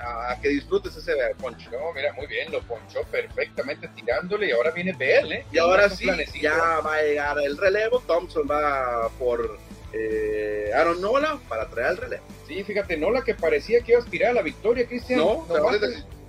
a, 0.00 0.36
que 0.40 0.48
disfrutes 0.48 0.96
ese 0.96 1.12
poncho. 1.38 1.70
No, 1.70 1.92
mira, 1.94 2.12
muy 2.14 2.26
bien, 2.26 2.50
lo 2.50 2.60
ponchó 2.62 3.04
perfectamente 3.12 3.86
tirándole 3.94 4.48
y 4.48 4.50
ahora 4.50 4.72
viene 4.72 4.92
Bell, 4.92 5.30
¿eh? 5.30 5.46
Y 5.52 5.58
ahora 5.58 5.88
sí, 5.88 6.10
ya 6.42 6.80
va 6.84 6.96
a 6.96 7.02
llegar 7.02 7.38
el 7.38 7.56
relevo. 7.58 8.02
Thompson 8.08 8.42
va 8.50 9.08
por 9.20 9.56
eh, 9.92 10.70
Aaron 10.74 11.00
Nola 11.00 11.38
para 11.48 11.68
traer 11.68 11.92
el 11.92 11.96
relevo. 11.96 12.24
Sí, 12.46 12.62
fíjate, 12.64 12.96
Nola 12.96 13.22
que 13.22 13.34
parecía 13.34 13.80
que 13.80 13.92
iba 13.92 14.00
a 14.00 14.02
aspirar 14.02 14.30
a 14.30 14.34
la 14.34 14.42
victoria, 14.42 14.86
Cristian. 14.86 15.18
No, 15.18 15.46
no, 15.48 15.56
no 15.56 15.62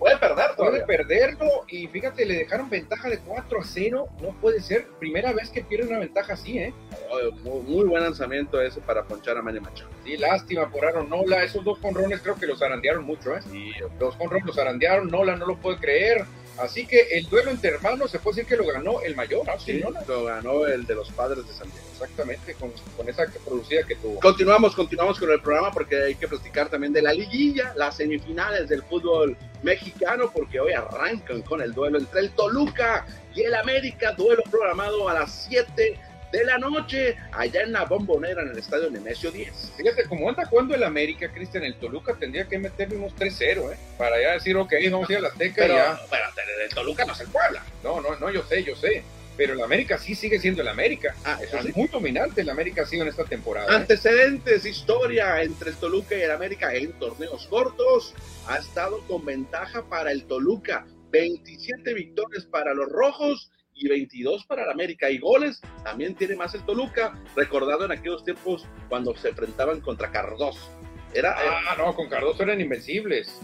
puede 0.02 0.17
perder 0.17 0.56
Puede 0.58 0.84
perderlo 0.84 1.63
y 1.67 1.88
fíjate, 1.88 2.26
le 2.26 2.36
dejaron 2.36 2.69
ventaja 2.69 3.08
de 3.08 3.19
4 3.19 3.60
a 3.60 3.63
0. 3.63 4.10
No 4.19 4.30
puede 4.41 4.60
ser. 4.60 4.88
Primera 5.00 5.32
vez 5.32 5.50
que 5.50 5.62
pierde 5.62 5.89
una 5.89 6.00
ventaja 6.00 6.34
así, 6.34 6.58
¿eh? 6.58 6.74
muy, 7.43 7.86
buen 7.86 8.04
lanzamiento 8.04 8.60
ese 8.60 8.82
para 8.82 9.04
ponchar 9.04 9.38
a 9.38 9.43
Manny 9.43 9.60
Machado. 9.60 9.91
Sí, 10.04 10.17
lástima 10.17 10.69
por 10.71 10.86
Aaron 10.86 11.08
Nola. 11.08 11.43
Esos 11.43 11.63
dos 11.63 11.78
conrones 11.78 12.19
creo 12.21 12.36
que 12.36 12.47
los 12.47 12.62
arandearon 12.63 13.04
mucho, 13.04 13.36
¿eh? 13.36 13.41
Sí. 13.52 13.71
Los 14.00 14.15
conrones 14.15 14.45
los 14.45 14.58
arandearon. 14.58 15.08
Nola 15.08 15.36
no 15.36 15.45
lo 15.45 15.58
puede 15.58 15.78
creer. 15.78 16.26
Así 16.58 16.86
que 16.86 17.02
el 17.12 17.28
duelo 17.28 17.52
entre 17.52 17.72
hermanos 17.72 18.12
se 18.12 18.20
puede 18.20 18.38
decir 18.38 18.50
que 18.50 18.64
lo 18.64 18.72
ganó 18.72 19.02
el 19.02 19.16
mayor. 19.16 19.46
¿no? 19.46 19.60
Sí, 19.60 19.82
lo 20.08 20.25
ganó 20.25 20.65
el 20.65 20.86
de 20.86 20.96
los 20.96 21.10
padres 21.12 21.48
de 21.48 21.54
San 21.54 21.69
Diego. 21.69 21.86
Exactamente, 21.94 22.54
con, 22.56 22.71
con, 22.98 23.08
esa 23.08 23.25
producida 23.46 23.84
que 23.84 23.96
tuvo. 23.96 24.19
Continuamos, 24.19 24.75
continuamos 24.75 25.19
con 25.19 25.32
el 25.32 25.42
programa 25.42 25.71
porque 25.71 26.04
hay 26.04 26.15
que 26.15 26.28
platicar 26.28 26.69
también 26.69 26.94
de 26.94 27.02
la 27.02 27.13
liguilla, 27.13 27.73
las 27.75 27.98
semifinales 27.98 28.69
del 28.69 28.84
fútbol 28.84 29.38
mexicano, 29.63 30.32
porque 30.34 30.60
hoy 30.60 30.73
arrancan 30.73 31.42
con 31.44 31.62
el 31.62 31.73
duelo 31.73 32.00
entre 32.00 32.21
el 32.21 32.32
Toluca 32.32 33.06
y 33.34 33.42
el 33.42 33.56
América, 33.56 34.13
duelo 34.13 34.44
programado 34.50 35.08
a 35.08 35.13
las 35.13 35.46
7 35.48 35.98
de 36.32 36.44
la 36.46 36.58
noche, 36.58 37.17
allá 37.34 37.62
en 37.62 37.71
la 37.73 37.86
bombonera 37.86 38.42
en 38.42 38.50
el 38.50 38.58
estadio 38.58 38.90
Nemesio 38.90 39.32
10. 39.32 39.73
Fíjate, 39.77 40.04
como 40.06 40.29
anda 40.29 40.46
jugando 40.46 40.73
el 40.75 40.84
América, 40.84 41.32
Cristian, 41.32 41.63
el 41.63 41.75
Toluca 41.75 42.15
tendría 42.15 42.48
que 42.48 42.58
meterle 42.58 42.96
unos 42.98 43.13
3-0, 43.15 43.73
¿eh? 43.73 43.77
Para 43.98 44.21
ya 44.21 44.32
decir, 44.34 44.56
ok, 44.56 44.73
vamos 44.92 45.10
a 45.10 45.13
ir 45.13 45.17
a 45.19 45.21
la 45.21 45.27
Azteca 45.29 45.56
Pero, 45.58 45.73
y 45.73 45.77
ya. 45.77 46.00
pero 46.10 46.23
el 46.65 46.73
Toluca 46.73 47.06
no 47.06 47.13
es 47.13 47.19
el 47.19 47.27
Puebla. 47.27 47.63
No, 47.84 48.00
no, 48.02 48.15
no, 48.17 48.29
yo 48.32 48.44
sé, 48.44 48.63
yo 48.63 48.75
sé. 48.75 49.04
Pero 49.38 49.54
el 49.54 49.62
América 49.62 49.98
sí 49.98 50.13
sigue 50.13 50.40
siendo 50.40 50.62
el 50.62 50.67
América. 50.67 51.15
Ah, 51.23 51.40
eso 51.42 51.58
Es 51.58 51.65
sí. 51.65 51.71
muy 51.75 51.88
dominante 51.88 52.42
el 52.42 52.50
América 52.50 52.84
ha 52.84 52.86
sido 52.86 53.04
en 53.04 53.10
esta 53.10 53.23
temporada. 53.23 53.71
¿eh? 53.71 53.75
Antecedentes, 53.77 54.65
historia 54.65 55.42
entre 55.42 55.69
el 55.71 55.77
Toluca 55.77 56.15
y 56.15 56.21
el 56.21 56.32
América 56.32 56.73
en 56.75 56.92
torneos 56.94 57.48
cortos. 57.48 58.13
Ha 58.48 58.58
estado 58.58 59.00
con 59.08 59.25
ventaja 59.25 59.84
para 59.90 60.12
el 60.12 60.25
Toluca. 60.25 60.86
27 61.12 61.94
victorias 61.94 62.46
para 62.46 62.73
los 62.73 62.88
rojos 62.90 63.52
y 63.74 63.88
22 63.88 64.46
para 64.46 64.63
el 64.63 64.69
América. 64.69 65.10
Y 65.10 65.17
goles 65.17 65.62
también 65.84 66.15
tiene 66.15 66.36
más 66.36 66.54
el 66.56 66.63
Toluca, 66.63 67.13
recordado 67.36 67.86
en 67.86 67.92
aquellos 67.92 68.24
tiempos 68.24 68.65
cuando 68.90 69.15
se 69.15 69.30
enfrentaban 69.30 69.82
contra 69.82 70.12
Cardoso. 70.12 70.69
Era, 71.13 71.36
Ah, 71.38 71.76
no, 71.78 71.94
con 71.94 72.08
Cardoso 72.10 72.44
eran 72.44 72.62
invencibles. 72.62 73.40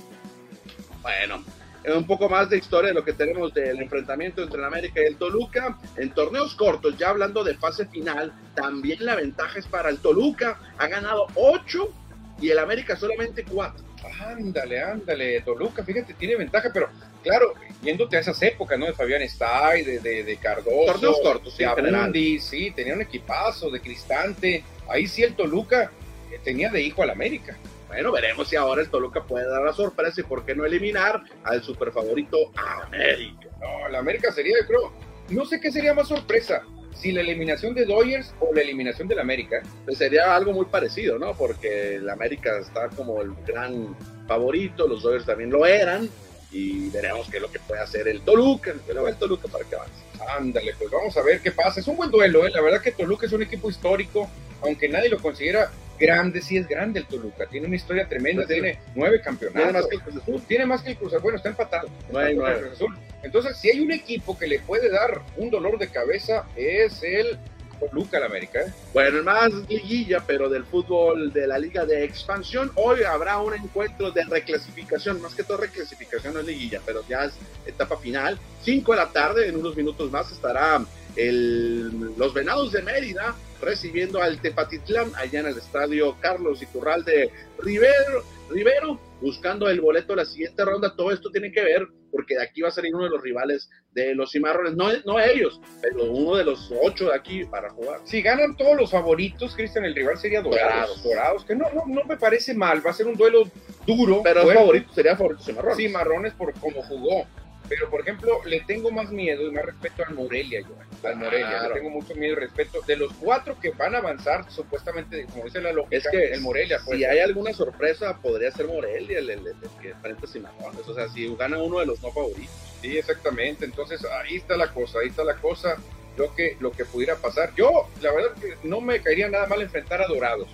Bueno, 1.02 1.44
eh, 1.84 1.94
un 1.94 2.06
poco 2.06 2.30
más 2.30 2.50
de 2.50 2.58
historia 2.58 2.90
de 2.90 2.94
lo 2.94 3.04
que 3.04 3.14
tenemos 3.14 3.54
del 3.54 3.82
enfrentamiento 3.82 4.42
entre 4.44 4.60
el 4.60 4.66
América 4.66 5.02
y 5.02 5.06
el 5.06 5.18
Toluca. 5.18 5.78
En 5.96 6.12
torneos 6.12 6.56
cortos, 6.56 6.98
ya 6.98 7.10
hablando 7.10 7.44
de 7.44 7.56
fase 7.56 7.86
final, 7.88 8.34
también 8.56 9.06
la 9.06 9.16
ventaja 9.16 9.60
es 9.60 9.68
para 9.68 9.90
el 9.90 10.00
Toluca. 10.00 10.60
Ha 10.78 10.88
ganado 10.88 11.28
8 11.36 11.94
y 12.42 12.50
el 12.50 12.60
América 12.60 12.96
solamente 12.96 13.44
4. 13.44 13.87
Ándale, 14.20 14.82
ándale, 14.82 15.42
Toluca, 15.42 15.84
fíjate, 15.84 16.14
tiene 16.14 16.36
ventaja, 16.36 16.70
pero 16.74 16.90
claro, 17.24 17.54
yéndote 17.82 18.18
a 18.18 18.20
esas 18.20 18.42
épocas, 18.42 18.78
¿no? 18.78 18.86
De 18.86 18.94
Fabián 18.94 19.22
Stay, 19.24 19.84
de, 19.84 20.00
de, 20.00 20.24
de 20.24 20.38
Cardoso, 20.38 20.94
Torneos 20.94 21.20
cortos, 21.22 21.54
sí, 21.54 21.64
de. 21.64 21.66
Abundi, 21.66 22.40
sí, 22.40 22.72
tenía 22.72 22.94
un 22.94 23.02
equipazo, 23.02 23.70
de 23.70 23.80
Cristante, 23.80 24.64
ahí 24.90 25.08
sí 25.08 25.24
el 25.24 25.36
Toluca 25.36 25.92
eh, 26.32 26.40
tenía 26.44 26.70
de 26.70 26.82
hijo 26.82 27.04
al 27.04 27.10
América. 27.10 27.58
Bueno, 27.88 28.12
veremos 28.12 28.50
si 28.50 28.56
ahora 28.58 28.82
el 28.82 28.90
Toluca 28.90 29.24
puede 29.24 29.48
dar 29.50 29.62
la 29.62 29.74
sorpresa 29.74 30.20
y 30.20 30.24
por 30.24 30.46
qué 30.46 30.54
no 30.54 30.66
eliminar 30.66 31.24
al 31.44 31.64
super 31.64 31.92
favorito 31.92 32.52
América. 32.56 33.48
No, 33.62 33.88
el 33.88 33.96
América 33.96 34.32
sería, 34.32 34.56
yo 34.62 34.68
creo, 34.68 34.94
no 35.30 35.46
sé 35.46 35.60
qué 35.60 35.72
sería 35.72 35.94
más 35.94 36.10
sorpresa, 36.10 36.64
si 37.00 37.12
la 37.12 37.22
eliminación 37.22 37.74
de 37.74 37.86
Dodgers 37.86 38.34
o 38.40 38.54
la 38.54 38.62
eliminación 38.62 39.08
del 39.08 39.20
América. 39.20 39.62
Pues 39.86 39.98
sería 39.98 40.36
algo 40.36 40.54
muy 40.54 40.66
parecido, 40.66 41.18
¿no? 41.18 41.34
Porque 41.36 41.96
el 41.96 42.10
América 42.10 42.58
está 42.60 42.90
como 42.90 43.22
el 43.22 43.32
gran 43.46 43.96
favorito, 44.28 44.88
los 44.88 45.04
Dodgers 45.04 45.26
también 45.26 45.50
lo 45.50 45.66
eran 45.66 46.10
y 46.52 46.90
veremos 46.90 47.30
qué 47.30 47.38
es 47.38 47.44
lo 47.44 47.52
que 47.52 47.60
puede 47.60 47.82
hacer 47.82 48.08
el 48.08 48.22
Toluca, 48.22 48.72
el 48.72 49.16
Toluca 49.16 49.48
para 49.48 49.66
que 49.66 49.76
avance. 49.76 49.94
Ándale, 50.38 50.74
pues 50.78 50.90
vamos 50.90 51.16
a 51.18 51.22
ver 51.22 51.42
qué 51.42 51.52
pasa. 51.52 51.80
Es 51.80 51.88
un 51.88 51.98
buen 51.98 52.10
duelo, 52.10 52.46
¿eh? 52.46 52.52
La 52.52 52.62
verdad 52.62 52.82
que 52.82 52.92
Toluca 52.92 53.26
es 53.26 53.32
un 53.34 53.44
equipo 53.44 53.70
histórico, 53.70 54.30
aunque 54.62 54.90
nadie 54.90 55.10
lo 55.10 55.20
considera 55.20 55.72
grande, 55.98 56.42
sí 56.42 56.58
es 56.58 56.68
grande 56.68 57.00
el 57.00 57.06
Toluca. 57.06 57.46
Tiene 57.48 57.68
una 57.68 57.76
historia 57.76 58.08
tremenda, 58.08 58.44
Pues 58.46 58.56
sí. 58.56 58.62
tiene 58.62 58.80
nueve 58.96 59.22
campeonatos. 59.22 59.64
Tiene 59.64 59.74
más 59.74 59.88
que 59.88 59.96
el 59.96 60.02
Cruz 60.02 60.22
Azul. 60.22 60.42
Tiene 60.48 60.66
más 60.66 60.82
que 60.84 60.90
el 60.92 60.98
Cruz 60.98 61.14
Azul. 61.14 61.22
Bueno, 61.24 61.38
está 61.38 61.50
empatado. 61.50 61.90
Está 62.08 62.30
el. 62.30 62.38
Cruz 62.38 62.74
Azul. 62.74 62.98
Entonces, 63.24 63.58
si 63.58 63.70
hay 63.70 63.80
un 63.80 63.92
equipo 63.92 64.38
que 64.38 64.48
le 64.48 64.60
puede 64.60 64.90
dar 64.90 65.22
un 65.38 65.50
dolor 65.50 65.78
de 65.78 65.88
cabeza, 65.90 66.46
es 66.56 67.02
el 67.04 67.38
Toluca, 67.80 68.18
el 68.18 68.24
América. 68.24 68.60
¿eh? 68.62 68.72
Bueno, 68.94 69.22
más 69.24 69.52
liguilla, 69.70 70.24
pero 70.26 70.50
del 70.50 70.64
fútbol 70.66 71.32
de 71.32 71.46
la 71.48 71.60
Liga 71.60 71.86
de 71.86 72.04
Expansión. 72.04 72.72
Hoy 72.76 73.04
habrá 73.04 73.38
un 73.40 73.54
encuentro 73.54 74.12
de 74.12 74.24
reclasificación, 74.24 75.22
más 75.22 75.36
que 75.36 75.44
todo 75.44 75.58
reclasificación, 75.58 76.34
no 76.34 76.40
es 76.40 76.46
liguilla, 76.48 76.82
pero 76.86 77.04
ya 77.08 77.26
es 77.26 77.34
etapa 77.66 77.98
final. 77.98 78.40
5 78.64 78.92
de 78.92 78.98
la 78.98 79.10
tarde, 79.10 79.48
en 79.48 79.58
unos 79.58 79.76
minutos 79.76 80.12
más, 80.12 80.32
estará 80.32 80.84
el, 81.18 82.16
los 82.18 82.34
Venados 82.34 82.72
de 82.72 82.82
Mérida 82.82 83.36
recibiendo 83.62 84.22
al 84.22 84.40
Tepatitlán 84.40 85.12
allá 85.16 85.40
en 85.40 85.48
el 85.48 85.58
estadio 85.58 86.16
Carlos 86.20 86.62
Iturralde 86.62 87.32
Rivero, 87.60 88.24
Rivero, 88.50 89.00
buscando 89.20 89.68
el 89.68 89.82
boleto 89.82 90.14
de 90.14 90.18
la 90.18 90.26
siguiente 90.26 90.64
ronda. 90.64 90.96
Todo 90.96 91.12
esto 91.12 91.30
tiene 91.32 91.52
que 91.52 91.64
ver 91.64 91.88
porque 92.12 92.36
de 92.36 92.44
aquí 92.44 92.62
va 92.62 92.70
a 92.70 92.72
salir 92.72 92.96
uno 92.96 93.06
de 93.06 93.10
los 93.10 93.22
rivales 93.22 93.70
de 93.92 94.16
los 94.16 94.32
Cimarrones, 94.32 94.76
no, 94.76 94.88
no 95.06 95.20
ellos, 95.20 95.60
pero 95.82 96.06
uno 96.06 96.36
de 96.36 96.46
los 96.46 96.72
ocho 96.84 97.10
de 97.10 97.16
aquí 97.16 97.44
para 97.46 97.70
jugar. 97.70 98.00
Si 98.06 98.22
ganan 98.22 98.56
todos 98.56 98.78
los 98.78 98.92
favoritos, 98.92 99.56
Cristian, 99.56 99.86
el 99.86 99.96
rival 99.96 100.18
sería 100.18 100.42
Dorados. 100.42 100.62
Dorados. 100.62 101.04
Dorados, 101.04 101.46
que 101.46 101.56
no, 101.56 101.66
no, 101.74 101.84
no 101.88 102.04
me 102.06 102.18
parece 102.18 102.54
mal. 102.54 102.86
Va 102.86 102.92
a 102.92 102.94
ser 102.94 103.08
un 103.08 103.16
duelo 103.16 103.50
duro. 103.86 104.22
Pero 104.24 104.44
fuerte. 104.44 104.60
favorito, 104.60 104.94
sería 104.94 105.18
favorito 105.18 105.44
Cimarrones. 105.44 105.78
Sí, 105.78 105.90
Marrones 105.90 106.34
por 106.34 106.54
cómo 106.54 106.82
jugó. 106.84 107.28
Pero, 107.70 107.90
por 107.90 108.02
ejemplo, 108.02 108.40
le 108.46 108.62
tengo 108.62 108.92
más 108.92 109.12
miedo 109.12 109.44
y 109.48 109.52
más 109.52 109.66
respeto 109.66 110.04
al 110.08 110.14
Morelia, 110.16 110.62
yo. 110.62 111.08
Al 111.08 111.16
Morelia. 111.18 111.48
Claro. 111.50 111.70
Le 111.76 111.82
tengo 111.82 111.90
mucho 111.90 112.16
miedo 112.16 112.34
y 112.34 112.36
respeto. 112.36 112.82
De 112.88 112.96
los 112.96 113.12
cuatro 113.14 113.60
que 113.60 113.72
van 113.72 113.96
a 113.96 113.98
avanzar, 113.98 114.50
supuestamente, 114.52 115.26
como 115.32 115.46
dice 115.46 115.60
la 115.62 115.72
lógica, 115.74 115.98
Es 115.98 116.08
que 116.10 116.32
el 116.34 116.42
Morelia. 116.42 116.80
Pues, 116.86 116.98
si 116.98 117.06
hay 117.06 117.20
alguna 117.20 117.54
sorpresa, 117.54 118.18
podría 118.22 118.52
ser 118.52 118.68
Morelia 118.68 119.20
el, 119.20 119.30
el, 119.30 119.40
el- 119.40 119.48
el 119.48 119.70
que 119.82 119.90
enfrenta 119.90 120.26
a 120.26 120.30
Cimarrones. 120.30 120.88
O 120.88 120.94
sea, 120.94 121.10
si 121.10 121.34
gana 121.36 121.58
uno 121.62 121.80
de 121.80 121.86
los 121.86 122.02
no 122.02 122.12
favoritos. 122.12 122.50
Sí, 122.82 122.98
exactamente. 122.98 123.66
Entonces, 123.66 124.06
ahí 124.06 124.38
está 124.38 124.56
la 124.56 124.72
cosa, 124.74 125.00
ahí 125.00 125.08
está 125.10 125.24
la 125.24 125.36
cosa. 125.36 125.76
Lo 126.16 126.34
que, 126.34 126.58
lo 126.60 126.72
que 126.72 126.84
pudiera 126.84 127.16
pasar. 127.18 127.54
Yo, 127.56 127.88
la 128.02 128.12
verdad, 128.12 128.32
que 128.42 128.56
no 128.64 128.82
me 128.82 129.02
caería 129.02 129.30
nada 129.30 129.46
mal 129.46 129.62
enfrentar 129.62 130.02
a 130.02 130.08
Dorados. 130.08 130.48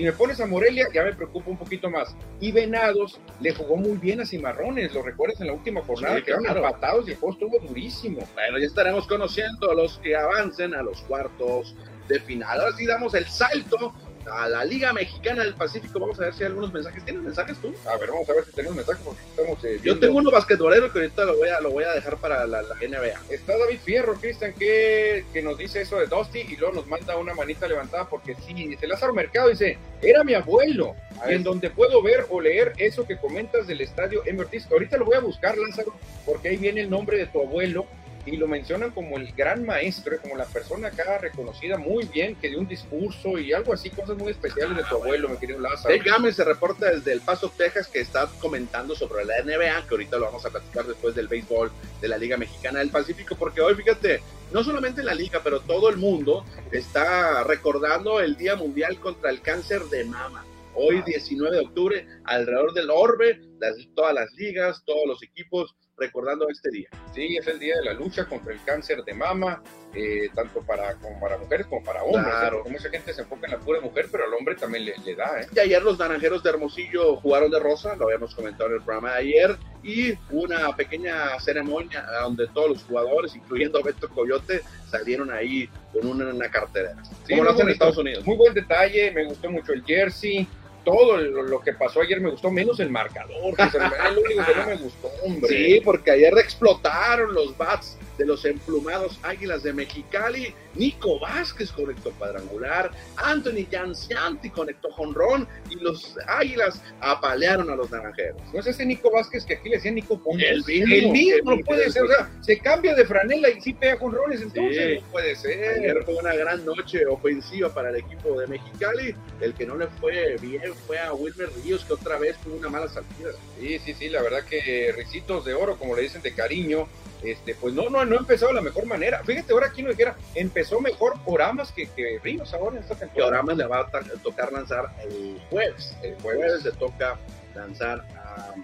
Si 0.00 0.06
me 0.06 0.12
pones 0.12 0.40
a 0.40 0.46
Morelia, 0.46 0.86
ya 0.94 1.04
me 1.04 1.12
preocupa 1.12 1.50
un 1.50 1.58
poquito 1.58 1.90
más. 1.90 2.16
Y 2.40 2.52
Venados 2.52 3.20
le 3.38 3.52
jugó 3.52 3.76
muy 3.76 3.98
bien 3.98 4.22
a 4.22 4.24
Cimarrones. 4.24 4.94
¿Lo 4.94 5.02
recuerdas 5.02 5.38
en 5.42 5.48
la 5.48 5.52
última 5.52 5.82
jornada? 5.82 6.16
Sí, 6.16 6.22
Quedaron 6.22 6.44
claro. 6.44 6.64
empatados 6.64 7.06
y 7.06 7.10
el 7.10 7.16
juego 7.18 7.34
estuvo 7.34 7.58
durísimo. 7.68 8.26
Bueno, 8.32 8.58
ya 8.58 8.64
estaremos 8.64 9.06
conociendo 9.06 9.70
a 9.70 9.74
los 9.74 9.98
que 9.98 10.16
avancen 10.16 10.72
a 10.72 10.82
los 10.82 11.02
cuartos 11.02 11.76
de 12.08 12.18
final. 12.18 12.60
Ahora 12.62 12.74
sí 12.78 12.86
damos 12.86 13.12
el 13.12 13.26
salto 13.26 13.92
a 14.30 14.48
la 14.48 14.64
Liga 14.64 14.92
Mexicana 14.92 15.42
del 15.44 15.54
Pacífico. 15.54 15.98
Vamos 16.00 16.18
a 16.20 16.24
ver 16.24 16.34
si 16.34 16.42
hay 16.42 16.48
algunos 16.48 16.72
mensajes. 16.72 17.04
¿Tienes 17.04 17.22
mensajes 17.22 17.58
tú? 17.58 17.74
A 17.86 17.96
ver, 17.96 18.10
vamos 18.10 18.28
a 18.28 18.32
ver 18.34 18.44
si 18.44 18.52
tenemos 18.52 18.76
mensaje 18.76 19.00
porque 19.04 19.20
estamos. 19.30 19.64
eh, 19.64 19.80
Yo 19.82 19.98
tengo 19.98 20.18
uno 20.18 20.30
basquetbolero 20.30 20.92
que 20.92 20.98
ahorita 21.00 21.24
lo 21.24 21.36
voy 21.36 21.48
a, 21.48 21.60
lo 21.60 21.70
voy 21.70 21.84
a 21.84 21.92
dejar 21.92 22.16
para 22.18 22.46
la, 22.46 22.62
la 22.62 22.74
NBA. 22.74 23.20
Está 23.34 23.56
David 23.58 23.78
Fierro, 23.84 24.14
Cristian, 24.14 24.52
que, 24.54 25.24
que 25.32 25.42
nos 25.42 25.56
dice 25.58 25.80
eso 25.82 25.98
de 25.98 26.06
Dusty 26.06 26.40
y 26.40 26.56
luego 26.56 26.74
nos 26.74 26.86
manda 26.86 27.16
una 27.16 27.34
manita 27.34 27.66
levantada 27.68 28.08
porque 28.08 28.34
sí, 28.46 28.52
dice 28.54 28.86
Lázaro 28.86 29.12
Mercado, 29.14 29.48
dice, 29.48 29.78
era 30.02 30.24
mi 30.24 30.34
abuelo, 30.34 30.94
A 31.22 31.30
y 31.30 31.34
en 31.36 31.42
donde 31.42 31.70
puedo 31.70 32.02
ver 32.02 32.26
o 32.30 32.40
leer 32.40 32.72
eso 32.78 33.06
que 33.06 33.16
comentas 33.16 33.66
del 33.66 33.80
estadio 33.80 34.22
M. 34.26 34.40
Ortiz. 34.40 34.66
Ahorita 34.70 34.96
lo 34.96 35.04
voy 35.04 35.16
a 35.16 35.20
buscar, 35.20 35.56
Lázaro, 35.58 35.94
porque 36.26 36.48
ahí 36.48 36.56
viene 36.56 36.82
el 36.82 36.90
nombre 36.90 37.16
de 37.18 37.26
tu 37.26 37.40
abuelo 37.40 37.86
y 38.26 38.36
lo 38.36 38.46
mencionan 38.46 38.90
como 38.90 39.16
el 39.16 39.32
gran 39.32 39.64
maestro, 39.64 40.20
como 40.20 40.36
la 40.36 40.44
persona 40.44 40.88
acá 40.88 41.18
reconocida 41.18 41.78
muy 41.78 42.04
bien, 42.06 42.36
que 42.36 42.48
dio 42.48 42.58
un 42.58 42.68
discurso 42.68 43.38
y 43.38 43.52
algo 43.52 43.72
así, 43.72 43.90
cosas 43.90 44.16
muy 44.18 44.32
especiales 44.32 44.76
de 44.76 44.84
tu 44.84 44.96
abuelo, 44.96 45.28
mi 45.28 45.36
querido 45.38 45.58
Lázaro. 45.58 45.94
Dave 45.94 46.08
Gámez 46.10 46.36
se 46.36 46.44
reporta 46.44 46.90
desde 46.90 47.12
El 47.12 47.20
Paso, 47.20 47.50
Texas, 47.56 47.88
que 47.88 48.00
está 48.00 48.28
comentando 48.40 48.94
sobre 48.94 49.24
la 49.24 49.42
NBA, 49.42 49.86
que 49.86 49.94
ahorita 49.94 50.18
lo 50.18 50.26
vamos 50.26 50.44
a 50.44 50.50
platicar 50.50 50.84
después 50.84 51.14
del 51.14 51.28
béisbol 51.28 51.70
de 52.00 52.08
la 52.08 52.18
Liga 52.18 52.36
Mexicana 52.36 52.80
del 52.80 52.90
Pacífico, 52.90 53.36
porque 53.36 53.60
hoy, 53.62 53.74
fíjate, 53.74 54.20
no 54.52 54.62
solamente 54.64 55.02
la 55.02 55.14
Liga, 55.14 55.40
pero 55.42 55.60
todo 55.60 55.88
el 55.88 55.96
mundo 55.96 56.44
está 56.72 57.42
recordando 57.44 58.20
el 58.20 58.36
Día 58.36 58.56
Mundial 58.56 58.98
contra 59.00 59.30
el 59.30 59.40
Cáncer 59.40 59.82
de 59.84 60.04
Mama. 60.04 60.44
Hoy, 60.74 61.02
19 61.02 61.56
de 61.56 61.62
octubre, 61.66 62.06
alrededor 62.24 62.72
del 62.72 62.90
orbe, 62.90 63.40
las- 63.58 63.76
todas 63.94 64.14
las 64.14 64.32
ligas, 64.34 64.82
todos 64.86 65.06
los 65.06 65.22
equipos 65.22 65.74
recordando 66.00 66.48
este 66.48 66.70
día. 66.70 66.88
Sí, 67.14 67.36
es 67.36 67.46
el 67.46 67.58
día 67.58 67.76
de 67.76 67.84
la 67.84 67.92
lucha 67.92 68.24
contra 68.24 68.52
el 68.52 68.62
cáncer 68.64 69.04
de 69.04 69.14
mama, 69.14 69.62
eh, 69.94 70.30
tanto 70.34 70.62
para, 70.62 70.94
como 70.94 71.20
para 71.20 71.36
mujeres 71.38 71.66
como 71.66 71.84
para 71.84 72.02
hombres. 72.02 72.24
Claro. 72.24 72.56
¿eh? 72.56 72.60
Porque 72.62 72.78
mucha 72.78 72.90
gente 72.90 73.12
se 73.12 73.22
enfoca 73.22 73.46
en 73.46 73.52
la 73.52 73.58
pura 73.58 73.80
mujer, 73.80 74.08
pero 74.10 74.24
al 74.24 74.34
hombre 74.34 74.54
también 74.56 74.86
le, 74.86 74.94
le 75.04 75.14
da. 75.14 75.40
¿eh? 75.40 75.46
Y 75.54 75.58
ayer 75.58 75.82
los 75.82 75.98
naranjeros 75.98 76.42
de 76.42 76.50
Hermosillo 76.50 77.16
jugaron 77.16 77.50
de 77.50 77.60
rosa, 77.60 77.94
lo 77.96 78.06
habíamos 78.06 78.34
comentado 78.34 78.70
en 78.70 78.76
el 78.76 78.82
programa 78.82 79.12
de 79.12 79.18
ayer, 79.18 79.56
y 79.82 80.14
una 80.30 80.74
pequeña 80.76 81.38
ceremonia 81.40 82.04
donde 82.22 82.48
todos 82.48 82.70
los 82.70 82.82
jugadores, 82.84 83.34
incluyendo 83.34 83.82
Beto 83.82 84.08
Coyote, 84.08 84.62
salieron 84.90 85.30
ahí 85.30 85.68
con 85.92 86.06
una, 86.06 86.32
una 86.32 86.50
cartera. 86.50 86.94
Sí, 87.26 87.34
como 87.34 87.44
lo 87.44 87.50
hacen 87.50 87.66
en. 87.66 87.72
Estados 87.72 87.96
Unidos. 87.96 88.26
Muy 88.26 88.36
buen 88.36 88.54
detalle, 88.54 89.10
me 89.12 89.24
gustó 89.24 89.50
mucho 89.50 89.72
el 89.72 89.84
jersey. 89.84 90.46
Todo 90.84 91.18
lo, 91.18 91.60
que 91.60 91.72
pasó 91.74 92.00
ayer 92.00 92.20
me 92.20 92.30
gustó, 92.30 92.50
menos 92.50 92.80
el 92.80 92.90
marcador, 92.90 93.54
que 93.54 93.62
es 93.62 93.74
el 93.74 94.18
único 94.18 94.44
que 94.44 94.54
no 94.54 94.66
me 94.66 94.76
gustó, 94.76 95.10
hombre. 95.22 95.48
Sí, 95.48 95.80
porque 95.84 96.10
ayer 96.10 96.32
explotaron 96.38 97.34
los 97.34 97.56
bats 97.56 97.98
de 98.20 98.26
los 98.26 98.44
emplumados 98.44 99.18
Águilas 99.22 99.62
de 99.62 99.72
Mexicali. 99.72 100.54
Nico 100.74 101.18
Vázquez 101.18 101.72
conectó 101.72 102.10
cuadrangular, 102.12 102.90
Anthony 103.16 103.66
Giancianti 103.68 104.50
conectó 104.50 104.90
jonrón 104.92 105.48
y 105.70 105.76
los 105.76 106.16
Águilas 106.28 106.82
apalearon 107.00 107.70
a 107.70 107.76
los 107.76 107.90
naranjeros. 107.90 108.40
No 108.52 108.60
es 108.60 108.66
ese 108.66 108.84
Nico 108.84 109.10
Vázquez 109.10 109.44
que 109.46 109.54
aquí 109.54 109.70
le 109.70 109.76
decían 109.76 109.94
Nico 109.94 110.22
Ponce. 110.22 110.46
El 110.48 110.62
mismo, 110.64 110.94
El 110.94 111.10
mismo, 111.10 111.52
el 111.52 111.64
puede 111.64 111.90
ser. 111.90 112.02
O 112.04 112.08
sea, 112.08 112.30
se 112.42 112.58
cambia 112.58 112.94
de 112.94 113.06
franela 113.06 113.48
y 113.48 113.58
sí 113.62 113.72
pega 113.72 113.98
con 113.98 114.12
roles, 114.12 114.42
entonces 114.42 114.76
Sí. 114.98 115.00
no 115.02 115.10
puede 115.10 115.34
ser. 115.34 115.78
Ayer 115.78 116.04
fue 116.04 116.14
una 116.16 116.34
gran 116.34 116.62
noche 116.66 117.06
ofensiva 117.06 117.72
para 117.72 117.88
el 117.88 117.96
equipo 117.96 118.38
de 118.38 118.46
Mexicali. 118.46 119.14
El 119.40 119.54
que 119.54 119.64
no 119.64 119.76
le 119.76 119.86
fue 119.86 120.36
bien 120.42 120.74
fue 120.86 120.98
a 120.98 121.14
Wilmer 121.14 121.48
Ríos, 121.64 121.86
que 121.86 121.94
otra 121.94 122.18
vez 122.18 122.36
tuvo 122.44 122.56
una 122.56 122.68
mala 122.68 122.86
salida. 122.88 123.30
Sí, 123.58 123.78
sí, 123.78 123.94
sí, 123.94 124.08
la 124.10 124.20
verdad 124.20 124.44
que 124.44 124.92
ricitos 124.94 125.46
de 125.46 125.54
oro, 125.54 125.76
como 125.78 125.96
le 125.96 126.02
dicen 126.02 126.20
de 126.20 126.34
cariño, 126.34 126.86
este, 127.22 127.54
pues 127.54 127.74
no, 127.74 127.90
no, 127.90 128.04
no 128.04 128.16
empezó 128.16 128.48
de 128.48 128.54
la 128.54 128.60
mejor 128.60 128.86
manera. 128.86 129.22
Fíjate, 129.24 129.52
ahora 129.52 129.66
aquí 129.66 129.82
no 129.82 129.90
dijera, 129.90 130.16
empezó 130.34 130.80
mejor 130.80 131.14
Oramas 131.26 131.72
que, 131.72 131.88
que 131.88 132.18
Ríos 132.22 132.52
ahora 132.54 132.76
en 132.76 132.82
esta 132.82 132.94
Que 132.94 133.00
temporada. 133.00 133.32
Oramas 133.32 133.56
le 133.56 133.66
va 133.66 133.80
a 133.80 133.90
tocar 134.22 134.52
lanzar 134.52 134.90
el 135.02 135.40
jueves. 135.50 135.96
El 136.02 136.14
jueves 136.20 136.64
le 136.64 136.72
toca 136.72 137.18
lanzar 137.54 138.04
a, 138.16 138.54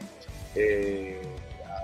eh, 0.55 1.21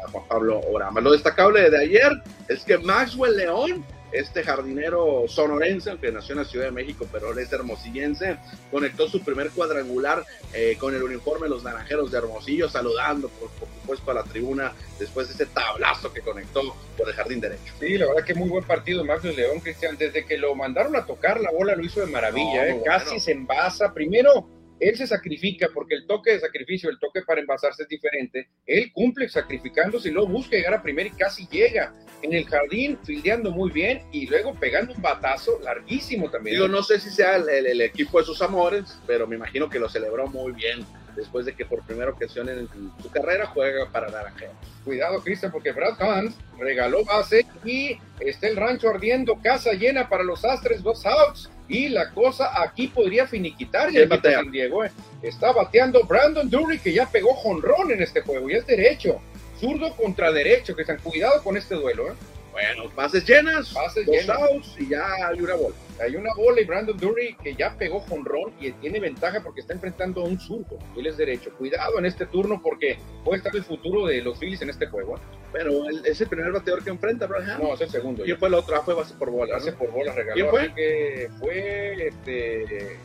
a 0.05 0.11
Juan 0.11 0.25
Pablo 0.29 0.61
Oramas. 0.61 1.03
Lo 1.03 1.12
destacable 1.12 1.68
de 1.68 1.79
ayer 1.79 2.12
es 2.49 2.64
que 2.64 2.79
Maxwell 2.79 3.37
León, 3.37 3.85
este 4.13 4.43
jardinero 4.43 5.25
sonorense, 5.29 5.91
aunque 5.91 6.13
nació 6.13 6.33
en 6.35 6.39
la 6.41 6.45
Ciudad 6.45 6.67
de 6.67 6.73
México, 6.73 7.07
pero 7.11 7.29
ahora 7.29 7.43
es 7.43 7.53
hermosillense, 7.53 8.37
conectó 8.71 9.09
su 9.09 9.23
primer 9.23 9.51
cuadrangular 9.51 10.25
eh, 10.53 10.77
con 10.79 10.95
el 10.95 11.03
uniforme 11.03 11.45
de 11.45 11.51
los 11.51 11.65
naranjeros 11.65 12.11
de 12.11 12.19
Hermosillo, 12.19 12.69
saludando 12.69 13.29
por, 13.29 13.51
por 13.51 13.69
supuesto 13.81 14.11
a 14.11 14.15
la 14.15 14.23
tribuna 14.25 14.73
después 14.99 15.29
de 15.29 15.35
ese 15.35 15.47
tablazo 15.47 16.13
que 16.13 16.21
conectó 16.21 16.61
por 16.97 17.09
el 17.09 17.15
jardín 17.15 17.41
derecho. 17.41 17.73
Sí, 17.81 17.99
la 17.99 18.07
verdad 18.07 18.25
que 18.25 18.35
muy 18.35 18.49
buen 18.49 18.65
partido 18.65 19.05
Max 19.05 19.25
León, 19.25 19.61
Cristian. 19.61 19.97
Desde 19.97 20.25
que 20.25 20.39
lo 20.39 20.55
mandaron 20.55 20.95
a 20.97 21.07
tocar 21.07 21.41
la 21.41 21.51
bola 21.51 21.75
lo 21.75 21.85
hizo 21.85 22.01
de 22.01 22.07
maravilla, 22.07 22.67
No, 22.69 22.77
¿eh? 22.77 22.83
casi 22.85 23.19
se 23.19 23.33
envasa. 23.33 23.93
Primero, 23.93 24.47
él 24.89 24.97
se 24.97 25.07
sacrifica 25.07 25.68
porque 25.72 25.95
el 25.95 26.07
toque 26.07 26.33
de 26.33 26.41
sacrificio, 26.41 26.91
el 26.91 26.99
toque 26.99 27.22
para 27.22 27.41
envasarse 27.41 27.83
es 27.85 27.89
diferente. 27.89 28.49
Él 28.66 28.91
cumple 28.93 29.28
sacrificándose 29.28 30.09
y 30.09 30.12
luego 30.12 30.28
busca 30.28 30.57
llegar 30.57 30.74
a 30.74 30.83
primera 30.83 31.09
y 31.09 31.12
casi 31.12 31.47
llega. 31.49 31.95
En 32.22 32.33
el 32.33 32.45
jardín, 32.45 32.99
fildeando 33.05 33.51
muy 33.51 33.70
bien 33.70 34.03
y 34.12 34.26
luego 34.28 34.55
pegando 34.55 34.93
un 34.95 35.03
batazo 35.03 35.59
larguísimo 35.61 36.30
también. 36.30 36.57
Digo, 36.57 36.68
no 36.68 36.83
sé 36.83 37.01
si 37.01 37.11
sea 37.11 37.37
el, 37.37 37.49
el- 37.49 37.66
el 37.66 37.80
equipo 37.80 38.18
de 38.18 38.24
sus 38.24 38.41
amores, 38.43 38.99
pero 39.07 39.26
me 39.26 39.37
imagino 39.37 39.68
que 39.68 39.78
lo 39.78 39.89
celebró 39.89 40.26
muy 40.28 40.53
bien 40.53 40.85
después 41.17 41.47
de 41.47 41.55
que 41.55 41.65
por 41.65 41.83
primera 41.85 42.11
ocasión 42.11 42.49
en 42.49 42.69
su 42.69 43.11
carrera 43.11 43.47
juega 43.47 43.89
para 43.91 44.09
Naranjero. 44.11 44.53
Cuidado, 44.85 45.23
Cristian, 45.23 45.53
porque 45.53 45.73
Brad 45.73 46.01
Hans 46.01 46.35
regaló 46.59 47.05
base 47.05 47.47
y 47.65 47.99
está 48.21 48.49
el 48.49 48.57
rancho 48.57 48.89
ardiendo, 48.91 49.39
casa 49.43 49.73
llena 49.73 50.09
para 50.09 50.25
los 50.25 50.45
Astres, 50.45 50.83
dos 50.83 51.05
outs. 51.07 51.51
Y 51.69 51.89
la 51.89 52.11
cosa 52.11 52.61
aquí 52.63 52.89
podría 52.89 53.27
finiquitar 53.27 53.87
ya 53.87 53.91
¿Quién 53.91 54.03
el 54.03 54.09
batea? 54.09 54.39
San 54.41 54.51
Diego. 54.51 54.85
eh. 54.85 54.91
Está 55.23 55.53
bateando 55.53 56.03
Brandon 56.05 56.51
Dury, 56.51 56.79
que 56.79 56.93
ya 56.93 57.07
pegó 57.09 57.33
jonrón 57.35 57.91
en 57.93 58.03
este 58.03 58.21
juego 58.23 58.51
y 58.51 58.55
es 58.55 58.67
derecho. 58.67 59.21
Zurdo 59.59 59.95
contra 59.97 60.33
derecho, 60.33 60.75
que 60.75 60.83
están 60.83 60.99
cuidado 60.99 61.43
con 61.43 61.57
este 61.57 61.77
duelo. 61.77 62.09
¿eh? 62.09 62.15
Bueno, 62.51 62.91
bases 62.95 63.25
llenas, 63.27 63.73
Bases 63.73 64.05
dos 64.05 64.15
llenas. 64.17 64.37
outs 64.39 64.75
y 64.79 64.89
ya 64.91 65.03
hay 65.29 65.41
una 65.41 65.55
bola. 65.55 65.75
Hay 66.03 66.16
una 66.16 66.34
bola 66.34 66.61
y 66.61 66.64
Brandon 66.64 66.96
Dury 66.96 67.36
que 67.42 67.55
ya 67.55 67.76
pegó 67.78 68.00
jonrón 68.00 68.53
y 68.61 68.72
tiene 68.72 68.98
ventaja 68.98 69.40
porque 69.42 69.61
está 69.61 69.72
enfrentando 69.72 70.22
a 70.22 70.24
un 70.24 70.38
zurdo. 70.40 70.78
Él 70.96 71.07
es 71.07 71.16
derecho. 71.16 71.50
Cuidado 71.57 71.98
en 71.98 72.07
este 72.07 72.26
turno 72.26 72.61
porque 72.62 72.98
puede 73.24 73.38
estar 73.38 73.55
el 73.55 73.62
futuro 73.62 74.07
de 74.07 74.20
los 74.20 74.38
Phillies 74.38 74.62
en 74.62 74.70
este 74.70 74.86
juego. 74.86 75.16
¿eh? 75.16 75.20
Pero 75.53 75.88
es 76.05 76.20
el 76.20 76.28
primer 76.28 76.50
bateador 76.50 76.82
que 76.82 76.90
enfrenta, 76.90 77.26
Braham. 77.26 77.62
No, 77.62 77.74
es 77.74 77.80
el 77.82 77.90
segundo. 77.90 78.24
¿Quién 78.24 78.36
fue 78.38 78.48
el 78.48 78.55
otro? 78.55 78.74
Ah, 78.76 78.82
fue 78.84 78.94
base 78.94 79.14
por 79.14 79.30
bola. 79.30 79.57
Hace 79.57 79.70
¿no? 79.72 79.78
por 79.78 79.90
bola 79.92 80.12
regaló. 80.12 80.34
¿Quién 80.34 80.48
fue? 80.48 80.74
que 80.74 81.28
fue 81.38 82.09
este 82.09 82.62
eh, 82.62 82.96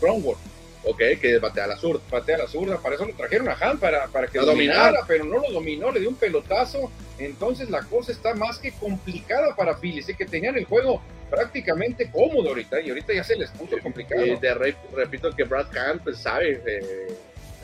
Cronworth, 0.00 0.38
Ok, 0.86 0.98
que 1.20 1.38
batea 1.38 1.64
a 1.64 1.68
la 1.68 1.76
zurda. 1.78 2.00
patea 2.10 2.36
a 2.36 2.38
la 2.40 2.46
zurda, 2.46 2.76
para 2.78 2.96
eso 2.96 3.06
lo 3.06 3.14
trajeron 3.14 3.48
a 3.48 3.56
Han 3.58 3.78
para, 3.78 4.06
para 4.08 4.26
que 4.26 4.38
A 4.38 4.42
dominara, 4.42 4.88
dominar. 4.88 5.04
pero 5.08 5.24
no 5.24 5.38
lo 5.38 5.50
dominó, 5.50 5.90
le 5.90 6.00
dio 6.00 6.10
un 6.10 6.16
pelotazo, 6.16 6.90
entonces 7.18 7.70
la 7.70 7.82
cosa 7.84 8.12
está 8.12 8.34
más 8.34 8.58
que 8.58 8.70
complicada 8.72 9.56
para 9.56 9.76
Phillies, 9.78 10.10
¿eh? 10.10 10.14
que 10.14 10.26
tenían 10.26 10.58
el 10.58 10.66
juego 10.66 11.00
prácticamente 11.34 12.10
cómodo 12.10 12.48
ahorita, 12.50 12.80
y 12.80 12.88
ahorita 12.90 13.12
ya 13.14 13.24
se 13.24 13.36
les 13.36 13.50
puso 13.50 13.78
complicado. 13.80 14.24
Y 14.24 14.36
te 14.38 14.54
re- 14.54 14.76
repito 14.94 15.30
que 15.34 15.44
Brad 15.44 15.66
Kahn, 15.70 15.98
pues 16.00 16.18
sabe, 16.18 16.60
eh, 16.66 17.08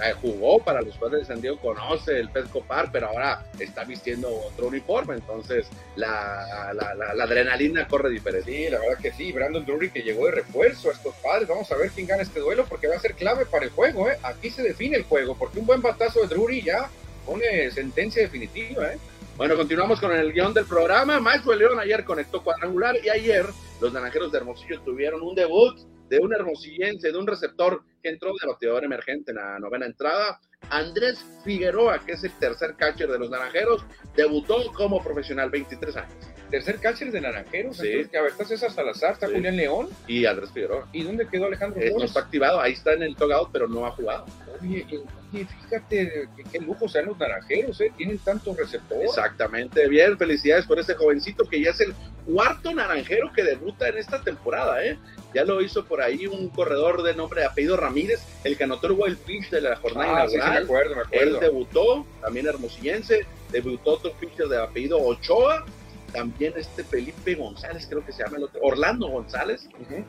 eh, 0.02 0.12
jugó 0.22 0.58
para 0.64 0.80
los 0.80 0.96
padres 0.96 1.20
de 1.20 1.26
San 1.26 1.42
Diego, 1.42 1.58
conoce 1.60 2.18
el 2.18 2.30
Petco 2.30 2.62
Park, 2.64 2.88
pero 2.90 3.08
ahora 3.08 3.44
está 3.58 3.84
vistiendo 3.84 4.28
otro 4.34 4.68
uniforme, 4.68 5.14
entonces 5.14 5.66
la, 5.96 6.72
la, 6.74 6.94
la- 6.94 7.12
la 7.14 7.24
adrenalina 7.24 7.86
corre 7.86 8.08
diferente. 8.10 8.50
Sí, 8.50 8.70
la 8.70 8.78
verdad 8.78 8.98
que 8.98 9.12
sí, 9.12 9.30
Brandon 9.30 9.64
Drury 9.66 9.90
que 9.90 10.00
llegó 10.02 10.24
de 10.26 10.32
refuerzo 10.32 10.88
a 10.88 10.92
estos 10.92 11.14
padres, 11.16 11.46
vamos 11.48 11.70
a 11.70 11.76
ver 11.76 11.90
quién 11.90 12.06
gana 12.06 12.22
este 12.22 12.40
duelo 12.40 12.64
porque 12.66 12.86
va 12.88 12.96
a 12.96 13.00
ser 13.00 13.12
clave 13.14 13.44
para 13.44 13.64
el 13.66 13.70
juego, 13.72 14.08
¿eh? 14.10 14.16
aquí 14.22 14.48
se 14.50 14.62
define 14.62 14.96
el 14.96 15.04
juego, 15.04 15.36
porque 15.36 15.58
un 15.58 15.66
buen 15.66 15.82
batazo 15.82 16.20
de 16.22 16.28
Drury 16.28 16.62
ya 16.62 16.88
pone 17.26 17.70
sentencia 17.70 18.22
definitiva, 18.22 18.92
¿eh? 18.94 18.98
Bueno, 19.40 19.56
continuamos 19.56 19.98
con 19.98 20.12
el 20.12 20.34
guion 20.34 20.52
del 20.52 20.66
programa. 20.66 21.18
Maxwell 21.18 21.58
León 21.60 21.80
ayer 21.80 22.04
conectó 22.04 22.44
cuadrangular 22.44 22.94
y 23.02 23.08
ayer 23.08 23.46
los 23.80 23.90
naranjeros 23.90 24.30
de 24.30 24.36
Hermosillo 24.36 24.82
tuvieron 24.82 25.22
un 25.22 25.34
debut 25.34 25.78
de 26.10 26.18
un 26.18 26.34
hermosillense, 26.34 27.10
de 27.10 27.16
un 27.16 27.26
receptor 27.26 27.82
que 28.02 28.10
entró 28.10 28.34
de 28.38 28.46
bateador 28.46 28.84
emergente 28.84 29.30
en 29.30 29.38
la 29.38 29.58
novena 29.58 29.86
entrada. 29.86 30.38
Andrés 30.68 31.24
Figueroa, 31.42 32.00
que 32.04 32.12
es 32.12 32.24
el 32.24 32.32
tercer 32.32 32.74
catcher 32.76 33.10
de 33.10 33.18
los 33.18 33.30
naranjeros, 33.30 33.82
debutó 34.14 34.70
como 34.74 35.02
profesional, 35.02 35.48
23 35.48 35.96
años. 35.96 36.12
Tercer 36.50 36.78
catcher 36.78 37.10
de 37.10 37.22
Naranjeros, 37.22 37.78
Sí. 37.78 37.86
entonces 37.86 38.10
que 38.10 38.18
a 38.18 38.22
ver, 38.22 38.32
está 38.32 38.44
César 38.44 38.70
Salazar, 38.70 39.12
está 39.12 39.26
Sí. 39.26 39.32
Julián 39.36 39.56
León, 39.56 39.88
Y 40.06 40.26
Andrés 40.26 40.50
Figueroa 40.52 40.86
¿y 40.92 41.02
dónde 41.02 41.26
quedó 41.26 41.46
Alejandro 41.46 41.80
eh, 41.80 41.94
no 41.96 42.04
está 42.04 42.20
activado, 42.20 42.60
ahí 42.60 42.72
está 42.72 42.92
en 42.92 43.04
el 43.04 43.16
togout, 43.16 43.50
pero 43.52 43.68
no 43.68 43.86
ha 43.86 43.92
jugado. 43.92 44.26
Oye, 44.60 44.86
y- 44.90 44.96
oye, 45.36 45.46
fíjate 45.46 46.28
qué 46.52 46.58
lujo 46.60 46.88
sean 46.88 47.06
los 47.06 47.18
Naranjeros, 47.18 47.80
¿eh? 47.80 47.92
tienen 47.96 48.18
tantos 48.18 48.56
receptores. 48.56 49.08
Exactamente, 49.08 49.88
bien, 49.88 50.18
felicidades 50.18 50.66
por 50.66 50.78
este 50.78 50.94
jovencito 50.94 51.44
que 51.44 51.62
ya 51.62 51.70
es 51.70 51.80
el 51.80 51.94
cuarto 52.26 52.72
naranjero 52.74 53.32
que 53.32 53.42
debuta 53.42 53.88
en 53.88 53.98
esta 53.98 54.20
temporada, 54.22 54.84
¿eh? 54.84 54.98
Ya 55.34 55.44
lo 55.44 55.62
hizo 55.62 55.84
por 55.86 56.02
ahí 56.02 56.26
un 56.26 56.48
corredor 56.48 57.02
de 57.02 57.14
nombre 57.14 57.40
de 57.42 57.46
apellido 57.46 57.76
Ramírez, 57.76 58.20
el 58.44 58.56
que 58.58 58.64
anotó 58.64 58.88
el 58.88 58.92
wild 58.94 59.18
pitch 59.18 59.50
de 59.50 59.60
la 59.62 59.76
jornada 59.76 60.22
Ah, 60.22 60.28
sí, 60.28 60.32
sí, 60.32 60.36
me 60.38 60.42
inaugural. 60.44 60.64
acuerdo, 60.64 60.94
me 60.96 61.02
Él 61.02 61.06
acuerdo. 61.36 61.40
debutó, 61.40 62.06
también 62.20 62.46
hermosillense, 62.46 63.26
debutó 63.50 63.92
otro 63.92 64.12
pitcher 64.12 64.48
de 64.48 64.58
apellido 64.62 64.98
Ochoa, 64.98 65.64
también 66.10 66.52
este 66.56 66.84
Felipe 66.84 67.34
González, 67.34 67.86
creo 67.88 68.04
que 68.04 68.12
se 68.12 68.22
llama 68.22 68.36
el 68.36 68.44
otro, 68.44 68.60
Orlando 68.62 69.08
González, 69.08 69.68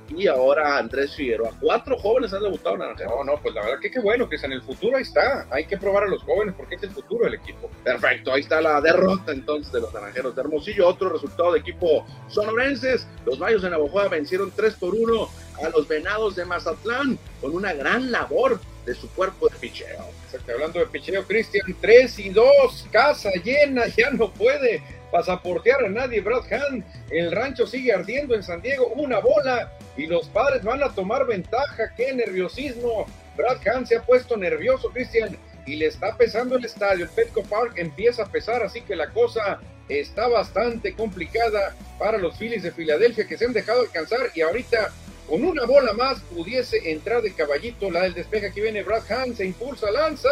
y 0.10 0.28
ahora 0.28 0.78
Andrés 0.78 1.16
Figueroa. 1.16 1.52
Cuatro 1.60 1.98
jóvenes 1.98 2.34
han 2.34 2.44
debutado 2.44 2.76
en 2.76 2.80
Naranjero. 2.82 3.12
No, 3.18 3.24
no, 3.24 3.42
pues 3.42 3.54
la 3.56 3.62
verdad 3.62 3.80
que 3.80 3.92
qué 3.92 4.00
bueno 4.00 4.28
que 4.28 4.38
en 4.46 4.52
el 4.52 4.62
futuro 4.62 4.98
ahí 4.98 5.04
está. 5.04 5.48
Hay 5.50 5.66
que 5.66 5.78
probar 5.78 6.04
a 6.04 6.08
los 6.08 6.24
jóvenes 6.24 6.56
porque 6.58 6.76
es 6.76 6.84
el 6.84 6.92
futuro 6.92 7.26
del 7.26 7.36
equipo. 7.36 7.70
Perfecto, 7.84 8.34
ahí 8.34 8.42
está 8.42 8.62
la 8.62 8.82
derrota 8.82 9.32
entonces 9.32 9.72
de 9.72 9.82
los 9.82 9.94
naranjeros 9.94 10.36
de 10.36 10.42
Hermosillo. 10.42 10.88
Otro 10.88 11.10
resultado 11.10 11.54
de 11.54 11.60
equipo 11.60 12.06
sonorenses. 12.28 13.08
Los 13.26 13.40
Mayos 13.40 13.62
de 13.62 13.70
Navojoa 13.70 14.08
vencieron 14.08 14.52
3 14.56 14.74
por 14.76 14.96
1 14.96 15.30
a 15.64 15.70
los 15.70 15.88
Venados 15.88 16.36
de 16.36 16.46
Mazatlán 16.46 17.20
con 17.40 17.54
una 17.54 17.74
gran 17.74 18.12
labor 18.12 18.60
de 18.86 18.96
su 18.96 19.10
cuerpo 19.12 19.48
de 19.48 19.56
picheo. 19.58 20.06
Hablando 20.52 20.80
de 20.80 20.88
picheo, 20.88 21.24
Cristian, 21.26 21.76
3 21.80 22.20
y 22.20 22.30
2, 22.30 22.88
casa 22.92 23.30
llena, 23.44 23.88
ya 23.88 24.10
no 24.12 24.32
puede 24.32 24.82
pasaportear 25.12 25.86
a 25.86 25.90
nadie, 25.90 26.22
Brad 26.22 26.52
Hand. 26.52 26.84
El 27.10 27.32
rancho 27.32 27.68
sigue 27.68 27.94
ardiendo 27.94 28.36
en 28.36 28.44
San 28.44 28.62
Diego, 28.62 28.88
una 28.96 29.20
bola 29.20 29.72
y 29.98 30.08
los 30.08 30.28
padres 30.30 30.64
van 30.64 30.82
a 30.82 30.94
tomar 30.94 31.28
ventaja. 31.28 31.94
¡Qué 31.96 32.14
nerviosismo! 32.14 33.06
Brad 33.36 33.68
Hand 33.68 33.88
se 33.88 33.98
ha 33.98 34.02
puesto 34.02 34.38
nervioso, 34.38 34.90
Cristian, 34.90 35.38
y 35.66 35.76
le 35.76 35.88
está 35.88 36.16
pesando 36.18 36.56
el 36.56 36.66
estadio. 36.66 37.06
El 37.06 37.12
Petco 37.12 37.44
Park 37.44 37.74
empieza 37.76 38.24
a 38.24 38.32
pesar, 38.32 38.64
así 38.64 38.82
que 38.82 38.96
la 38.96 39.10
cosa 39.10 39.60
está 39.90 40.28
bastante 40.28 40.94
complicada 40.94 41.76
para 42.00 42.18
los 42.18 42.38
Phillies 42.38 42.64
de 42.64 42.72
Filadelfia 42.72 43.28
que 43.28 43.38
se 43.38 43.46
han 43.46 43.54
dejado 43.54 43.82
alcanzar 43.82 44.30
y 44.34 44.42
ahorita 44.42 44.92
con 45.28 45.44
una 45.44 45.66
bola 45.66 45.94
más 45.94 46.20
pudiese 46.22 46.92
entrar 46.92 47.22
de 47.22 47.34
caballito 47.34 47.92
la 47.92 48.04
del 48.04 48.14
despeje. 48.14 48.48
Aquí 48.48 48.62
viene 48.62 48.84
Brad 48.84 49.10
Hand, 49.12 49.36
se 49.36 49.46
impulsa, 49.46 49.92
lanza. 49.92 50.30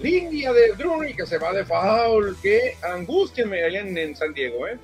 Línea 0.00 0.52
de 0.52 0.74
Drury 0.74 1.14
que 1.14 1.26
se 1.26 1.38
va 1.38 1.52
de 1.52 1.64
foul. 1.64 2.36
Que 2.42 2.76
angustienme 2.82 3.64
allá 3.64 3.80
en, 3.80 3.96
en 3.98 4.14
San 4.14 4.32
Diego, 4.32 4.66
¿eh? 4.66 4.78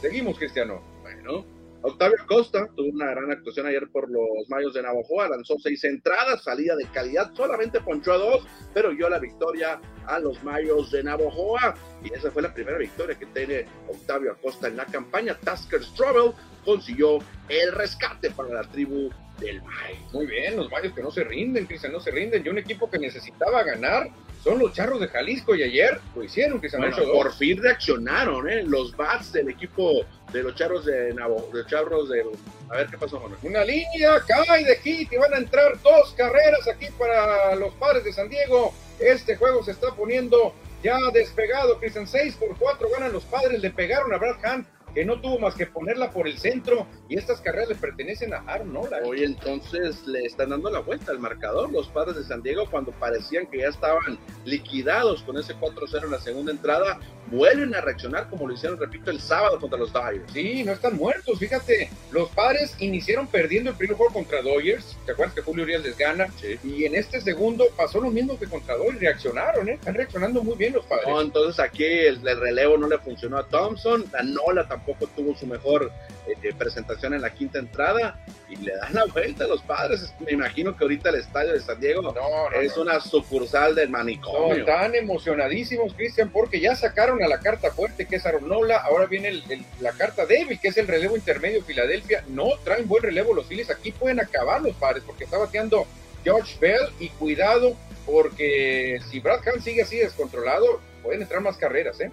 Seguimos, 0.00 0.38
Cristiano. 0.38 0.82
Bueno, 1.02 1.44
Octavio 1.82 2.18
Costa 2.26 2.68
tuvo 2.76 2.90
una 2.90 3.10
gran 3.10 3.30
actuación 3.30 3.66
ayer 3.66 3.88
por 3.90 4.10
los 4.10 4.48
Mayos 4.48 4.74
de 4.74 4.82
Navojoa, 4.82 5.28
lanzó 5.28 5.56
seis 5.58 5.82
entradas, 5.84 6.42
salida 6.42 6.76
de 6.76 6.84
calidad, 6.86 7.32
solamente 7.34 7.80
ponchó 7.80 8.12
a 8.12 8.18
dos, 8.18 8.46
pero 8.74 8.90
dio 8.90 9.08
la 9.08 9.18
victoria 9.18 9.80
a 10.06 10.18
los 10.18 10.42
Mayos 10.42 10.90
de 10.90 11.02
Navojoa. 11.02 11.74
Y 12.04 12.12
esa 12.12 12.30
fue 12.30 12.42
la 12.42 12.52
primera 12.52 12.76
victoria 12.76 13.18
que 13.18 13.26
tiene 13.26 13.66
Octavio 13.88 14.32
Acosta 14.32 14.68
en 14.68 14.76
la 14.76 14.84
campaña. 14.86 15.38
Tasker 15.38 15.82
Strobel 15.82 16.32
consiguió 16.64 17.18
el 17.48 17.72
rescate 17.72 18.30
para 18.30 18.50
la 18.50 18.62
tribu 18.62 19.10
del 19.38 19.62
May. 19.62 19.98
Muy 20.12 20.26
bien, 20.26 20.56
los 20.56 20.70
Mayos 20.70 20.92
que 20.92 21.02
no 21.02 21.10
se 21.10 21.24
rinden, 21.24 21.66
Cristian, 21.66 21.92
no 21.92 22.00
se 22.00 22.10
rinden. 22.10 22.44
Y 22.44 22.48
un 22.50 22.58
equipo 22.58 22.90
que 22.90 22.98
necesitaba 22.98 23.62
ganar 23.62 24.10
son 24.42 24.58
los 24.58 24.72
Charros 24.72 25.00
de 25.00 25.08
Jalisco 25.08 25.54
y 25.54 25.62
ayer 25.62 26.00
lo 26.14 26.24
hicieron. 26.24 26.60
Bueno, 26.60 26.96
dos. 26.96 27.10
por 27.10 27.34
fin 27.34 27.62
reaccionaron, 27.62 28.48
¿eh? 28.48 28.62
Los 28.64 28.96
bats 28.96 29.32
del 29.32 29.50
equipo 29.50 30.04
de 30.32 30.42
los 30.42 30.54
Charros 30.54 30.86
de 30.86 31.12
Navo, 31.14 31.50
de 31.52 31.66
Charros 31.66 32.08
de... 32.08 32.24
A 32.70 32.76
ver 32.76 32.86
qué 32.88 32.98
pasó, 32.98 33.20
Manuel. 33.20 33.38
Una 33.42 33.64
línea, 33.64 34.20
cae 34.26 34.64
de 34.64 34.76
hit 34.76 35.12
y 35.12 35.16
van 35.16 35.34
a 35.34 35.38
entrar 35.38 35.80
dos 35.82 36.14
carreras 36.16 36.66
aquí 36.68 36.86
para 36.98 37.54
los 37.56 37.74
padres 37.74 38.04
de 38.04 38.12
San 38.12 38.28
Diego. 38.28 38.72
Este 38.98 39.36
juego 39.36 39.62
se 39.62 39.72
está 39.72 39.94
poniendo 39.94 40.54
ya 40.82 40.96
despegado. 41.12 41.78
Cristian, 41.78 42.06
6 42.06 42.36
por 42.36 42.56
4 42.56 42.88
ganan 42.90 43.12
los 43.12 43.24
padres. 43.24 43.60
Le 43.60 43.70
pegaron 43.70 44.12
a 44.12 44.16
Brad 44.16 44.36
Hunt 44.44 44.66
que 44.94 45.04
no 45.04 45.20
tuvo 45.20 45.38
más 45.38 45.54
que 45.54 45.66
ponerla 45.66 46.10
por 46.10 46.26
el 46.26 46.38
centro 46.38 46.86
y 47.08 47.16
estas 47.16 47.40
carreras 47.40 47.68
le 47.68 47.74
pertenecen 47.74 48.34
a 48.34 48.38
Aaron 48.46 48.72
Nola. 48.72 48.98
Hoy 49.04 49.24
entonces 49.24 50.06
le 50.06 50.24
están 50.24 50.50
dando 50.50 50.70
la 50.70 50.80
vuelta 50.80 51.12
al 51.12 51.18
marcador 51.18 51.70
los 51.70 51.88
padres 51.88 52.16
de 52.16 52.24
San 52.24 52.42
Diego 52.42 52.68
cuando 52.70 52.92
parecían 52.92 53.46
que 53.46 53.58
ya 53.58 53.68
estaban 53.68 54.18
liquidados 54.44 55.22
con 55.22 55.38
ese 55.38 55.54
4-0 55.54 56.04
en 56.04 56.10
la 56.10 56.20
segunda 56.20 56.52
entrada, 56.52 56.98
vuelven 57.26 57.74
a 57.74 57.80
reaccionar 57.80 58.28
como 58.28 58.48
lo 58.48 58.54
hicieron, 58.54 58.78
repito, 58.78 59.10
el 59.10 59.20
sábado 59.20 59.60
contra 59.60 59.78
los 59.78 59.92
Dodgers. 59.92 60.32
Sí, 60.32 60.64
no 60.64 60.72
están 60.72 60.96
muertos, 60.96 61.38
fíjate, 61.38 61.90
los 62.10 62.28
padres 62.30 62.74
iniciaron 62.80 63.26
perdiendo 63.26 63.70
el 63.70 63.76
primer 63.76 63.96
juego 63.96 64.12
contra 64.12 64.42
Dodgers, 64.42 64.96
¿te 65.06 65.12
acuerdas 65.12 65.34
que 65.34 65.42
Julio 65.42 65.64
Urias 65.64 65.82
les 65.82 65.96
gana? 65.96 66.26
Sí. 66.40 66.58
Y 66.64 66.84
en 66.84 66.94
este 66.94 67.20
segundo 67.20 67.66
pasó 67.76 68.00
lo 68.00 68.10
mismo 68.10 68.38
que 68.38 68.46
contra 68.46 68.76
Dodgers, 68.76 69.00
reaccionaron, 69.00 69.68
¿eh? 69.68 69.74
están 69.74 69.94
reaccionando 69.94 70.42
muy 70.42 70.56
bien 70.56 70.72
los 70.72 70.84
padres. 70.86 71.06
No, 71.06 71.20
entonces 71.20 71.60
aquí 71.60 71.84
el, 71.84 72.26
el 72.26 72.40
relevo 72.40 72.76
no 72.76 72.88
le 72.88 72.98
funcionó 72.98 73.38
a 73.38 73.46
Thompson, 73.46 74.04
la 74.12 74.22
Nola 74.22 74.66
tampoco 74.66 74.79
tuvo 75.16 75.34
su 75.36 75.46
mejor 75.46 75.90
eh, 76.26 76.54
presentación 76.56 77.14
en 77.14 77.22
la 77.22 77.30
quinta 77.32 77.58
entrada 77.58 78.18
y 78.48 78.56
le 78.56 78.74
dan 78.76 78.94
la 78.94 79.04
vuelta 79.06 79.44
a 79.44 79.46
los 79.48 79.62
padres. 79.62 80.12
Me 80.20 80.32
imagino 80.32 80.76
que 80.76 80.84
ahorita 80.84 81.10
el 81.10 81.16
estadio 81.16 81.52
de 81.52 81.60
San 81.60 81.80
Diego 81.80 82.02
No, 82.02 82.12
no, 82.12 82.60
es 82.60 82.76
no. 82.76 82.82
una 82.82 83.00
sucursal 83.00 83.74
del 83.74 83.90
No, 83.90 83.98
manicomio. 83.98 84.54
están 84.56 84.94
emocionadísimos, 84.94 85.94
Cristian, 85.94 86.30
porque 86.30 86.60
ya 86.60 86.74
sacaron 86.74 87.22
a 87.22 87.28
la 87.28 87.40
carta 87.40 87.70
fuerte, 87.70 88.06
que 88.06 88.16
es 88.16 88.26
Aaron 88.26 88.48
Nola. 88.48 88.78
Ahora 88.78 89.06
viene 89.06 89.28
el- 89.28 89.44
el- 89.50 89.64
la 89.80 89.92
carta 89.92 90.26
débil, 90.26 90.58
que 90.60 90.68
es 90.68 90.76
el 90.76 90.86
relevo 90.88 91.16
intermedio 91.16 91.62
Filadelfia. 91.62 92.24
No 92.28 92.48
traen 92.64 92.86
buen 92.88 93.02
relevo 93.02 93.34
los 93.34 93.46
Phillies. 93.46 93.70
Aquí 93.70 93.92
pueden 93.92 94.20
acabar 94.20 94.60
los 94.62 94.74
padres, 94.76 95.02
porque 95.06 95.24
está 95.24 95.38
bateando 95.38 95.86
George 96.24 96.56
Bell. 96.60 96.88
Y 96.98 97.08
cuidado, 97.10 97.76
porque 98.06 99.00
si 99.10 99.20
Brad 99.20 99.40
Hahn 99.46 99.62
sigue 99.62 99.82
así 99.82 99.96
descontrolado, 99.98 100.80
pueden 101.02 101.22
entrar 101.22 101.40
más 101.40 101.56
carreras, 101.56 102.00
¿eh? 102.00 102.10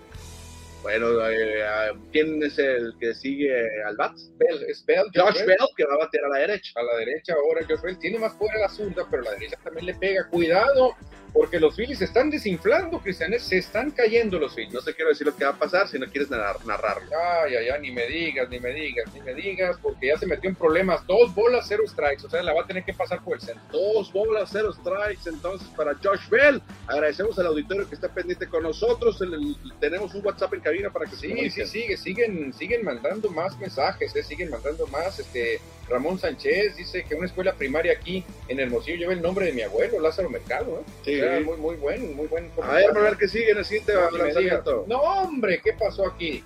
Bueno, 0.87 1.07
eh, 1.29 1.65
¿quién 2.13 2.41
es 2.41 2.57
el 2.57 2.95
que 2.97 3.13
sigue 3.13 3.51
al 3.83 3.97
bat? 3.97 4.13
Bell, 4.37 4.63
es 4.69 4.85
Bell, 4.85 5.03
Josh 5.13 5.43
Bell, 5.45 5.57
que 5.75 5.83
va 5.83 5.95
a 5.95 5.97
batear 5.97 6.23
a 6.23 6.29
la 6.29 6.37
derecha. 6.37 6.71
a 6.75 6.83
la 6.83 6.95
derecha 6.99 7.33
ahora 7.33 7.65
George 7.67 7.85
Bell 7.85 7.99
tiene 7.99 8.19
más 8.19 8.33
poder 8.35 8.55
a 8.55 8.59
la 8.61 8.69
zurda, 8.69 9.05
pero 9.11 9.21
la 9.23 9.31
derecha 9.31 9.57
también 9.65 9.87
le 9.87 9.95
pega. 9.95 10.25
Cuidado, 10.29 10.95
porque 11.37 11.59
los 11.59 11.75
Phillies 11.75 11.99
se 11.99 12.05
están 12.05 12.31
desinflando, 12.31 12.99
Cristian, 12.99 13.31
¿eh? 13.31 13.37
se 13.39 13.59
están 13.59 13.91
cayendo 13.91 14.39
los 14.39 14.55
Phillies. 14.55 14.73
No 14.73 14.81
te 14.81 14.95
quiero 14.95 15.09
decir 15.09 15.27
lo 15.27 15.35
que 15.35 15.45
va 15.45 15.51
a 15.51 15.55
pasar 15.59 15.87
si 15.87 15.99
no 15.99 16.07
quieres 16.07 16.31
narrar- 16.31 16.65
narrarlo. 16.65 17.07
Ay, 17.45 17.55
ay, 17.55 17.69
ay, 17.69 17.79
ni 17.81 17.91
me 17.91 18.07
digas, 18.07 18.49
ni 18.49 18.59
me 18.59 18.73
digas, 18.73 19.05
ni 19.13 19.21
me 19.21 19.35
digas, 19.35 19.77
porque 19.79 20.07
ya 20.07 20.17
se 20.17 20.25
metió 20.25 20.49
en 20.49 20.55
problemas. 20.55 21.05
Dos 21.05 21.35
bolas, 21.35 21.65
cero 21.69 21.83
strikes, 21.87 22.25
o 22.25 22.29
sea, 22.29 22.41
la 22.41 22.53
va 22.53 22.63
a 22.63 22.65
tener 22.65 22.83
que 22.83 22.93
pasar 22.93 23.23
por 23.23 23.35
el 23.35 23.41
centro. 23.41 23.61
Dos 23.71 24.11
bolas, 24.11 24.49
cero 24.51 24.73
strikes 24.73 25.29
entonces 25.29 25.67
para 25.77 25.93
Josh 26.03 26.27
Bell. 26.29 26.59
Agradecemos 26.87 27.37
al 27.37 27.45
auditorio 27.47 27.87
que 27.87 27.93
está 27.93 28.09
pendiente 28.11 28.47
con 28.47 28.63
nosotros. 28.63 29.21
El- 29.21 29.35
el- 29.35 29.55
tenemos 29.79 30.15
un 30.15 30.25
WhatsApp 30.25 30.55
en 30.55 30.61
cabina 30.61 30.89
para 30.89 31.05
que 31.07 31.15
se 31.15 31.27
Sí, 31.27 31.49
sí, 31.51 31.65
sigue, 31.67 31.97
siguen, 31.97 32.51
siguen 32.53 32.83
mandando 32.83 33.29
más 33.29 33.57
mensajes, 33.59 34.15
¿eh? 34.15 34.23
siguen 34.23 34.49
mandando 34.49 34.87
más. 34.87 35.19
Este, 35.19 35.59
Ramón 35.89 36.17
Sánchez 36.19 36.75
dice 36.75 37.05
que 37.05 37.15
una 37.15 37.27
escuela 37.27 37.53
primaria 37.53 37.93
aquí 37.93 38.23
en 38.49 38.59
Hermosillo 38.59 38.97
lleva 38.97 39.13
el 39.13 39.21
nombre 39.21 39.45
de 39.45 39.53
mi 39.53 39.61
abuelo, 39.61 39.99
Lázaro 39.99 40.29
Mercado. 40.29 40.79
¿eh? 40.81 40.91
Sí. 41.05 41.19
Muy, 41.43 41.57
muy 41.57 41.75
buen, 41.75 42.15
muy 42.15 42.27
buen. 42.27 42.51
A 42.61 42.73
ver, 42.73 42.89
a 42.89 43.01
ver 43.01 43.17
qué 43.17 43.27
sigue 43.27 43.51
en 43.51 43.57
el 43.57 43.65
siguiente 43.65 43.93
lanzamiento. 43.93 44.85
No, 44.87 44.97
hombre, 44.97 45.61
¿qué 45.63 45.73
pasó 45.73 46.07
aquí? 46.07 46.43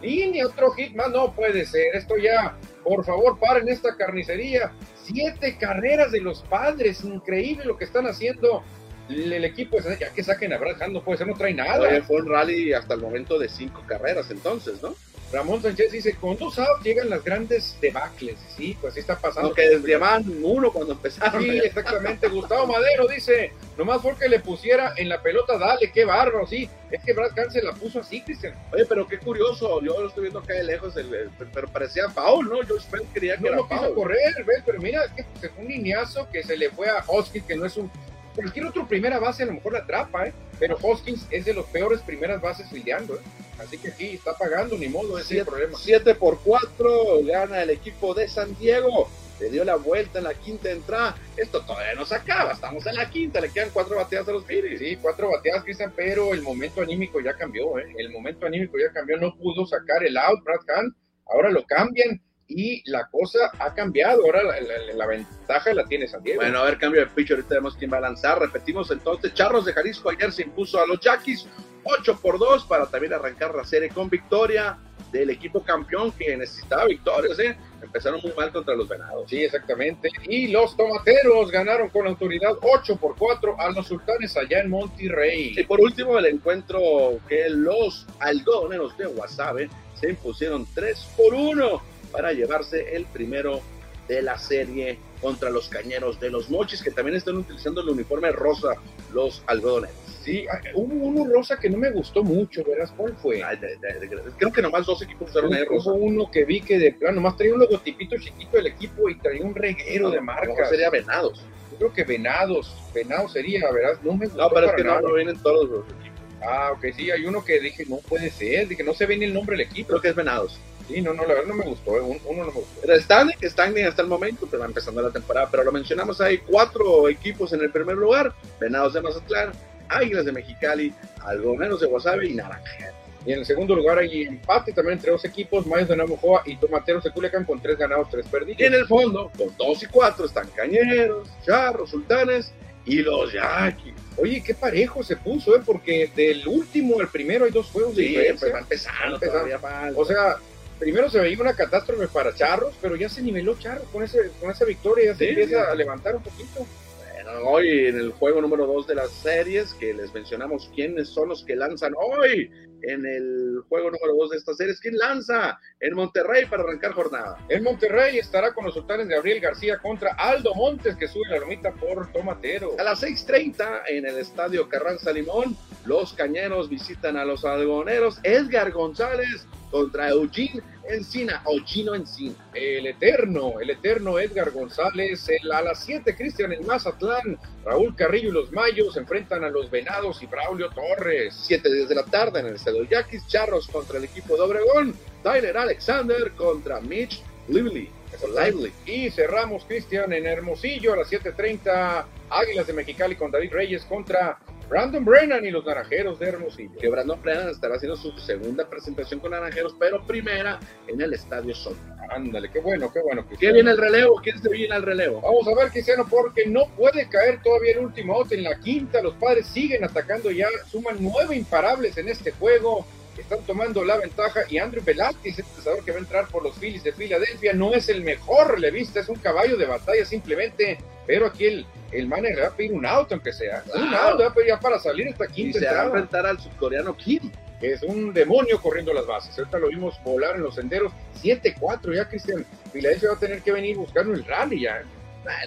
Línea, 0.00 0.46
otro 0.46 0.70
hit 0.72 0.94
más, 0.94 1.10
no 1.10 1.32
puede 1.34 1.66
ser. 1.66 1.94
Esto 1.94 2.16
ya, 2.16 2.56
por 2.82 3.04
favor, 3.04 3.38
paren 3.38 3.68
esta 3.68 3.96
carnicería. 3.96 4.72
Siete 5.02 5.58
carreras 5.58 6.12
de 6.12 6.20
los 6.20 6.42
padres, 6.42 7.04
increíble 7.04 7.64
lo 7.64 7.76
que 7.76 7.84
están 7.84 8.06
haciendo. 8.06 8.62
El, 9.08 9.44
equipo, 9.44 9.78
ya 9.80 10.12
que 10.12 10.22
saquen 10.22 10.52
a 10.52 10.58
Brad 10.58 10.80
Hand, 10.80 10.92
no 10.92 11.02
puede 11.02 11.18
ser, 11.18 11.26
no 11.26 11.34
trae 11.34 11.52
nada. 11.52 11.80
Oye, 11.80 12.00
fue 12.00 12.22
un 12.22 12.28
rally 12.28 12.72
hasta 12.72 12.94
el 12.94 13.00
momento 13.00 13.40
de 13.40 13.48
cinco 13.48 13.82
carreras 13.86 14.30
entonces, 14.30 14.80
¿no? 14.80 14.94
Ramón 15.32 15.62
Sánchez 15.62 15.92
dice, 15.92 16.16
con 16.16 16.36
dos 16.36 16.58
outs 16.58 16.82
llegan 16.82 17.08
las 17.08 17.22
grandes 17.22 17.76
debacles. 17.80 18.36
Sí, 18.56 18.76
pues 18.80 18.94
sí 18.94 19.00
está 19.00 19.16
pasando. 19.18 19.48
Aunque 19.48 19.68
desde 19.68 19.96
van 19.96 20.24
uno 20.42 20.72
cuando 20.72 20.92
empezaron. 20.94 21.42
Sí, 21.42 21.58
exactamente. 21.58 22.28
Gustavo 22.28 22.66
Madero 22.66 23.06
dice, 23.06 23.52
nomás 23.78 24.00
porque 24.02 24.28
le 24.28 24.40
pusiera 24.40 24.92
en 24.96 25.08
la 25.08 25.22
pelota, 25.22 25.56
dale, 25.56 25.92
qué 25.92 26.04
bárbaro, 26.04 26.46
sí. 26.46 26.68
Es 26.90 27.02
que 27.04 27.12
Brad 27.12 27.38
Hand 27.38 27.52
se 27.52 27.62
la 27.62 27.72
puso 27.72 28.00
así, 28.00 28.22
Cristian. 28.22 28.54
Oye, 28.72 28.84
pero 28.86 29.06
qué 29.06 29.18
curioso. 29.18 29.80
Yo 29.82 30.00
lo 30.00 30.08
estoy 30.08 30.22
viendo 30.22 30.40
acá 30.40 30.54
de 30.54 30.64
lejos, 30.64 30.96
el- 30.96 31.14
el- 31.14 31.30
pero 31.54 31.68
parecía 31.68 32.08
foul, 32.08 32.48
¿no? 32.48 32.56
George 32.66 32.86
Bell 32.90 33.06
quería 33.14 33.36
que 33.36 33.42
No 33.42 33.48
era 33.48 33.56
lo 33.58 33.68
quiso 33.68 33.94
correr, 33.94 34.44
¿ves? 34.44 34.62
Pero 34.66 34.80
mira, 34.80 35.04
es 35.04 35.12
que 35.12 35.24
se 35.40 35.48
fue 35.50 35.62
un 35.64 35.70
lineazo 35.70 36.28
que 36.32 36.42
se 36.42 36.56
le 36.56 36.70
fue 36.70 36.88
a 36.88 37.04
Hoskins, 37.06 37.44
que 37.46 37.56
no 37.56 37.66
es 37.66 37.76
un. 37.76 37.88
Cualquier 38.34 38.66
otro 38.66 38.86
primera 38.86 39.18
base 39.18 39.42
a 39.42 39.46
lo 39.46 39.52
mejor 39.52 39.72
la 39.72 39.80
atrapa, 39.80 40.26
¿eh? 40.26 40.32
Pero 40.58 40.78
Hoskins 40.80 41.26
es 41.30 41.44
de 41.44 41.54
los 41.54 41.66
peores 41.66 42.00
primeras 42.02 42.40
bases 42.40 42.68
fildeando, 42.70 43.14
¿eh? 43.14 43.20
Así 43.58 43.76
que 43.76 43.90
sí, 43.90 44.10
está 44.10 44.34
pagando, 44.34 44.76
ni 44.78 44.88
modo, 44.88 45.18
ese 45.18 45.34
es 45.34 45.40
el 45.40 45.46
problema. 45.46 45.78
7 45.78 46.14
por 46.14 46.40
4 46.42 47.24
gana 47.24 47.62
el 47.62 47.70
equipo 47.70 48.14
de 48.14 48.28
San 48.28 48.56
Diego. 48.58 49.08
Le 49.38 49.50
dio 49.50 49.64
la 49.64 49.76
vuelta 49.76 50.18
en 50.18 50.24
la 50.24 50.34
quinta 50.34 50.70
entrada. 50.70 51.16
Esto 51.36 51.62
todavía 51.62 51.94
no 51.94 52.04
se 52.04 52.14
acaba. 52.14 52.52
Estamos 52.52 52.86
en 52.86 52.94
la 52.96 53.08
quinta. 53.08 53.40
Le 53.40 53.50
quedan 53.50 53.70
cuatro 53.70 53.96
bateadas 53.96 54.28
a 54.28 54.32
los 54.32 54.44
Phillies. 54.44 54.78
Sí, 54.78 54.98
cuatro 55.00 55.30
bateadas, 55.30 55.64
Cristian, 55.64 55.92
pero 55.96 56.34
el 56.34 56.42
momento 56.42 56.82
anímico 56.82 57.20
ya 57.20 57.34
cambió, 57.34 57.78
¿eh? 57.78 57.86
El 57.96 58.10
momento 58.10 58.46
anímico 58.46 58.78
ya 58.78 58.92
cambió, 58.92 59.16
no 59.16 59.34
pudo 59.34 59.66
sacar 59.66 60.04
el 60.04 60.16
out, 60.18 60.44
Brad 60.44 60.60
Hahn, 60.68 60.94
ahora 61.26 61.50
lo 61.50 61.64
cambian 61.64 62.20
y 62.50 62.82
la 62.90 63.06
cosa 63.08 63.38
ha 63.58 63.72
cambiado, 63.74 64.24
ahora 64.24 64.42
la, 64.42 64.60
la- 64.60 64.94
la 64.94 65.06
ventaja 65.06 65.72
la 65.72 65.84
tiene 65.84 66.06
San 66.08 66.22
Diego. 66.22 66.40
Bueno, 66.42 66.58
a 66.58 66.64
ver, 66.64 66.78
cambio 66.78 67.00
de 67.00 67.06
pitch. 67.06 67.30
Ahorita 67.30 67.54
vemos 67.54 67.76
quién 67.76 67.92
va 67.92 67.98
a 67.98 68.00
lanzar. 68.00 68.38
Repetimos 68.40 68.90
entonces. 68.90 69.32
Charros 69.34 69.64
de 69.64 69.72
Jalisco 69.72 70.10
ayer 70.10 70.32
se 70.32 70.42
impuso 70.42 70.80
a 70.80 70.86
los 70.86 71.00
Yaquis 71.00 71.46
8 71.84 72.18
por 72.20 72.38
2 72.38 72.64
para 72.66 72.86
también 72.86 73.12
arrancar 73.14 73.54
la 73.54 73.64
serie 73.64 73.88
con 73.88 74.10
victoria 74.10 74.76
del 75.12 75.30
equipo 75.30 75.62
campeón 75.64 76.12
que 76.12 76.36
necesitaba 76.36 76.84
victorias. 76.86 77.38
¿eh? 77.38 77.56
Empezaron 77.82 78.20
muy 78.22 78.32
mal 78.36 78.52
contra 78.52 78.74
los 78.76 78.88
Venados. 78.88 79.28
Sí, 79.30 79.42
exactamente. 79.42 80.08
Y 80.28 80.48
los 80.48 80.76
tomateros 80.76 81.50
ganaron 81.50 81.88
con 81.88 82.06
autoridad 82.06 82.52
8 82.60 82.96
por 82.96 83.16
4 83.16 83.56
a 83.60 83.70
los 83.70 83.86
sultanes 83.88 84.36
allá 84.36 84.60
en 84.60 84.70
Monterrey. 84.70 85.54
Y 85.56 85.64
por 85.64 85.80
último, 85.80 86.18
el 86.18 86.26
encuentro 86.26 87.18
que 87.28 87.48
los 87.48 88.06
algodoneros 88.20 88.96
de 88.98 89.06
Guasave 89.06 89.70
se 89.94 90.10
impusieron 90.10 90.66
3 90.74 91.08
por 91.16 91.34
1 91.34 91.82
para 92.10 92.32
llevarse 92.32 92.94
el 92.94 93.04
primero 93.06 93.60
de 94.08 94.22
la 94.22 94.38
serie 94.38 94.98
contra 95.20 95.50
los 95.50 95.68
cañeros 95.68 96.18
de 96.18 96.30
los 96.30 96.50
mochis, 96.50 96.82
que 96.82 96.90
también 96.90 97.16
están 97.16 97.36
utilizando 97.36 97.80
el 97.80 97.90
uniforme 97.90 98.32
rosa, 98.32 98.74
los 99.12 99.42
algodoneros. 99.46 99.96
Sí, 100.24 100.46
ah, 100.52 100.60
hubo 100.74 100.92
uno 101.06 101.32
rosa 101.32 101.58
que 101.58 101.70
no 101.70 101.78
me 101.78 101.90
gustó 101.90 102.22
mucho, 102.22 102.62
¿verás 102.64 102.90
cuál 102.90 103.16
fue? 103.16 103.42
Ay, 103.42 103.56
de- 103.58 103.76
de- 103.76 104.06
de- 104.06 104.22
creo 104.36 104.52
que 104.52 104.60
nomás 104.62 104.84
dos 104.84 105.00
equipos 105.02 105.30
usaron 105.30 105.50
Hubo 105.54 105.64
rosa. 105.76 105.92
uno 105.92 106.30
que 106.30 106.44
vi 106.44 106.60
que 106.60 106.78
de 106.78 106.92
plano, 106.92 107.16
nomás 107.16 107.36
traía 107.36 107.54
un 107.54 107.60
logotipito 107.60 108.16
chiquito 108.18 108.56
del 108.56 108.66
equipo 108.66 109.08
y 109.08 109.14
traía 109.18 109.42
un 109.44 109.54
reguero 109.54 110.10
de 110.10 110.18
A 110.18 110.20
lo 110.20 110.26
mejor 110.26 110.48
marcas. 110.48 110.68
sería 110.70 110.90
venados. 110.90 111.40
Yo 111.72 111.78
creo 111.78 111.92
que 111.94 112.04
Venados, 112.04 112.74
Venados 112.92 113.32
sería, 113.32 113.70
¿verdad? 113.72 113.98
No 114.02 114.14
me 114.14 114.26
gustó 114.26 114.42
No, 114.42 114.50
pero 114.50 114.66
es 114.66 114.72
que 114.74 114.82
no, 114.84 114.90
nada. 114.90 115.00
no 115.02 115.14
vienen 115.14 115.38
todos 115.42 115.70
los 115.70 115.84
equipos. 115.84 116.18
Ah, 116.42 116.72
ok, 116.72 116.86
sí, 116.96 117.10
hay 117.10 117.24
uno 117.24 117.42
que 117.44 117.60
dije, 117.60 117.84
no 117.88 117.96
puede 117.98 118.30
ser, 118.30 118.66
dije, 118.68 118.82
no 118.82 118.92
se 118.92 119.06
ve 119.06 119.16
ni 119.16 119.24
el 119.26 119.32
nombre 119.34 119.56
del 119.56 119.66
equipo. 119.66 119.88
Creo 119.90 120.00
que 120.02 120.08
es 120.08 120.14
venados. 120.14 120.58
Sí, 120.92 121.00
no, 121.02 121.12
no, 121.14 121.22
la 121.22 121.34
verdad 121.34 121.48
no 121.48 121.54
me 121.54 121.64
gustó, 121.64 121.96
eh, 121.96 122.00
un- 122.00 122.20
uno 122.24 122.40
no 122.44 122.46
me 122.46 122.52
gustó. 122.52 122.80
Pero 122.82 123.00
standing, 123.00 123.36
standing 123.48 123.84
hasta 123.84 124.02
el 124.02 124.08
momento, 124.08 124.46
pero 124.50 124.60
va 124.60 124.66
empezando 124.66 125.00
la 125.02 125.10
temporada, 125.10 125.48
pero 125.50 125.64
lo 125.64 125.72
mencionamos, 125.72 126.20
hay 126.20 126.38
cuatro 126.38 127.08
equipos 127.08 127.52
en 127.52 127.60
el 127.60 127.70
primer 127.70 127.96
lugar, 127.96 128.32
Venados 128.60 128.94
de 128.94 129.00
Mazatlán, 129.00 129.52
Águilas 129.88 130.24
de 130.24 130.32
Mexicali, 130.32 130.92
Algodoneros 131.24 131.80
de 131.80 131.86
Guasave 131.86 132.28
y 132.28 132.34
Naranja. 132.34 132.92
Y 133.26 133.32
en 133.32 133.40
el 133.40 133.44
segundo 133.44 133.74
lugar 133.76 133.98
hay 133.98 134.22
empate 134.22 134.72
también 134.72 134.96
entre 134.96 135.10
dos 135.10 135.24
equipos, 135.26 135.66
Mayos 135.66 135.88
de 135.88 135.96
Navojoa 135.96 136.42
y 136.46 136.56
Tomateros 136.56 137.04
de 137.04 137.10
Culiacán 137.10 137.44
con 137.44 137.60
tres 137.60 137.76
ganados, 137.76 138.08
tres 138.10 138.26
perdidos. 138.26 138.58
Y 138.60 138.64
en 138.64 138.72
el 138.74 138.86
fondo, 138.86 139.30
con 139.36 139.54
dos 139.58 139.82
y 139.82 139.86
cuatro, 139.86 140.24
están 140.24 140.48
Cañeros, 140.56 141.28
Charros, 141.44 141.90
Sultanes 141.90 142.52
y 142.86 143.02
los 143.02 143.30
Yaquis. 143.32 143.92
Oye, 144.16 144.42
qué 144.42 144.54
parejo 144.54 145.02
se 145.02 145.16
puso, 145.16 145.54
¿eh? 145.54 145.60
Porque 145.64 146.10
del 146.16 146.48
último 146.48 146.98
al 146.98 147.08
primero 147.08 147.44
hay 147.44 147.50
dos 147.50 147.66
juegos 147.70 147.94
de 147.94 148.02
Sí, 148.04 148.08
diferencia. 148.08 148.38
pues 148.40 148.54
va 148.54 148.58
empezando, 148.60 149.14
empezando. 149.16 149.58
todavía. 149.58 149.92
O 149.96 150.04
sea, 150.06 150.36
primero 150.80 151.08
se 151.08 151.20
veía 151.20 151.38
una 151.40 151.54
catástrofe 151.54 152.08
para 152.08 152.34
Charros, 152.34 152.74
pero 152.82 152.96
ya 152.96 153.08
se 153.08 153.22
niveló 153.22 153.56
Charros 153.58 153.86
con, 153.92 154.02
ese, 154.02 154.30
con 154.40 154.50
esa 154.50 154.64
victoria, 154.64 155.12
ya 155.12 155.14
se 155.14 155.24
Sí, 155.24 155.30
empieza 155.30 155.64
sí. 155.66 155.70
a 155.70 155.74
levantar 155.76 156.16
un 156.16 156.22
poquito. 156.24 156.66
Bueno, 157.14 157.30
hoy 157.50 157.86
en 157.86 157.96
el 157.98 158.12
juego 158.12 158.40
número 158.40 158.66
2 158.66 158.86
de 158.88 158.94
las 158.96 159.10
series, 159.10 159.74
que 159.74 159.92
les 159.94 160.12
mencionamos 160.14 160.70
quiénes 160.74 161.08
son 161.10 161.28
los 161.28 161.44
que 161.44 161.54
lanzan 161.54 161.92
hoy 161.96 162.50
en 162.82 163.04
el 163.04 163.60
juego 163.68 163.90
número 163.90 164.14
2 164.18 164.30
de 164.30 164.36
estas 164.38 164.56
series. 164.56 164.80
¿Quién 164.80 164.96
lanza 164.96 165.60
en 165.80 165.94
Monterrey 165.94 166.46
para 166.46 166.62
arrancar 166.62 166.92
jornada? 166.92 167.36
En 167.50 167.62
Monterrey 167.62 168.18
estará 168.18 168.54
con 168.54 168.64
los 168.64 168.72
sultanes 168.72 169.06
Gabriel 169.06 169.38
García 169.38 169.76
contra 169.78 170.14
Aldo 170.14 170.54
Montes, 170.54 170.96
que 170.96 171.06
sube 171.08 171.28
la 171.28 171.38
lomita 171.40 171.72
por 171.72 172.10
Tomatero. 172.10 172.74
A 172.78 172.82
las 172.82 173.02
6:30 173.02 173.82
en 173.88 174.06
el 174.06 174.16
estadio 174.16 174.66
Carranza 174.70 175.12
Limón, 175.12 175.54
Los 175.84 176.14
Cañeros 176.14 176.70
visitan 176.70 177.18
a 177.18 177.26
los 177.26 177.44
Algoneros. 177.44 178.18
Edgar 178.22 178.72
González 178.72 179.46
contra 179.70 180.08
Eugene 180.10 180.62
Encina 180.90 181.42
o 181.44 181.56
Encina. 181.94 182.34
El 182.52 182.86
eterno, 182.86 183.60
el 183.60 183.70
eterno 183.70 184.18
Edgar 184.18 184.50
González. 184.50 185.28
El, 185.28 185.52
a 185.52 185.62
las 185.62 185.84
7, 185.84 186.16
Cristian 186.16 186.52
en 186.52 186.66
Mazatlán. 186.66 187.38
Raúl 187.64 187.94
Carrillo 187.94 188.30
y 188.30 188.32
los 188.32 188.52
Mayos 188.52 188.96
enfrentan 188.96 189.44
a 189.44 189.50
los 189.50 189.70
Venados 189.70 190.22
y 190.22 190.26
Braulio 190.26 190.70
Torres. 190.70 191.34
7 191.46 191.68
desde 191.68 191.94
la 191.94 192.04
tarde 192.04 192.40
en 192.40 192.46
el 192.46 192.58
Cedo 192.58 192.82
Yaquis 192.84 193.26
Charros 193.26 193.68
contra 193.68 193.98
el 193.98 194.04
equipo 194.04 194.36
de 194.36 194.42
Obregón. 194.42 194.94
Tyler 195.22 195.56
Alexander 195.56 196.32
contra 196.32 196.80
Mitch 196.80 197.22
Lively. 197.48 197.90
Lively. 198.36 198.72
Y 198.86 199.10
cerramos, 199.10 199.64
Cristian, 199.64 200.12
en 200.12 200.26
Hermosillo 200.26 200.94
a 200.94 200.96
las 200.96 201.08
7:30. 201.10 202.06
Águilas 202.30 202.66
de 202.66 202.72
Mexicali 202.72 203.16
con 203.16 203.30
David 203.30 203.52
Reyes 203.52 203.84
contra 203.84 204.38
Brandon 204.70 205.04
Brennan 205.04 205.44
y 205.44 205.50
los 205.50 205.66
Naranjeros 205.66 206.20
de 206.20 206.28
Hermosillo. 206.28 206.78
Que 206.80 206.88
Brandon 206.88 207.20
Brennan 207.20 207.48
estará 207.48 207.74
haciendo 207.74 207.96
su 207.96 208.12
segunda 208.12 208.70
presentación 208.70 209.18
con 209.18 209.32
Naranjeros, 209.32 209.74
pero 209.76 210.06
primera 210.06 210.60
en 210.86 211.00
el 211.00 211.12
Estadio 211.12 211.52
Sol. 211.56 211.76
Ándale, 212.08 212.50
qué 212.52 212.60
bueno, 212.60 212.92
qué 212.92 213.00
bueno. 213.00 213.26
¿Quién 213.36 213.54
viene 213.54 213.72
el 213.72 213.78
relevo? 213.78 214.20
¿Quién 214.22 214.40
se 214.40 214.48
viene 214.48 214.72
al 214.76 214.84
relevo? 214.84 215.20
Vamos 215.22 215.48
a 215.48 215.60
ver, 215.60 215.72
Cristiano, 215.72 216.06
porque 216.08 216.46
no 216.46 216.66
puede 216.76 217.08
caer 217.08 217.42
todavía 217.42 217.72
el 217.72 217.78
último 217.80 218.14
out 218.14 218.30
en 218.30 218.44
la 218.44 218.60
quinta. 218.60 219.02
Los 219.02 219.14
padres 219.14 219.46
siguen 219.46 219.82
atacando 219.82 220.30
ya, 220.30 220.46
suman 220.70 220.98
nueve 221.00 221.34
imparables 221.34 221.98
en 221.98 222.08
este 222.08 222.30
juego 222.30 222.86
están 223.18 223.40
tomando 223.42 223.84
la 223.84 223.96
ventaja 223.96 224.40
y 224.48 224.58
Andrew 224.58 224.82
Velázquez, 224.84 225.38
el 225.38 225.44
pensador 225.44 225.84
que 225.84 225.90
va 225.92 225.98
a 225.98 226.00
entrar 226.00 226.28
por 226.28 226.42
los 226.42 226.56
Phillies 226.56 226.84
de 226.84 226.92
Filadelfia, 226.92 227.52
no 227.52 227.74
es 227.74 227.88
el 227.88 228.02
mejor 228.02 228.52
relevista, 228.52 229.00
es 229.00 229.08
un 229.08 229.16
caballo 229.16 229.56
de 229.56 229.66
batalla 229.66 230.04
simplemente, 230.04 230.78
pero 231.06 231.26
aquí 231.26 231.46
el, 231.46 231.66
el 231.92 232.06
manager 232.06 232.42
va 232.42 232.48
a 232.48 232.56
pedir 232.56 232.72
un 232.72 232.86
auto 232.86 233.14
aunque 233.14 233.32
sea, 233.32 233.64
un 233.74 233.94
auto 233.94 234.22
va 234.22 234.28
a 234.28 234.34
pedir 234.34 234.48
ya 234.48 234.60
para 234.60 234.78
salir 234.78 235.08
esta 235.08 235.26
quinta 235.26 235.58
y 235.58 235.60
se 235.60 235.66
va 235.66 235.82
a 235.82 235.86
enfrentar 235.86 236.26
al 236.26 236.40
sudcoreano 236.40 236.96
Kim. 236.96 237.30
Que 237.60 237.74
es 237.74 237.82
un 237.82 238.14
demonio 238.14 238.58
corriendo 238.58 238.90
las 238.94 239.06
bases. 239.06 239.38
Ahorita 239.38 239.58
lo 239.58 239.68
vimos 239.68 240.02
volar 240.02 240.36
en 240.36 240.42
los 240.44 240.54
senderos. 240.54 240.94
7-4 241.22 241.94
ya, 241.94 242.08
Cristian. 242.08 242.46
Filadelfia 242.72 243.10
va 243.10 243.16
a 243.16 243.18
tener 243.18 243.42
que 243.42 243.52
venir 243.52 243.76
buscando 243.76 244.14
el 244.14 244.24
rally 244.24 244.62
ya. 244.62 244.82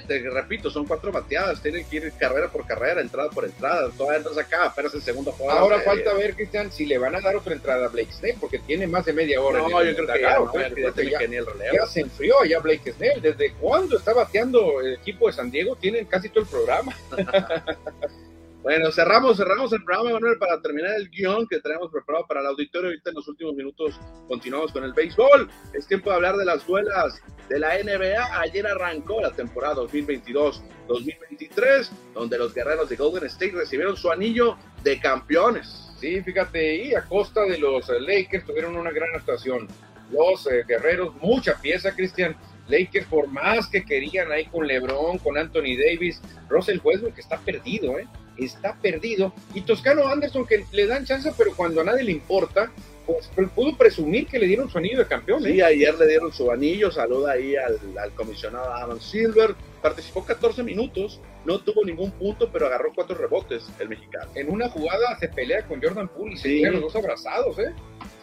Te 0.08 0.20
repito, 0.30 0.70
son 0.70 0.86
cuatro 0.86 1.12
bateadas, 1.12 1.62
tienen 1.62 1.86
que 1.86 1.98
ir 1.98 2.14
carrera 2.14 2.48
por 2.50 2.66
carrera, 2.66 3.02
entrada 3.02 3.30
por 3.30 3.46
entrada, 3.46 3.90
todavía 3.98 4.18
entras 4.18 4.38
acá, 4.38 4.66
apenas 4.66 4.94
el 4.94 5.02
segundo 5.02 5.32
juego. 5.32 5.52
Ahora 5.52 5.82
falta 5.82 6.14
ver, 6.14 6.36
Cristian, 6.36 6.72
si 6.72 6.86
le 6.86 6.98
van 6.98 7.16
a 7.16 7.22
dar 7.22 7.36
otra 7.36 7.54
entrada 7.54 7.88
a 7.88 7.90
Blake 7.90 8.12
Snell, 8.12 8.38
porque 8.40 8.60
tiene 8.60 8.86
más 8.86 9.06
de 9.06 9.14
media 9.14 9.42
hora. 9.42 9.60
No, 9.60 9.84
yo 9.84 9.96
creo 9.96 10.08
que 10.08 10.22
ya, 10.22 10.40
no, 10.40 11.74
ya, 11.74 11.86
se 11.88 12.02
enfrió 12.02 12.44
ya 12.46 12.60
Blake 12.60 12.92
Snell. 12.92 13.22
¿Desde 13.22 13.54
cuándo 13.54 13.98
está 13.98 14.14
bateando 14.14 14.82
el 14.82 14.94
equipo 14.94 15.28
de 15.28 15.34
San 15.34 15.50
Diego? 15.50 15.76
Tienen 15.76 16.06
casi 16.06 16.30
todo 16.30 16.44
el 16.44 16.50
programa. 16.50 16.96
Bueno, 18.64 18.92
cerramos, 18.94 19.36
cerramos 19.36 19.74
el 19.74 19.84
programa, 19.84 20.12
Manuel, 20.12 20.38
para 20.38 20.62
terminar 20.62 20.96
el 20.96 21.10
guion 21.10 21.46
que 21.50 21.60
tenemos 21.60 21.92
preparado 21.92 22.26
para 22.26 22.40
el 22.40 22.48
auditorio. 22.48 22.92
Ahorita 22.92 23.10
en 23.10 23.18
los 23.18 23.28
últimos 23.28 23.54
minutos 23.56 24.00
continuamos 24.30 24.72
con 24.72 24.86
el 24.86 24.94
béisbol. 24.94 25.50
Es 25.74 25.86
tiempo 25.86 26.10
de 26.10 26.16
hablar 26.16 26.38
de 26.38 26.46
las 26.46 26.66
duelas 26.66 27.22
de 27.50 27.60
la 27.60 27.78
NBA. 27.78 28.40
Ayer 28.40 28.66
arrancó 28.66 29.20
la 29.20 29.32
temporada 29.32 29.76
2022-2023, 29.76 31.90
donde 32.14 32.38
los 32.38 32.54
guerreros 32.54 32.88
de 32.88 32.96
Golden 32.96 33.26
State 33.26 33.52
recibieron 33.52 33.98
su 33.98 34.10
anillo 34.10 34.56
de 34.82 34.98
campeones. 34.98 35.92
Sí, 36.00 36.22
fíjate, 36.22 36.86
y 36.86 36.96
a 36.96 37.02
costa 37.02 37.42
de 37.42 37.58
los 37.58 37.90
Lakers 37.90 38.46
tuvieron 38.46 38.78
una 38.78 38.92
gran 38.92 39.14
actuación. 39.14 39.68
Los 40.10 40.48
eh, 40.48 40.64
guerreros, 40.66 41.14
mucha 41.16 41.60
pieza, 41.60 41.94
Cristian. 41.94 42.38
Lakers, 42.70 43.08
por 43.08 43.28
más 43.28 43.68
que 43.68 43.84
querían 43.84 44.32
ahí 44.32 44.46
con 44.46 44.66
LeBron, 44.66 45.18
con 45.18 45.38
Anthony 45.38 45.76
Davis, 45.78 46.22
Russell 46.48 46.80
Westbrook 46.82 47.20
está 47.20 47.38
perdido, 47.40 48.00
¿eh? 48.00 48.08
Está 48.38 48.76
perdido. 48.76 49.34
Y 49.54 49.62
Toscano 49.62 50.08
Anderson, 50.08 50.46
que 50.46 50.66
le 50.72 50.88
dan 50.88 51.06
chance, 51.06 51.32
pero 51.38 51.56
cuando 51.56 51.82
a 51.82 51.84
nadie 51.84 52.04
le 52.04 52.12
importa, 52.12 52.72
pues 53.06 53.30
pudo 53.54 53.76
presumir 53.78 54.28
que 54.28 54.40
le 54.40 54.48
dieron 54.48 54.70
su 54.70 54.78
anillo 54.78 55.00
de 55.00 55.08
campeón. 55.08 55.44
Sí, 55.44 55.60
¿eh? 55.60 55.64
ayer 55.64 55.96
le 55.96 56.08
dieron 56.08 56.32
su 56.32 56.50
anillo, 56.52 56.92
saluda 56.92 57.34
ahí 57.34 57.56
al, 57.56 58.12
comisionado 58.16 58.74
Adam 58.74 59.00
Silver, 59.00 59.56
participó 59.84 60.26
14 60.26 60.64
minutos, 60.64 61.20
no 61.46 61.60
tuvo 61.60 61.84
ningún 61.84 62.10
punto, 62.12 62.50
pero 62.52 62.68
agarró 62.68 62.94
cuatro 62.96 63.16
rebotes 63.16 63.66
el 63.80 63.90
mexicano. 63.90 64.32
En 64.34 64.50
una 64.50 64.70
jugada 64.70 65.20
se 65.20 65.28
pelea 65.28 65.68
con 65.68 65.82
Jordan 65.82 66.08
Poole 66.08 66.36
y 66.36 66.38
se 66.38 66.72
los 66.72 66.82
dos 66.82 66.96
abrazados, 66.96 67.60
¿eh? 67.60 67.74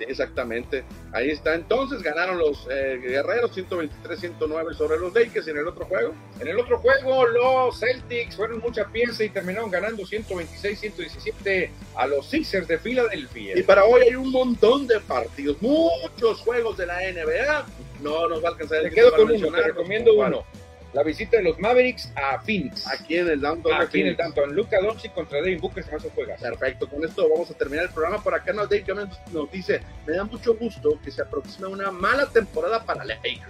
exactamente. 0.00 0.84
Ahí 1.12 1.30
está. 1.30 1.54
Entonces 1.54 2.02
ganaron 2.02 2.38
los 2.38 2.66
eh, 2.70 2.98
guerreros 3.02 3.56
123-109 3.56 4.74
sobre 4.74 4.98
los 4.98 5.14
Lakers 5.14 5.48
en 5.48 5.58
el 5.58 5.68
otro 5.68 5.84
juego. 5.84 6.14
En 6.40 6.48
el 6.48 6.58
otro 6.58 6.78
juego, 6.78 7.26
los 7.26 7.78
Celtics 7.78 8.36
fueron 8.36 8.60
mucha 8.60 8.86
pieza 8.86 9.22
y 9.22 9.28
terminaron 9.28 9.70
ganando 9.70 10.02
126-117 10.02 11.70
a 11.96 12.06
los 12.06 12.26
Sixers 12.26 12.66
de 12.68 12.78
Filadelfia. 12.78 13.58
Y 13.58 13.62
para 13.62 13.84
hoy 13.84 14.02
hay 14.02 14.14
un 14.14 14.30
montón 14.30 14.86
de 14.86 14.98
partidos, 15.00 15.60
muchos 15.60 16.40
juegos 16.40 16.78
de 16.78 16.86
la 16.86 17.00
NBA. 17.00 17.66
No 18.02 18.28
nos 18.28 18.42
va 18.42 18.48
a 18.48 18.52
alcanzar 18.52 18.78
el 18.78 18.88
Te 18.88 18.94
quedo 18.94 19.14
con 19.14 19.30
uno, 19.30 19.52
te 19.52 19.62
recomiendo 19.62 20.14
uno 20.14 20.42
la 20.92 21.02
visita 21.02 21.36
de 21.36 21.44
los 21.44 21.58
Mavericks 21.58 22.12
a 22.16 22.40
Phoenix. 22.40 22.86
Aquí 22.86 23.16
en 23.16 23.28
el 23.28 23.40
Downtown. 23.40 23.80
Aquí 23.80 24.00
en 24.00 24.08
el 24.08 24.16
Downtown. 24.16 24.54
Luca 24.54 24.80
Doncic 24.80 25.12
contra 25.14 25.40
Devin 25.40 25.60
Booker 25.60 25.84
se 25.84 25.94
a 25.94 25.98
juega. 26.14 26.36
Perfecto. 26.36 26.88
Con 26.88 27.04
esto 27.04 27.28
vamos 27.28 27.50
a 27.50 27.54
terminar 27.54 27.84
el 27.86 27.90
programa. 27.90 28.22
Por 28.22 28.34
acá 28.34 28.52
nos, 28.52 28.68
Dave 28.68 28.84
nos 29.32 29.50
dice, 29.50 29.80
me 30.06 30.14
da 30.14 30.24
mucho 30.24 30.54
gusto 30.54 30.98
que 31.02 31.10
se 31.10 31.22
aproxime 31.22 31.68
una 31.68 31.90
mala 31.90 32.26
temporada 32.26 32.84
para 32.84 33.04
Lakers. 33.04 33.42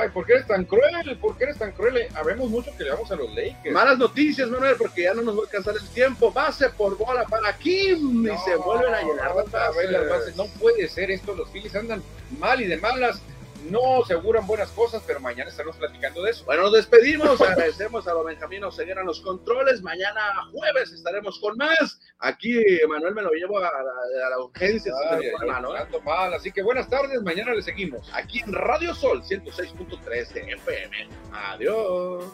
Ay, 0.00 0.10
¿por 0.10 0.26
qué 0.26 0.34
eres 0.34 0.46
tan 0.46 0.64
cruel? 0.64 1.18
¿Por 1.18 1.36
qué 1.38 1.44
eres 1.44 1.58
tan 1.58 1.72
cruel? 1.72 2.08
Habemos 2.14 2.50
mucho 2.50 2.70
que 2.76 2.84
le 2.84 2.90
vamos 2.90 3.10
a 3.10 3.16
los 3.16 3.34
Lakers. 3.34 3.72
Malas 3.72 3.98
noticias, 3.98 4.48
Manuel, 4.48 4.76
porque 4.76 5.02
ya 5.02 5.14
no 5.14 5.22
nos 5.22 5.36
va 5.36 5.40
a 5.40 5.44
alcanzar 5.44 5.74
el 5.80 5.88
tiempo. 5.90 6.30
Base 6.30 6.68
por 6.70 6.96
bola 6.98 7.24
para 7.24 7.56
Kim 7.56 8.26
y 8.26 8.38
se 8.38 8.56
vuelven 8.56 8.94
a 8.94 9.00
llenar 9.00 9.32
las 9.34 10.08
bases. 10.08 10.36
No 10.36 10.46
puede 10.60 10.88
ser 10.88 11.10
esto. 11.10 11.34
Los 11.34 11.50
Phillies 11.50 11.74
andan 11.74 12.02
mal 12.38 12.60
y 12.60 12.66
de 12.66 12.76
malas 12.76 13.22
no 13.70 14.02
aseguran 14.02 14.46
buenas 14.46 14.70
cosas, 14.70 15.02
pero 15.06 15.20
mañana 15.20 15.50
estaremos 15.50 15.76
platicando 15.76 16.22
de 16.22 16.30
eso. 16.30 16.44
Bueno, 16.44 16.62
nos 16.64 16.72
despedimos, 16.72 17.40
agradecemos 17.40 18.06
a 18.06 18.14
los 18.14 18.24
Benjamín 18.24 18.62
seguir 18.70 18.98
a 18.98 19.04
los 19.04 19.20
controles, 19.20 19.82
mañana 19.82 20.20
jueves 20.52 20.92
estaremos 20.92 21.38
con 21.40 21.56
más, 21.56 22.00
aquí 22.18 22.60
Manuel 22.88 23.14
me 23.14 23.22
lo 23.22 23.30
llevo 23.32 23.58
a, 23.58 23.70
la, 24.30 24.38
urgencia, 24.38 24.92
¿eh? 25.20 25.32
mal. 26.04 26.34
así 26.34 26.52
que 26.52 26.62
buenas 26.62 26.88
tardes, 26.88 27.22
mañana 27.22 27.54
le 27.54 27.62
seguimos. 27.62 28.10
Aquí 28.14 28.40
en 28.40 28.52
Radio 28.52 28.94
Sol 28.94 29.22
106.3 29.22 30.28
de 30.32 30.52
FM, 30.52 31.08
adiós. 31.32 32.24